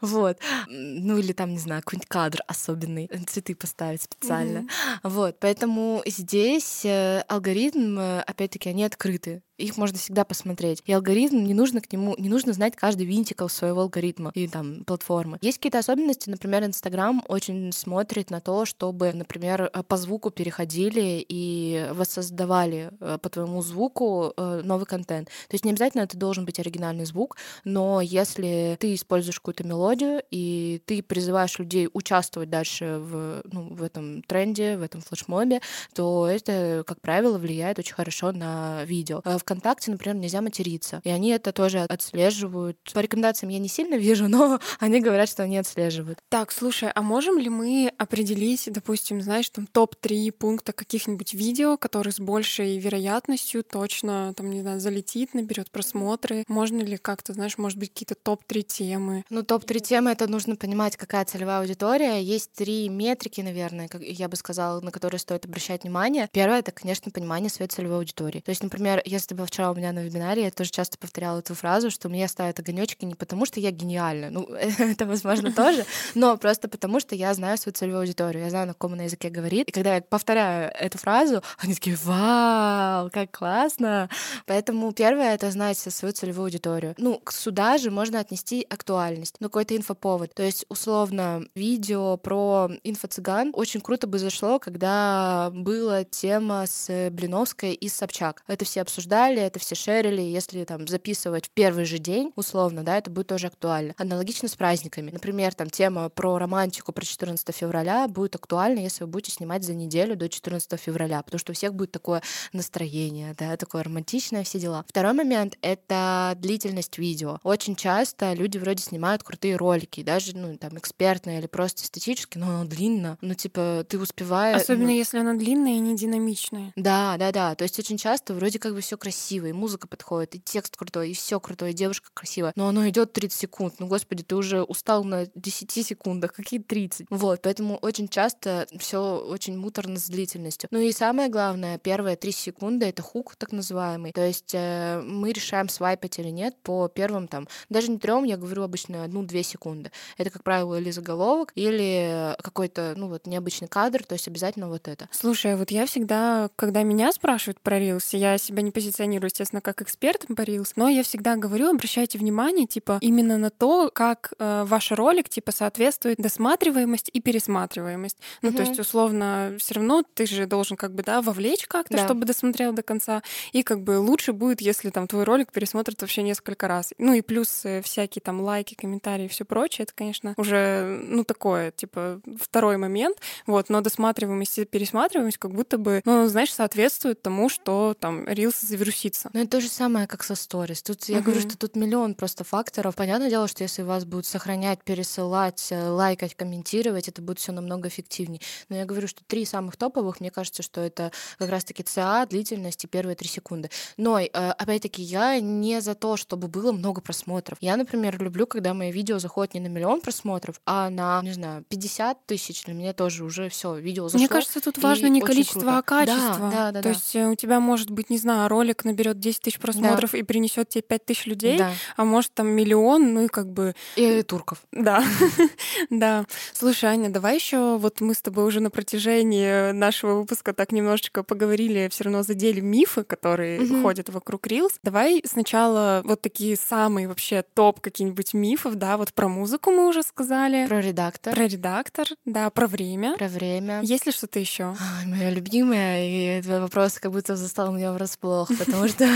Вот. 0.00 0.38
Ну 0.68 1.18
или 1.18 1.32
там, 1.32 1.52
не 1.52 1.58
знаю, 1.58 1.82
какой-нибудь 1.82 2.08
кадр 2.08 2.40
особенный, 2.46 3.08
э, 3.10 3.18
цветы 3.26 3.54
поставить 3.54 4.02
специально. 4.02 4.66
Вот. 5.02 5.38
Поэтому 5.40 6.02
здесь 6.06 6.84
э, 6.84 7.20
алгоритм, 7.28 7.98
э, 7.98 8.20
опять-таки, 8.20 8.68
они 8.68 8.84
открыты. 8.84 9.42
Их 9.58 9.76
можно 9.78 9.96
всегда 9.98 10.24
посмотреть. 10.24 10.82
И 10.84 10.92
алгоритм, 10.92 11.44
не 11.44 11.54
нужно 11.54 11.80
к 11.80 11.90
нему, 11.90 12.14
не 12.18 12.28
нужно 12.28 12.52
знать 12.52 12.76
каждый 12.76 13.06
винтиков 13.06 13.50
своего 13.50 13.82
алгоритма 13.82 14.30
и 14.34 14.46
там 14.48 14.84
платформы. 14.84 15.38
Есть 15.40 15.58
какие-то 15.58 15.78
особенности, 15.78 16.28
например, 16.28 16.64
Инстаграм 16.64 17.22
очень 17.28 17.72
смотрит 17.72 18.30
на 18.30 18.40
то, 18.40 18.66
чтобы, 18.66 19.12
например, 19.12 19.70
э, 19.72 19.82
по 19.82 19.96
звуку 19.96 20.30
переходили 20.30 21.24
и 21.26 21.88
воссоздавали 21.92 22.90
э, 23.00 23.18
по 23.20 23.28
твоему 23.30 23.62
звуку 23.62 24.34
э, 24.36 24.60
новый 24.62 24.86
контент. 24.86 25.28
То 25.28 25.54
есть 25.54 25.64
не 25.64 25.70
обязательно 25.70 26.02
это 26.02 26.18
должен 26.18 26.44
быть 26.44 26.58
оригинальный 26.58 27.06
звук, 27.06 27.36
но 27.64 28.00
если 28.02 28.76
ты 28.78 28.94
используешь 28.94 29.40
какую-то 29.40 29.64
мелодию 29.64 30.22
и 30.30 30.82
ты 30.84 31.02
призываешь 31.02 31.58
людей 31.58 31.88
участвовать 31.92 32.50
дальше 32.50 32.98
в, 32.98 33.42
ну, 33.50 33.74
в 33.74 33.82
этом 33.82 34.22
тренде, 34.22 34.76
в 34.76 34.82
этом 34.82 35.00
флешмобе, 35.00 35.60
то 35.94 36.26
это, 36.26 36.84
как 36.86 37.00
правило, 37.00 37.38
влияет 37.38 37.78
очень 37.78 37.94
хорошо 37.94 38.32
на 38.32 38.84
видео. 38.84 39.22
А 39.24 39.38
Вконтакте, 39.46 39.92
например, 39.92 40.16
нельзя 40.16 40.40
материться, 40.40 41.00
и 41.04 41.08
они 41.08 41.28
это 41.30 41.52
тоже 41.52 41.78
отслеживают. 41.78 42.78
По 42.92 42.98
рекомендациям 42.98 43.52
я 43.52 43.60
не 43.60 43.68
сильно 43.68 43.94
вижу, 44.06 44.26
но 44.26 44.58
они 44.80 45.00
говорят, 45.00 45.28
что 45.28 45.44
они 45.44 45.56
отслеживают. 45.56 46.18
Так, 46.28 46.50
слушай, 46.50 46.90
а 46.92 47.00
можем 47.00 47.38
ли 47.38 47.48
мы 47.48 47.92
определить, 47.96 48.68
допустим, 48.72 49.22
знаешь, 49.22 49.48
там 49.50 49.68
топ-3 49.68 50.32
пункта 50.32 50.72
каких-нибудь 50.72 51.32
видео, 51.32 51.76
которые 51.76 52.12
с 52.12 52.18
большей 52.18 52.78
вероятностью 52.78 53.62
точно, 53.62 54.34
там, 54.36 54.50
не 54.50 54.62
знаю, 54.62 54.80
залетит, 54.80 55.32
наберет 55.32 55.70
просмотры? 55.70 56.42
Можно 56.48 56.82
ли 56.82 56.96
как-то, 56.96 57.32
знаешь, 57.32 57.56
может 57.56 57.78
быть, 57.78 57.90
какие-то 57.90 58.16
топ-3 58.16 58.62
темы? 58.62 59.24
Ну, 59.30 59.44
топ-3 59.44 59.78
темы— 59.78 60.10
это 60.12 60.26
нужно 60.26 60.56
понимать, 60.56 60.96
какая 60.96 61.24
целевая 61.24 61.60
аудитория. 61.60 62.20
Есть 62.20 62.50
три 62.54 62.88
метрики, 62.88 63.42
наверное, 63.42 63.86
как 63.86 64.02
я 64.02 64.28
бы 64.28 64.34
сказала, 64.34 64.80
на 64.80 64.90
которые 64.90 65.20
стоит 65.20 65.44
обращать 65.44 65.84
внимание. 65.84 66.28
Первое— 66.32 66.58
это, 66.58 66.72
конечно, 66.72 67.12
понимание 67.12 67.48
своей 67.48 67.68
целевой 67.70 67.98
аудитории. 67.98 68.40
То 68.40 68.50
есть, 68.50 68.64
например, 68.64 69.00
если 69.04 69.35
бы 69.36 69.46
вчера 69.46 69.70
у 69.70 69.74
меня 69.74 69.92
на 69.92 70.00
вебинаре, 70.00 70.44
я 70.44 70.50
тоже 70.50 70.70
часто 70.70 70.98
повторяла 70.98 71.38
эту 71.38 71.54
фразу, 71.54 71.90
что 71.90 72.08
мне 72.08 72.26
ставят 72.28 72.58
огонечки 72.58 73.04
не 73.04 73.14
потому, 73.14 73.46
что 73.46 73.60
я 73.60 73.70
гениальна, 73.70 74.30
ну, 74.30 74.44
это, 74.78 75.06
возможно, 75.06 75.52
тоже, 75.52 75.84
но 76.14 76.36
просто 76.36 76.68
потому, 76.68 77.00
что 77.00 77.14
я 77.14 77.34
знаю 77.34 77.58
свою 77.58 77.74
целевую 77.74 78.00
аудиторию, 78.00 78.44
я 78.44 78.50
знаю, 78.50 78.66
на 78.66 78.72
каком 78.74 78.94
она 78.94 79.04
языке 79.04 79.28
говорит. 79.30 79.68
И 79.68 79.72
когда 79.72 79.96
я 79.96 80.02
повторяю 80.02 80.70
эту 80.78 80.98
фразу, 80.98 81.42
они 81.58 81.74
такие, 81.74 81.96
вау, 82.02 83.10
как 83.10 83.30
классно. 83.30 84.08
Поэтому 84.46 84.92
первое— 84.92 85.34
это 85.34 85.50
знать 85.50 85.78
свою 85.78 86.12
целевую 86.12 86.44
аудиторию. 86.44 86.94
Ну, 86.98 87.20
сюда 87.28 87.78
же 87.78 87.90
можно 87.90 88.20
отнести 88.20 88.66
актуальность. 88.68 89.36
Ну, 89.40 89.48
какой-то 89.48 89.76
инфоповод. 89.76 90.34
То 90.34 90.42
есть, 90.42 90.64
условно, 90.68 91.44
видео 91.54 92.16
про 92.16 92.70
инфо-цыган 92.84 93.50
очень 93.52 93.80
круто 93.80 94.06
бы 94.06 94.18
зашло, 94.18 94.58
когда 94.58 95.50
была 95.52 96.04
тема 96.04 96.64
с 96.66 97.10
Блиновской 97.10 97.72
и 97.72 97.88
Собчак. 97.88 98.42
Это 98.46 98.64
все 98.64 98.82
обсуждали, 98.82 99.25
это 99.34 99.58
все 99.58 99.74
шерили. 99.74 100.22
Если 100.22 100.64
там 100.64 100.86
записывать 100.86 101.46
в 101.46 101.50
первый 101.50 101.84
же 101.84 101.98
день, 101.98 102.32
условно, 102.36 102.82
да, 102.82 102.98
это 102.98 103.10
будет 103.10 103.28
тоже 103.28 103.48
актуально. 103.48 103.94
Аналогично 103.96 104.48
с 104.48 104.56
праздниками. 104.56 105.10
Например, 105.10 105.54
там 105.54 105.70
тема 105.70 106.08
про 106.08 106.38
романтику 106.38 106.92
про 106.92 107.04
14 107.04 107.54
февраля 107.54 108.08
будет 108.08 108.34
актуальна, 108.36 108.80
если 108.80 109.04
вы 109.04 109.10
будете 109.10 109.32
снимать 109.32 109.64
за 109.64 109.74
неделю 109.74 110.16
до 110.16 110.28
14 110.28 110.80
февраля, 110.80 111.22
потому 111.22 111.38
что 111.38 111.52
у 111.52 111.54
всех 111.54 111.74
будет 111.74 111.92
такое 111.92 112.22
настроение, 112.52 113.34
да, 113.38 113.56
такое 113.56 113.82
романтичное, 113.82 114.44
все 114.44 114.58
дела. 114.58 114.84
Второй 114.88 115.12
момент— 115.12 115.56
это 115.62 116.34
длительность 116.36 116.98
видео. 116.98 117.38
Очень 117.42 117.76
часто 117.76 118.32
люди 118.32 118.58
вроде 118.58 118.82
снимают 118.82 119.22
крутые 119.22 119.56
ролики, 119.56 120.02
даже, 120.02 120.36
ну, 120.36 120.56
там, 120.56 120.78
экспертные 120.78 121.38
или 121.38 121.46
просто 121.46 121.82
эстетические, 121.82 122.44
но 122.44 122.50
оно 122.50 122.64
длинно. 122.64 123.18
Ну, 123.20 123.34
типа, 123.34 123.84
ты 123.88 123.98
успеваешь... 123.98 124.62
Особенно 124.62 124.88
ну... 124.88 124.96
если 124.96 125.18
оно 125.18 125.34
длинное 125.34 125.76
и 125.76 125.78
не 125.78 125.96
динамичное. 125.96 126.72
Да, 126.76 127.16
да, 127.18 127.32
да. 127.32 127.54
То 127.54 127.64
есть 127.64 127.78
очень 127.78 127.98
часто 127.98 128.34
вроде 128.34 128.58
как 128.58 128.74
бы 128.74 128.80
все 128.80 128.96
красиво, 128.96 129.15
и 129.48 129.52
музыка 129.52 129.88
подходит, 129.88 130.34
и 130.34 130.40
текст 130.40 130.76
крутой, 130.76 131.10
и 131.10 131.14
все 131.14 131.40
крутое, 131.40 131.72
и 131.72 131.74
девушка 131.74 132.08
красивая. 132.14 132.52
Но 132.56 132.68
оно 132.68 132.88
идет 132.88 133.12
30 133.12 133.38
секунд. 133.38 133.74
Ну, 133.78 133.86
господи, 133.86 134.22
ты 134.22 134.36
уже 134.36 134.62
устал 134.62 135.04
на 135.04 135.26
10 135.34 135.86
секундах, 135.86 136.32
какие 136.32 136.60
30. 136.60 137.06
Вот, 137.10 137.42
поэтому 137.42 137.76
очень 137.76 138.08
часто 138.08 138.66
все 138.78 139.18
очень 139.18 139.56
муторно 139.56 139.98
с 139.98 140.08
длительностью. 140.08 140.68
Ну 140.70 140.78
и 140.78 140.92
самое 140.92 141.28
главное, 141.28 141.78
первые 141.78 142.16
3 142.16 142.32
секунды— 142.32 142.86
это 142.86 143.02
хук 143.02 143.36
так 143.36 143.52
называемый. 143.52 144.12
То 144.12 144.26
есть 144.26 144.54
э, 144.54 145.00
мы 145.02 145.32
решаем, 145.32 145.68
свайпать 145.68 146.18
или 146.18 146.28
нет 146.28 146.54
по 146.62 146.88
первым 146.88 147.28
там, 147.28 147.48
даже 147.68 147.90
не 147.90 147.98
трем, 147.98 148.24
я 148.24 148.36
говорю 148.36 148.62
обычно 148.62 149.04
одну-две 149.04 149.42
секунды. 149.42 149.90
Это, 150.16 150.30
как 150.30 150.42
правило, 150.42 150.78
или 150.78 150.90
заголовок, 150.90 151.52
или 151.54 152.34
какой-то, 152.42 152.94
ну 152.96 153.08
вот, 153.08 153.26
необычный 153.26 153.68
кадр, 153.68 154.04
то 154.04 154.14
есть 154.14 154.28
обязательно 154.28 154.68
вот 154.68 154.88
это. 154.88 155.08
Слушай, 155.12 155.56
вот 155.56 155.70
я 155.70 155.86
всегда, 155.86 156.50
когда 156.56 156.82
меня 156.82 157.12
спрашивают 157.12 157.60
про 157.60 157.78
Reels, 157.78 158.16
я 158.16 158.38
себя 158.38 158.62
не 158.62 158.70
позиционирую, 158.70 159.05
естественно, 159.14 159.60
как 159.60 159.82
эксперт 159.82 160.26
по 160.26 160.42
Reels, 160.42 160.72
но 160.76 160.88
я 160.88 161.02
всегда 161.02 161.36
говорю, 161.36 161.70
обращайте 161.70 162.18
внимание, 162.18 162.66
типа, 162.66 162.98
именно 163.00 163.38
на 163.38 163.50
то, 163.50 163.90
как 163.92 164.32
э, 164.38 164.64
ваш 164.66 164.92
ролик, 164.92 165.28
типа, 165.28 165.52
соответствует 165.52 166.18
досматриваемость 166.18 167.10
и 167.12 167.20
пересматриваемость. 167.20 168.16
Ну, 168.42 168.48
угу. 168.48 168.58
то 168.58 168.62
есть, 168.64 168.78
условно, 168.78 169.56
все 169.58 169.74
равно 169.74 170.02
ты 170.14 170.26
же 170.26 170.46
должен 170.46 170.76
как 170.76 170.94
бы, 170.94 171.02
да, 171.02 171.22
вовлечь 171.22 171.66
как-то, 171.66 171.96
да. 171.96 172.04
чтобы 172.04 172.26
досмотрел 172.26 172.72
до 172.72 172.82
конца. 172.82 173.22
И 173.52 173.62
как 173.62 173.82
бы 173.82 173.98
лучше 173.98 174.32
будет, 174.32 174.60
если 174.60 174.90
там 174.90 175.06
твой 175.06 175.24
ролик 175.24 175.52
пересмотрят 175.52 176.00
вообще 176.00 176.22
несколько 176.22 176.68
раз. 176.68 176.92
Ну 176.98 177.12
и 177.14 177.20
плюс 177.20 177.64
э, 177.64 177.82
всякие 177.82 178.20
там 178.22 178.40
лайки, 178.40 178.74
комментарии 178.74 179.26
и 179.26 179.28
все 179.28 179.44
прочее, 179.44 179.84
это, 179.84 179.94
конечно, 179.94 180.34
уже, 180.36 181.00
ну, 181.02 181.24
такое, 181.24 181.70
типа, 181.70 182.20
второй 182.40 182.76
момент. 182.76 183.18
Вот, 183.46 183.68
но 183.68 183.80
досматриваемость 183.80 184.58
и 184.58 184.64
пересматриваемость 184.64 185.38
как 185.38 185.52
будто 185.52 185.78
бы, 185.78 186.00
ну, 186.04 186.26
знаешь, 186.26 186.52
соответствует 186.52 187.22
тому, 187.22 187.48
что 187.48 187.94
там 187.98 188.24
Reels 188.24 188.64
завирусится. 188.86 189.30
Ну, 189.32 189.40
это 189.40 189.50
то 189.50 189.60
же 189.60 189.68
самое, 189.68 190.06
как 190.06 190.22
со 190.22 190.34
сторис. 190.34 190.82
Тут 190.82 191.04
я 191.08 191.20
говорю, 191.20 191.40
что 191.40 191.56
тут 191.56 191.76
миллион 191.76 192.14
просто 192.14 192.44
факторов. 192.44 192.94
Понятное 192.94 193.30
дело, 193.30 193.48
что 193.48 193.62
если 193.62 193.82
вас 193.82 194.04
будут 194.04 194.26
сохранять, 194.26 194.82
пересылать, 194.84 195.68
э, 195.70 195.88
лайкать, 195.88 196.34
комментировать, 196.34 197.08
это 197.08 197.22
будет 197.22 197.38
все 197.38 197.52
намного 197.52 197.88
эффективнее. 197.88 198.40
Но 198.68 198.76
я 198.76 198.84
говорю, 198.84 199.08
что 199.08 199.22
три 199.24 199.44
самых 199.44 199.76
топовых, 199.76 200.20
мне 200.20 200.30
кажется, 200.30 200.62
что 200.62 200.80
это 200.80 201.12
как 201.38 201.50
раз-таки 201.50 201.82
ЦА, 201.82 202.26
длительность 202.26 202.84
и 202.84 202.86
первые 202.86 203.16
три 203.16 203.28
секунды. 203.28 203.70
Но, 203.96 204.18
э, 204.18 204.26
опять-таки, 204.26 205.02
я 205.02 205.40
не 205.40 205.80
за 205.80 205.94
то, 205.94 206.16
чтобы 206.16 206.48
было 206.48 206.72
много 206.72 207.00
просмотров. 207.00 207.58
Я, 207.60 207.76
например, 207.76 208.20
люблю, 208.22 208.46
когда 208.46 208.74
мои 208.74 208.92
видео 208.92 209.18
заходят 209.18 209.54
не 209.54 209.60
на 209.60 209.68
миллион 209.68 210.00
просмотров, 210.00 210.60
а 210.66 210.90
на, 210.90 211.20
не 211.22 211.32
знаю, 211.32 211.64
50 211.68 212.26
тысяч. 212.26 212.64
Для 212.64 212.74
меня 212.74 212.92
тоже 212.92 213.24
уже 213.24 213.48
все 213.48 213.76
видео 213.76 214.08
зашло. 214.08 214.18
Мне 214.18 214.28
кажется, 214.28 214.60
тут 214.60 214.78
важно 214.78 215.06
не 215.06 215.20
количество, 215.20 215.60
круто. 215.60 215.78
а 215.78 215.82
качество. 215.82 216.50
Да, 216.50 216.50
да, 216.50 216.72
да. 216.72 216.78
То 216.80 216.82
да. 216.82 216.88
есть 216.90 217.16
э, 217.16 217.26
у 217.26 217.34
тебя 217.34 217.60
может 217.60 217.90
быть, 217.90 218.10
не 218.10 218.18
знаю, 218.18 218.48
ролик 218.48 218.75
наберет 218.84 219.18
10 219.18 219.40
тысяч 219.40 219.58
просмотров 219.58 220.12
да. 220.12 220.18
и 220.18 220.22
принесет 220.22 220.68
тебе 220.68 220.82
5 220.82 221.04
тысяч 221.04 221.26
людей, 221.26 221.58
да. 221.58 221.72
а 221.96 222.04
может 222.04 222.32
там 222.34 222.48
миллион, 222.48 223.14
ну 223.14 223.24
и 223.24 223.28
как 223.28 223.52
бы... 223.52 223.74
И 223.96 224.22
турков. 224.22 224.62
Да, 224.72 225.04
да. 225.90 226.26
Слушай, 226.52 226.90
Аня, 226.90 227.10
давай 227.10 227.36
еще 227.36 227.78
вот 227.78 228.00
мы 228.00 228.14
с 228.14 228.22
тобой 228.22 228.44
уже 228.44 228.60
на 228.60 228.70
протяжении 228.70 229.72
нашего 229.72 230.20
выпуска 230.20 230.52
так 230.52 230.72
немножечко 230.72 231.22
поговорили, 231.22 231.88
все 231.90 232.04
равно 232.04 232.22
задели 232.22 232.60
мифы, 232.60 233.04
которые 233.04 233.60
угу. 233.60 233.82
ходят 233.82 234.08
вокруг 234.08 234.46
Reels. 234.46 234.74
Давай 234.82 235.22
сначала 235.24 236.02
вот 236.04 236.22
такие 236.22 236.56
самые 236.56 237.08
вообще 237.08 237.44
топ 237.54 237.80
какие-нибудь 237.80 238.34
мифов, 238.34 238.74
да, 238.76 238.96
вот 238.96 239.12
про 239.12 239.28
музыку 239.28 239.70
мы 239.70 239.88
уже 239.88 240.02
сказали. 240.02 240.66
Про 240.66 240.80
редактор. 240.80 241.34
Про 241.34 241.46
редактор, 241.46 242.06
да, 242.24 242.50
про 242.50 242.66
время. 242.66 243.16
Про 243.16 243.28
время. 243.28 243.80
Есть 243.82 244.06
ли 244.06 244.12
что-то 244.12 244.38
еще? 244.38 244.74
Моя 245.06 245.30
любимая, 245.30 246.06
и 246.08 246.38
этот 246.38 246.60
вопрос 246.62 246.98
как 246.98 247.12
будто 247.12 247.36
застал 247.36 247.72
меня 247.72 247.92
врасплох, 247.92 248.50
потому 248.66 248.88
что 248.88 249.08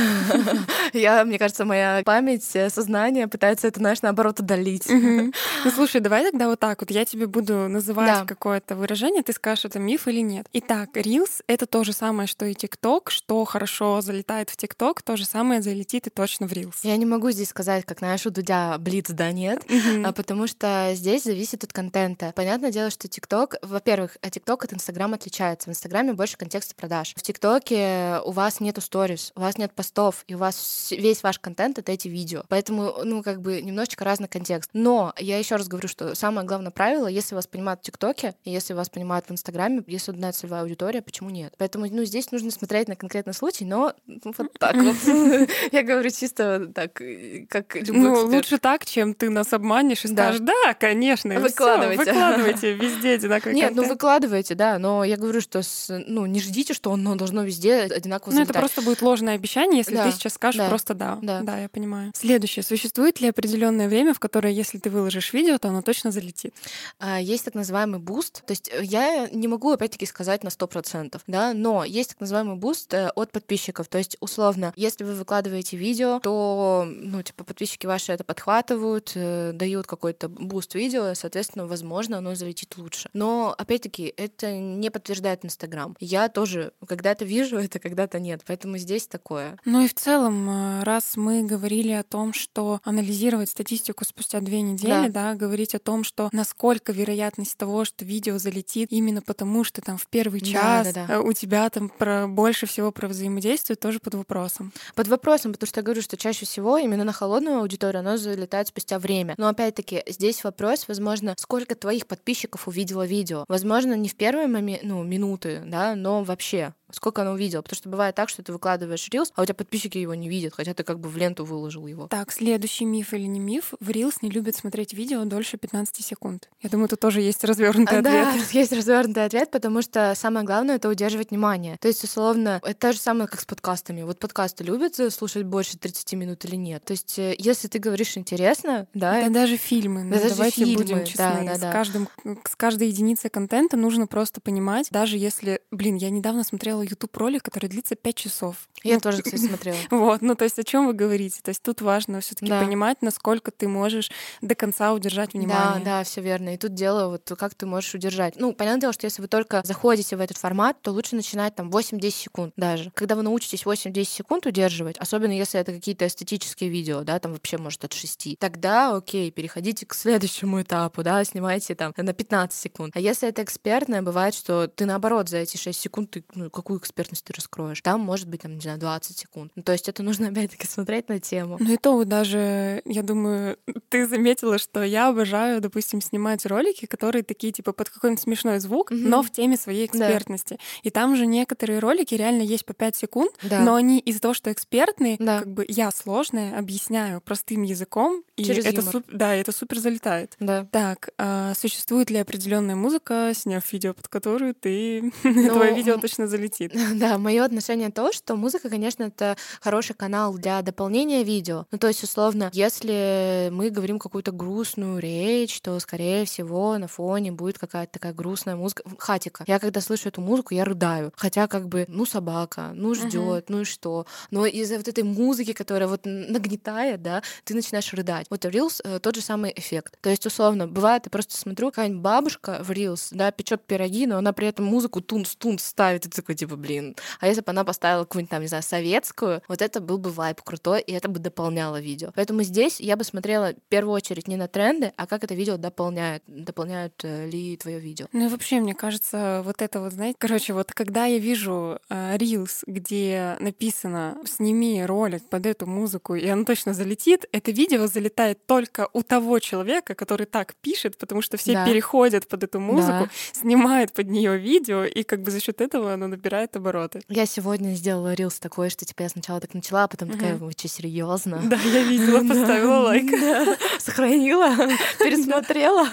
я, 0.92 1.24
мне 1.24 1.38
кажется, 1.38 1.64
моя 1.64 2.02
память, 2.04 2.48
э, 2.54 2.70
сознание 2.70 3.28
пытается 3.28 3.68
это, 3.68 3.80
знаешь, 3.80 4.02
наоборот, 4.02 4.40
удалить. 4.40 4.88
Ну, 5.62 5.70
слушай, 5.70 6.00
давай 6.00 6.24
тогда 6.24 6.48
вот 6.48 6.58
так 6.58 6.80
вот. 6.80 6.90
Я 6.90 7.04
тебе 7.04 7.26
буду 7.26 7.68
называть 7.68 8.26
какое-то 8.26 8.76
выражение, 8.76 9.22
ты 9.22 9.32
скажешь, 9.32 9.66
это 9.66 9.78
миф 9.78 10.08
или 10.08 10.20
нет. 10.20 10.46
Итак, 10.54 10.90
Reels— 10.94 11.42
это 11.46 11.66
то 11.66 11.84
же 11.84 11.92
самое, 11.92 12.26
что 12.26 12.46
и 12.46 12.54
TikTok, 12.54 13.08
что 13.08 13.44
хорошо 13.44 14.00
залетает 14.00 14.48
в 14.48 14.56
TikTok, 14.56 15.00
то 15.04 15.16
же 15.16 15.26
самое 15.26 15.60
залетит 15.60 16.06
и 16.06 16.10
точно 16.10 16.48
в 16.48 16.52
Reels. 16.52 16.76
Я 16.82 16.96
не 16.96 17.04
могу 17.04 17.30
здесь 17.30 17.50
сказать, 17.50 17.84
как, 17.84 17.98
знаешь, 17.98 18.24
у 18.24 18.30
Дудя 18.30 18.78
блиц 18.78 19.10
да 19.10 19.32
нет, 19.32 19.62
а 20.04 20.12
потому 20.12 20.46
что 20.46 20.92
здесь 20.94 21.24
зависит 21.24 21.64
от 21.64 21.72
контента. 21.72 22.32
Понятное 22.34 22.70
дело, 22.70 22.90
что 22.90 23.08
TikTok, 23.08 23.56
во-первых, 23.62 24.16
TikTok 24.22 24.64
от 24.64 24.72
Instagram 24.72 25.14
отличается. 25.14 25.68
В 25.68 25.72
Инстаграме 25.72 26.12
больше 26.12 26.36
контекста 26.36 26.74
продаж. 26.74 27.12
В 27.16 27.22
ТикТоке 27.22 28.20
у 28.24 28.30
вас 28.30 28.60
нету 28.60 28.80
сторис, 28.80 29.32
у 29.40 29.42
вас 29.42 29.56
нет 29.58 29.72
постов, 29.72 30.24
и 30.28 30.34
у 30.34 30.38
вас 30.38 30.88
весь 30.90 31.22
ваш 31.22 31.38
контент— 31.38 31.78
это 31.80 31.90
эти 31.90 32.08
видео. 32.08 32.42
Поэтому, 32.48 32.94
ну, 33.04 33.22
как 33.22 33.40
бы 33.40 33.62
немножечко 33.62 34.04
разный 34.04 34.28
контекст. 34.28 34.70
Но 34.74 35.14
я 35.18 35.38
еще 35.38 35.56
раз 35.56 35.66
говорю, 35.66 35.88
что 35.88 36.14
самое 36.14 36.46
главное 36.46 36.70
правило, 36.70 37.06
если 37.06 37.34
вас 37.34 37.46
понимают 37.46 37.80
в 37.80 37.84
ТикТоке, 37.84 38.34
если 38.44 38.74
вас 38.74 38.90
понимают 38.90 39.26
в 39.26 39.32
Инстаграме, 39.32 39.82
если 39.86 40.12
одна 40.12 40.32
целевая 40.32 40.62
аудитория, 40.62 41.00
почему 41.00 41.30
нет? 41.30 41.54
Поэтому, 41.56 41.86
ну, 41.90 42.04
здесь 42.04 42.30
нужно 42.32 42.50
смотреть 42.50 42.88
на 42.88 42.96
конкретный 42.96 43.32
случай, 43.32 43.64
но 43.64 43.94
ну, 44.06 44.20
вот 44.36 44.52
так 44.58 44.76
вот. 44.76 44.96
Я 45.72 45.82
говорю 45.82 46.10
чисто 46.10 46.70
так, 46.74 47.00
как 47.48 47.76
любой 47.76 47.94
Ну, 47.94 48.26
лучше 48.26 48.58
так, 48.58 48.84
чем 48.84 49.14
ты 49.14 49.30
нас 49.30 49.52
обманешь 49.54 50.04
и 50.04 50.08
скажешь, 50.08 50.40
да, 50.40 50.74
конечно, 50.74 51.40
выкладывайте. 51.40 52.04
Выкладывайте 52.04 52.72
везде 52.74 53.14
одинаковый 53.14 53.54
Нет, 53.54 53.74
ну 53.74 53.88
выкладывайте, 53.88 54.54
да, 54.54 54.78
но 54.78 55.02
я 55.02 55.16
говорю, 55.16 55.40
что, 55.40 55.62
ну, 55.88 56.26
не 56.26 56.40
ждите, 56.40 56.74
что 56.74 56.92
оно 56.92 57.14
должно 57.14 57.42
везде 57.42 57.76
одинаково 57.80 58.34
Ну, 58.34 58.42
это 58.42 58.52
просто 58.52 58.82
будет 58.82 59.00
ложное 59.30 59.34
обещание, 59.34 59.78
если 59.78 59.96
ты 59.96 60.12
сейчас 60.12 60.34
скажешь 60.34 60.66
просто 60.68 60.94
да. 60.94 61.18
Да, 61.22 61.40
да, 61.42 61.58
я 61.58 61.68
понимаю. 61.68 62.12
Следующее. 62.14 62.62
Существует 62.62 63.20
ли 63.20 63.28
определенное 63.28 63.88
время, 63.88 64.14
в 64.14 64.18
которое, 64.18 64.52
если 64.52 64.78
ты 64.78 64.90
выложишь 64.90 65.32
видео, 65.32 65.58
то 65.58 65.68
оно 65.68 65.82
точно 65.82 66.10
залетит? 66.10 66.54
А, 66.98 67.20
есть 67.20 67.44
так 67.44 67.54
называемый 67.54 68.00
буст. 68.00 68.44
То 68.46 68.52
есть 68.52 68.70
э, 68.72 68.82
я 68.82 69.28
не 69.30 69.48
могу, 69.48 69.72
опять-таки, 69.72 70.06
сказать 70.06 70.44
на 70.44 70.48
100%, 70.48 71.20
да, 71.26 71.52
но 71.54 71.84
есть 71.84 72.10
так 72.10 72.20
называемый 72.20 72.56
буст 72.56 72.92
э, 72.94 73.10
от 73.14 73.32
подписчиков. 73.32 73.88
То 73.88 73.98
есть, 73.98 74.16
условно, 74.20 74.72
если 74.76 75.04
вы 75.04 75.14
выкладываете 75.14 75.76
видео, 75.76 76.20
то, 76.20 76.86
ну, 76.86 77.22
типа, 77.22 77.44
подписчики 77.44 77.86
ваши 77.86 78.12
это 78.12 78.24
подхватывают, 78.24 79.12
э, 79.14 79.52
дают 79.54 79.86
какой-то 79.86 80.28
буст 80.28 80.74
видео, 80.74 81.14
соответственно, 81.14 81.66
возможно, 81.66 82.18
оно 82.18 82.34
залетит 82.34 82.76
лучше. 82.76 83.08
Но, 83.12 83.54
опять-таки, 83.56 84.12
это 84.16 84.52
не 84.52 84.90
подтверждает 84.90 85.44
Инстаграм. 85.44 85.96
Я 86.00 86.28
тоже 86.28 86.72
когда-то 86.86 87.24
вижу 87.24 87.58
это, 87.58 87.78
когда-то 87.78 88.18
нет. 88.18 88.42
Поэтому 88.46 88.78
здесь 88.78 89.06
такое. 89.20 89.58
Ну 89.64 89.82
и 89.84 89.88
в 89.88 89.94
целом, 89.94 90.82
раз 90.82 91.16
мы 91.16 91.42
говорили 91.42 91.92
о 91.92 92.02
том, 92.02 92.32
что 92.32 92.80
анализировать 92.84 93.50
статистику 93.50 94.04
спустя 94.04 94.40
две 94.40 94.62
недели, 94.62 95.08
да, 95.08 95.32
да 95.32 95.34
говорить 95.34 95.74
о 95.74 95.78
том, 95.78 96.04
что 96.04 96.30
насколько 96.32 96.92
вероятность 96.92 97.56
того, 97.56 97.84
что 97.84 98.04
видео 98.04 98.38
залетит 98.38 98.88
именно 98.90 99.20
потому, 99.20 99.62
что 99.64 99.82
там 99.82 99.98
в 99.98 100.06
первый 100.06 100.40
час 100.40 100.86
да, 100.88 100.92
да, 100.92 101.06
да. 101.06 101.20
у 101.20 101.32
тебя 101.32 101.68
там 101.68 101.90
про 101.90 102.26
больше 102.26 102.66
всего 102.66 102.90
про 102.92 103.08
взаимодействие, 103.08 103.76
тоже 103.76 104.00
под 104.00 104.14
вопросом. 104.14 104.72
Под 104.94 105.08
вопросом, 105.08 105.52
потому 105.52 105.68
что 105.68 105.80
я 105.80 105.84
говорю, 105.84 106.02
что 106.02 106.16
чаще 106.16 106.46
всего 106.46 106.78
именно 106.78 107.04
на 107.04 107.12
холодную 107.12 107.58
аудиторию 107.58 108.00
оно 108.00 108.16
залетает 108.16 108.68
спустя 108.68 108.98
время. 108.98 109.34
Но 109.36 109.48
опять-таки 109.48 110.02
здесь 110.06 110.42
вопрос, 110.44 110.88
возможно, 110.88 111.34
сколько 111.38 111.74
твоих 111.74 112.06
подписчиков 112.06 112.66
увидело 112.68 113.06
видео. 113.06 113.44
Возможно, 113.48 113.94
не 113.94 114.08
в 114.08 114.14
первые 114.14 114.46
моменты, 114.46 114.86
ну, 114.86 115.02
минуты, 115.02 115.62
да, 115.66 115.94
но 115.94 116.22
вообще 116.24 116.74
сколько 116.92 117.22
она 117.22 117.32
увидела. 117.32 117.62
Потому 117.62 117.76
что 117.76 117.88
бывает 117.88 118.14
так, 118.14 118.28
что 118.28 118.42
ты 118.42 118.52
выкладываешь 118.52 119.08
рилс, 119.10 119.32
а 119.34 119.42
у 119.42 119.44
тебя 119.44 119.54
подписчики 119.54 119.98
его 119.98 120.14
не 120.14 120.28
видят, 120.28 120.54
хотя 120.54 120.74
ты 120.74 120.82
как 120.82 120.98
бы 120.98 121.08
в 121.08 121.16
ленту 121.16 121.44
выложил 121.44 121.86
его. 121.86 122.06
Так, 122.08 122.32
следующий 122.32 122.84
миф 122.84 123.12
или 123.12 123.26
не 123.26 123.40
миф. 123.40 123.74
В 123.80 123.90
рилс 123.90 124.22
не 124.22 124.30
любят 124.30 124.56
смотреть 124.56 124.92
видео 124.92 125.24
дольше 125.24 125.56
15 125.56 126.04
секунд. 126.04 126.48
Я 126.60 126.70
думаю, 126.70 126.88
тут 126.88 127.00
тоже 127.00 127.20
есть 127.20 127.42
развернутый 127.44 127.98
а, 127.98 128.00
ответ. 128.00 128.24
Да, 128.24 128.34
есть 128.58 128.72
развернутый 128.72 129.24
ответ, 129.24 129.50
потому 129.50 129.82
что 129.82 130.14
самое 130.14 130.44
главное— 130.44 130.76
это 130.76 130.88
удерживать 130.88 131.30
внимание. 131.30 131.76
То 131.80 131.88
есть, 131.88 132.04
условно, 132.04 132.60
это 132.62 132.74
то 132.74 132.92
же 132.92 132.98
самое, 132.98 133.28
как 133.28 133.40
с 133.40 133.44
подкастами. 133.44 134.02
Вот 134.02 134.18
подкасты 134.18 134.64
любят 134.64 134.96
слушать 135.12 135.44
больше 135.44 135.78
30 135.78 136.12
минут 136.14 136.44
или 136.44 136.56
нет? 136.56 136.84
То 136.84 136.92
есть, 136.92 137.18
э, 137.18 137.34
если 137.38 137.68
ты 137.68 137.78
говоришь 137.78 138.16
интересно, 138.16 138.86
да... 138.94 139.22
Да 139.22 139.40
даже 139.40 139.56
фильмы. 139.56 140.04
Ну, 140.04 140.10
да 140.10 140.20
даже 140.20 140.34
давайте 140.34 140.64
фильмы, 140.64 140.76
будем 140.76 141.04
честны. 141.04 141.16
да, 141.16 141.42
да, 141.44 141.54
с, 141.56 141.60
да. 141.60 141.72
Каждым, 141.72 142.08
с 142.44 142.56
каждой 142.56 142.88
единицей 142.88 143.30
контента 143.30 143.76
нужно 143.76 144.06
просто 144.06 144.40
понимать, 144.40 144.88
даже 144.90 145.16
если... 145.16 145.60
Блин, 145.70 145.96
я 145.96 146.10
недавно 146.10 146.44
смотрела 146.44 146.79
YouTube 146.82 147.16
ролик, 147.16 147.42
который 147.42 147.68
длится 147.68 147.94
5 147.96 148.14
часов. 148.16 148.68
Я 148.82 148.94
Ну, 148.94 149.00
тоже, 149.00 149.22
кстати, 149.22 149.40
смотрела. 149.40 149.78
Вот, 149.90 150.22
ну 150.22 150.34
то 150.34 150.44
есть 150.44 150.58
о 150.58 150.64
чем 150.64 150.86
вы 150.86 150.92
говорите? 150.94 151.40
То 151.42 151.50
есть 151.50 151.62
тут 151.62 151.80
важно 151.80 152.20
все-таки 152.20 152.50
Да. 152.50 152.60
понимать, 152.60 153.02
насколько 153.02 153.50
ты 153.50 153.68
можешь 153.68 154.10
до 154.40 154.54
конца 154.54 154.92
удержать 154.92 155.32
Да, 155.32 155.38
внимание. 155.38 155.84
да, 155.84 156.04
все 156.04 156.20
верно. 156.20 156.54
И 156.54 156.56
тут 156.56 156.74
дело, 156.74 157.08
вот 157.08 157.30
как 157.38 157.54
ты 157.54 157.66
можешь 157.66 157.94
удержать. 157.94 158.36
Ну, 158.36 158.52
понятное 158.54 158.80
дело, 158.82 158.92
что 158.92 159.06
если 159.06 159.20
вы 159.22 159.28
только 159.28 159.60
заходите 159.64 160.16
в 160.16 160.20
этот 160.20 160.36
формат, 160.36 160.80
то 160.82 160.92
лучше 160.92 161.16
начинать 161.16 161.54
там 161.54 161.70
8-10 161.70 162.10
секунд 162.10 162.52
даже. 162.56 162.90
Когда 162.94 163.16
вы 163.16 163.22
научитесь 163.22 163.64
8-10 163.64 164.04
секунд 164.04 164.46
удерживать, 164.46 164.96
особенно 164.98 165.32
если 165.32 165.58
это 165.60 165.72
какие-то 165.72 166.06
эстетические 166.06 166.70
видео, 166.70 167.02
да, 167.02 167.18
там 167.18 167.32
вообще 167.32 167.58
может 167.58 167.84
от 167.84 167.92
6, 167.92 168.36
тогда 168.38 168.94
окей, 168.96 169.30
переходите 169.30 169.86
к 169.86 169.94
следующему 169.94 170.62
этапу, 170.62 171.02
да, 171.02 171.22
снимайте 171.24 171.74
там 171.74 171.92
на 171.96 172.12
15 172.12 172.58
секунд. 172.58 172.92
А 172.94 173.00
если 173.00 173.28
это 173.28 173.42
экспертное, 173.42 174.02
бывает, 174.02 174.34
что 174.34 174.68
ты 174.68 174.86
наоборот 174.86 175.28
за 175.28 175.38
эти 175.38 175.56
6 175.56 175.78
секунд, 175.80 176.10
ты, 176.10 176.24
ну, 176.34 176.50
какую 176.50 176.69
экспертность 176.78 177.24
ты 177.24 177.32
раскроешь? 177.32 177.80
Там 177.82 178.00
может 178.00 178.28
быть, 178.28 178.42
там, 178.42 178.54
не 178.54 178.60
знаю, 178.60 178.78
20 178.78 179.18
секунд. 179.18 179.52
Ну, 179.56 179.62
то 179.62 179.72
есть 179.72 179.88
это 179.88 180.02
нужно 180.02 180.28
опять-таки 180.30 180.66
смотреть 180.66 181.08
на 181.08 181.18
тему. 181.20 181.56
Ну 181.60 181.72
и 181.72 181.76
то 181.76 181.92
вот 181.92 182.08
даже, 182.08 182.82
я 182.84 183.02
думаю, 183.02 183.56
ты 183.88 184.06
заметила, 184.06 184.58
что 184.58 184.82
я 184.82 185.08
обожаю, 185.08 185.60
допустим, 185.60 186.00
снимать 186.00 186.44
ролики, 186.46 186.86
которые 186.86 187.22
такие, 187.22 187.52
типа, 187.52 187.72
под 187.72 187.90
какой-нибудь 187.90 188.22
смешной 188.22 188.58
звук, 188.60 188.90
Мгм. 188.90 189.08
но 189.10 189.22
в 189.22 189.30
теме 189.30 189.56
своей 189.56 189.88
Да. 189.88 189.98
экспертности. 189.98 190.58
И 190.82 190.90
там 190.90 191.16
же 191.16 191.26
некоторые 191.26 191.78
ролики 191.78 192.14
реально 192.14 192.42
есть 192.42 192.64
по 192.66 192.74
5 192.74 192.96
секунд, 192.96 193.32
Да. 193.42 193.60
но 193.60 193.74
они 193.74 193.98
из-за 194.00 194.20
того, 194.20 194.34
что 194.34 194.52
экспертные, 194.52 195.16
Да. 195.18 195.38
как 195.40 195.48
бы 195.52 195.64
я 195.68 195.90
сложная, 195.90 196.58
объясняю 196.58 197.20
простым 197.20 197.62
языком, 197.62 198.22
и 198.36 198.44
Через 198.44 198.64
это 198.66 198.76
юмор. 198.76 198.92
суп- 198.92 199.06
да, 199.10 199.34
это 199.34 199.52
супер 199.52 199.78
залетает. 199.78 200.34
Да. 200.40 200.66
Так, 200.70 201.10
а 201.18 201.54
существует 201.54 202.10
ли 202.10 202.18
определенная 202.18 202.76
музыка, 202.76 203.32
сняв 203.34 203.70
видео, 203.72 203.94
под 203.94 204.08
которую 204.08 204.54
ты 204.54 205.12
твое 205.22 205.74
видео 205.74 205.98
точно 205.98 206.26
залетит? 206.26 206.50
Да, 207.00 207.18
мое 207.18 207.44
отношение 207.44 207.90
то, 207.90 208.12
что 208.12 208.36
музыка, 208.36 208.68
конечно, 208.68 209.04
это 209.04 209.36
хороший 209.60 209.94
канал 209.94 210.34
для 210.34 210.60
дополнения 210.62 211.22
видео. 211.22 211.66
Ну, 211.70 211.78
то 211.78 211.88
есть, 211.88 212.02
условно, 212.02 212.50
если 212.52 213.48
мы 213.52 213.70
говорим 213.70 213.98
какую-то 213.98 214.32
грустную 214.32 214.98
речь, 214.98 215.60
то, 215.60 215.78
скорее 215.80 216.24
всего, 216.24 216.76
на 216.78 216.88
фоне 216.88 217.32
будет 217.32 217.58
какая-то 217.58 217.92
такая 217.92 218.12
грустная 218.12 218.56
музыка. 218.56 218.82
Хатика. 218.98 219.44
Я 219.46 219.58
когда 219.58 219.80
слышу 219.80 220.08
эту 220.08 220.20
музыку, 220.20 220.54
я 220.54 220.64
рыдаю. 220.64 221.12
Хотя, 221.16 221.46
как 221.46 221.68
бы, 221.68 221.84
ну, 221.88 222.04
собака, 222.04 222.72
ну, 222.74 222.94
ждет, 222.94 223.48
ну 223.48 223.62
и 223.62 223.64
что. 223.64 224.06
Но 224.30 224.46
из-за 224.46 224.76
вот 224.76 224.88
этой 224.88 225.04
музыки, 225.04 225.52
которая 225.52 225.88
вот 225.88 226.02
нагнетает, 226.04 227.02
да, 227.02 227.22
ты 227.44 227.54
начинаешь 227.54 227.92
рыдать. 227.92 228.26
Вот 228.30 228.44
Reels 228.44 228.80
э, 228.84 228.98
тот 229.00 229.14
же 229.14 229.22
самый 229.22 229.52
эффект. 229.54 229.96
То 230.00 230.10
есть, 230.10 230.26
условно, 230.26 230.66
бывает, 230.66 231.02
я 231.06 231.10
просто 231.10 231.36
смотрю, 231.36 231.70
какая-нибудь 231.70 232.02
бабушка 232.02 232.60
в 232.62 232.70
Reels, 232.70 233.08
да, 233.12 233.30
печет 233.30 233.64
пироги, 233.64 234.06
но 234.06 234.18
она 234.18 234.32
при 234.32 234.48
этом 234.48 234.64
музыку 234.64 235.00
тунс-тунс 235.00 235.62
ставит, 235.62 236.06
и 236.06 236.08
ты 236.08 236.16
такой, 236.16 236.34
типа, 236.34 236.49
блин. 236.56 236.96
А 237.20 237.26
если 237.28 237.40
бы 237.42 237.50
она 237.50 237.64
поставила 237.64 238.04
какую-нибудь 238.04 238.30
там, 238.30 238.42
не 238.42 238.48
знаю, 238.48 238.62
советскую, 238.62 239.42
вот 239.48 239.62
это 239.62 239.80
был 239.80 239.98
бы 239.98 240.10
вайп 240.10 240.40
крутой, 240.42 240.80
и 240.80 240.92
это 240.92 241.08
бы 241.08 241.18
дополняло 241.18 241.80
видео. 241.80 242.10
Поэтому 242.14 242.42
здесь 242.42 242.80
я 242.80 242.96
бы 242.96 243.04
смотрела 243.04 243.52
в 243.52 243.68
первую 243.68 243.94
очередь 243.94 244.28
не 244.28 244.36
на 244.36 244.48
тренды, 244.48 244.92
а 244.96 245.06
как 245.06 245.24
это 245.24 245.34
видео 245.34 245.56
дополняет, 245.56 246.22
дополняют 246.26 246.94
э, 247.04 247.28
ли 247.28 247.56
твое 247.56 247.78
видео. 247.80 248.06
Ну 248.12 248.26
и 248.26 248.28
вообще, 248.28 248.60
мне 248.60 248.74
кажется, 248.74 249.42
вот 249.44 249.60
это 249.62 249.80
вот, 249.80 249.92
знаете, 249.92 250.16
короче, 250.18 250.52
вот 250.52 250.72
когда 250.72 251.04
я 251.06 251.18
вижу 251.18 251.78
э, 251.88 252.16
Reels, 252.16 252.62
где 252.66 253.36
написано 253.40 254.16
«сними 254.24 254.84
ролик 254.84 255.28
под 255.28 255.46
эту 255.46 255.66
музыку», 255.66 256.14
и 256.14 256.26
оно 256.28 256.44
точно 256.44 256.72
залетит, 256.74 257.26
это 257.32 257.50
видео 257.50 257.86
залетает 257.86 258.46
только 258.46 258.88
у 258.92 259.02
того 259.02 259.38
человека, 259.38 259.94
который 259.94 260.26
так 260.26 260.54
пишет, 260.62 260.96
потому 260.96 261.20
что 261.22 261.36
все 261.36 261.52
Да. 261.52 261.66
переходят 261.66 262.26
под 262.26 262.44
эту 262.44 262.58
музыку, 262.60 263.04
Да. 263.04 263.10
снимают 263.32 263.92
под 263.92 264.08
нее 264.08 264.38
видео, 264.38 264.84
и 264.84 265.02
как 265.02 265.20
бы 265.22 265.30
за 265.30 265.40
счет 265.40 265.60
этого 265.60 265.92
оно 265.92 266.06
набирает 266.06 266.39
обороты. 266.56 267.02
Я 267.08 267.26
сегодня 267.26 267.74
сделала 267.74 268.14
рилс 268.14 268.38
такой, 268.38 268.70
что 268.70 268.84
типа 268.84 269.02
я 269.02 269.08
сначала 269.08 269.40
так 269.40 269.54
начала, 269.54 269.84
а 269.84 269.88
потом 269.88 270.10
такая, 270.10 270.36
вы 270.36 270.52
что, 270.52 270.68
серьезно? 270.68 271.40
Да, 271.44 271.56
я 271.56 271.82
видела, 271.82 272.18
поставила 272.28 272.80
лайк. 272.80 273.10
Сохранила, 273.80 274.56
пересмотрела. 274.98 275.86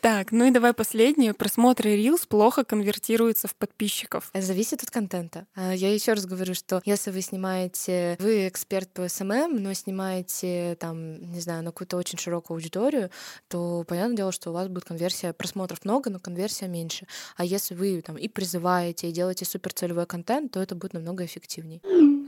Так, 0.00 0.32
ну 0.32 0.44
и 0.44 0.50
давай 0.50 0.72
последнее. 0.72 1.34
Просмотры 1.34 1.96
Reels 1.96 2.26
плохо 2.28 2.64
конвертируются 2.64 3.48
в 3.48 3.54
подписчиков. 3.54 4.30
Это 4.32 4.46
зависит 4.46 4.82
от 4.82 4.90
контента. 4.90 5.46
А, 5.54 5.72
Я 5.72 5.92
еще 5.92 6.12
раз 6.12 6.26
говорю, 6.26 6.54
что 6.54 6.80
если 6.84 7.10
вы 7.10 7.20
снимаете, 7.22 8.16
вы 8.20 8.48
эксперт 8.48 8.92
по 8.92 9.08
СММ, 9.08 9.62
но 9.62 9.72
снимаете 9.74 10.76
там, 10.80 11.20
не 11.32 11.40
знаю, 11.40 11.62
на 11.62 11.70
какую-то 11.70 11.96
очень 11.96 12.18
широкую 12.18 12.56
аудиторию, 12.56 13.10
то 13.48 13.84
понятное 13.86 14.16
дело, 14.16 14.32
что 14.32 14.50
у 14.50 14.52
вас 14.52 14.68
будет 14.68 14.84
конверсия 14.84 15.32
просмотров 15.32 15.84
много, 15.84 16.10
но 16.10 16.18
конверсия 16.18 16.66
меньше. 16.68 17.06
А 17.36 17.44
если 17.44 17.74
вы 17.74 18.02
там 18.02 18.16
и 18.16 18.28
призываете, 18.28 19.08
и 19.08 19.12
делаете 19.12 19.44
супер 19.44 19.72
целевой 19.78 20.06
контент, 20.06 20.52
то 20.52 20.60
это 20.60 20.74
будет 20.74 20.92
намного 20.92 21.24
эффективнее. 21.24 21.80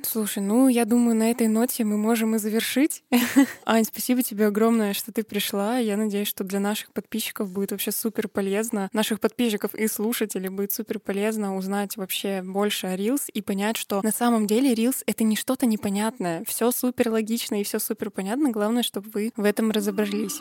Слушай, 0.02 0.42
ну 0.42 0.68
я 0.68 0.84
думаю, 0.84 1.14
на 1.14 1.30
этой 1.30 1.46
ноте 1.46 1.84
мы 1.84 1.96
можем 1.96 2.34
и 2.34 2.38
завершить. 2.38 3.04
Ань, 3.66 3.84
спасибо 3.84 4.22
тебе 4.22 4.46
огромное, 4.46 4.94
что 4.94 5.12
ты 5.12 5.22
пришла. 5.22 5.78
Я 5.78 5.96
надеюсь, 5.96 6.28
что 6.28 6.42
для 6.44 6.58
наших 6.58 6.92
подписчиков 6.92 7.50
будет 7.50 7.72
вообще 7.72 7.92
супер 7.92 8.28
полезно, 8.28 8.88
наших 8.92 9.20
подписчиков 9.20 9.74
и 9.74 9.86
слушателей 9.88 10.48
будет 10.48 10.72
супер 10.72 10.98
полезно 11.00 11.56
узнать 11.56 11.96
вообще 11.96 12.42
больше 12.42 12.86
о 12.86 12.96
Reels 12.96 13.24
и 13.32 13.42
понять, 13.42 13.76
что 13.76 14.00
на 14.02 14.12
самом 14.12 14.46
деле 14.46 14.72
Reels— 14.72 15.02
это 15.06 15.24
не 15.24 15.36
что-то 15.36 15.66
непонятное. 15.66 16.44
Все 16.46 16.70
супер 16.70 17.10
логично 17.10 17.60
и 17.60 17.64
все 17.64 17.78
супер 17.78 18.10
понятно. 18.10 18.50
Главное, 18.50 18.82
чтобы 18.82 19.10
вы 19.10 19.32
в 19.36 19.44
этом 19.44 19.70
разобрались. 19.70 20.40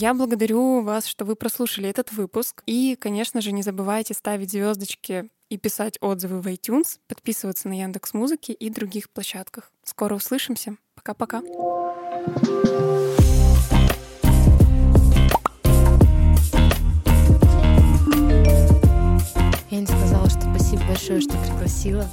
Я 0.00 0.14
благодарю 0.14 0.80
вас, 0.80 1.04
что 1.04 1.26
вы 1.26 1.36
прослушали 1.36 1.86
этот 1.86 2.10
выпуск. 2.10 2.62
И, 2.64 2.96
конечно 2.98 3.42
же, 3.42 3.52
не 3.52 3.62
забывайте 3.62 4.14
ставить 4.14 4.50
звездочки 4.50 5.28
и 5.50 5.58
писать 5.58 5.98
отзывы 6.00 6.40
в 6.40 6.46
iTunes, 6.46 6.98
подписываться 7.06 7.68
на 7.68 7.78
Яндекс 7.78 8.14
Музыки 8.14 8.52
и 8.52 8.70
других 8.70 9.10
площадках. 9.10 9.70
Скоро 9.84 10.14
услышимся. 10.14 10.78
Пока-пока. 10.94 11.42
Я 19.70 19.80
не 19.80 19.86
сказала, 19.86 20.30
что 20.30 20.40
спасибо 20.40 20.82
большое, 20.88 21.20
что 21.20 21.36
пригласила. 21.42 22.08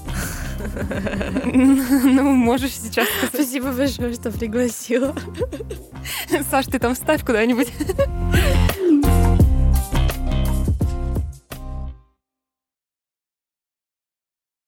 Ну, 1.45 2.31
можешь 2.33 2.73
сейчас. 2.73 3.07
Спасибо 3.33 3.71
большое, 3.71 4.13
что 4.13 4.31
пригласила. 4.31 5.15
Саш, 6.49 6.67
ты 6.67 6.79
там 6.79 6.95
ставь 6.95 7.23
куда-нибудь. 7.23 7.71